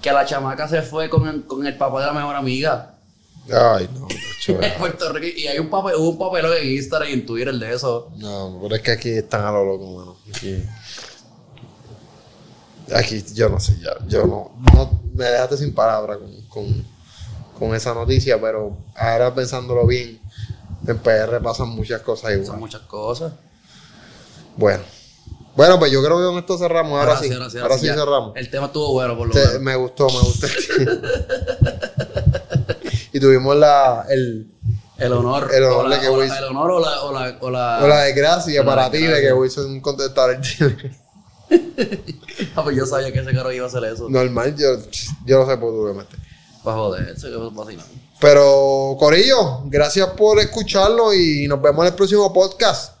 [0.00, 2.94] que la chamaca se fue con el, con el papá de la mejor amiga.
[3.52, 4.06] Ay, no,
[4.62, 5.38] En Puerto Rico.
[5.38, 8.10] Y hay un papel, hubo un papelón en Instagram y en Twitter de eso.
[8.16, 10.16] No, pero es que aquí están a lo loco, mano.
[10.28, 10.62] Aquí,
[12.94, 16.86] aquí yo no sé, ya, yo no, no me dejaste sin palabras con, con,
[17.58, 20.20] con esa noticia, pero ahora pensándolo bien,
[20.86, 22.58] en PR pasan muchas cosas igual.
[22.58, 23.32] muchas cosas.
[24.56, 24.82] Bueno,
[25.56, 26.98] bueno, pues yo creo que con esto cerramos.
[27.00, 28.32] Ahora, sí, ahora sí, cerramos.
[28.36, 29.60] El tema estuvo bueno, por lo menos.
[29.60, 30.46] me gustó, me gustó.
[33.12, 34.50] y tuvimos la, el,
[34.98, 35.50] El honor.
[35.52, 37.38] El honor o la, de que o la- Wilson- el honor o la, o la,
[37.40, 39.32] o la, o la desgracia la para ti de que.
[39.32, 40.94] Wilson contestara el teléfono.
[42.54, 44.08] Ah, pues yo sabía que ese caro iba a hacer eso.
[44.08, 44.76] Normal, yo,
[45.26, 46.18] yo no sé por me metes.
[46.62, 47.86] Para joder, eso es vacilón.
[48.20, 52.96] Pero, Corillo, gracias por escucharlo y nos vemos en el próximo podcast.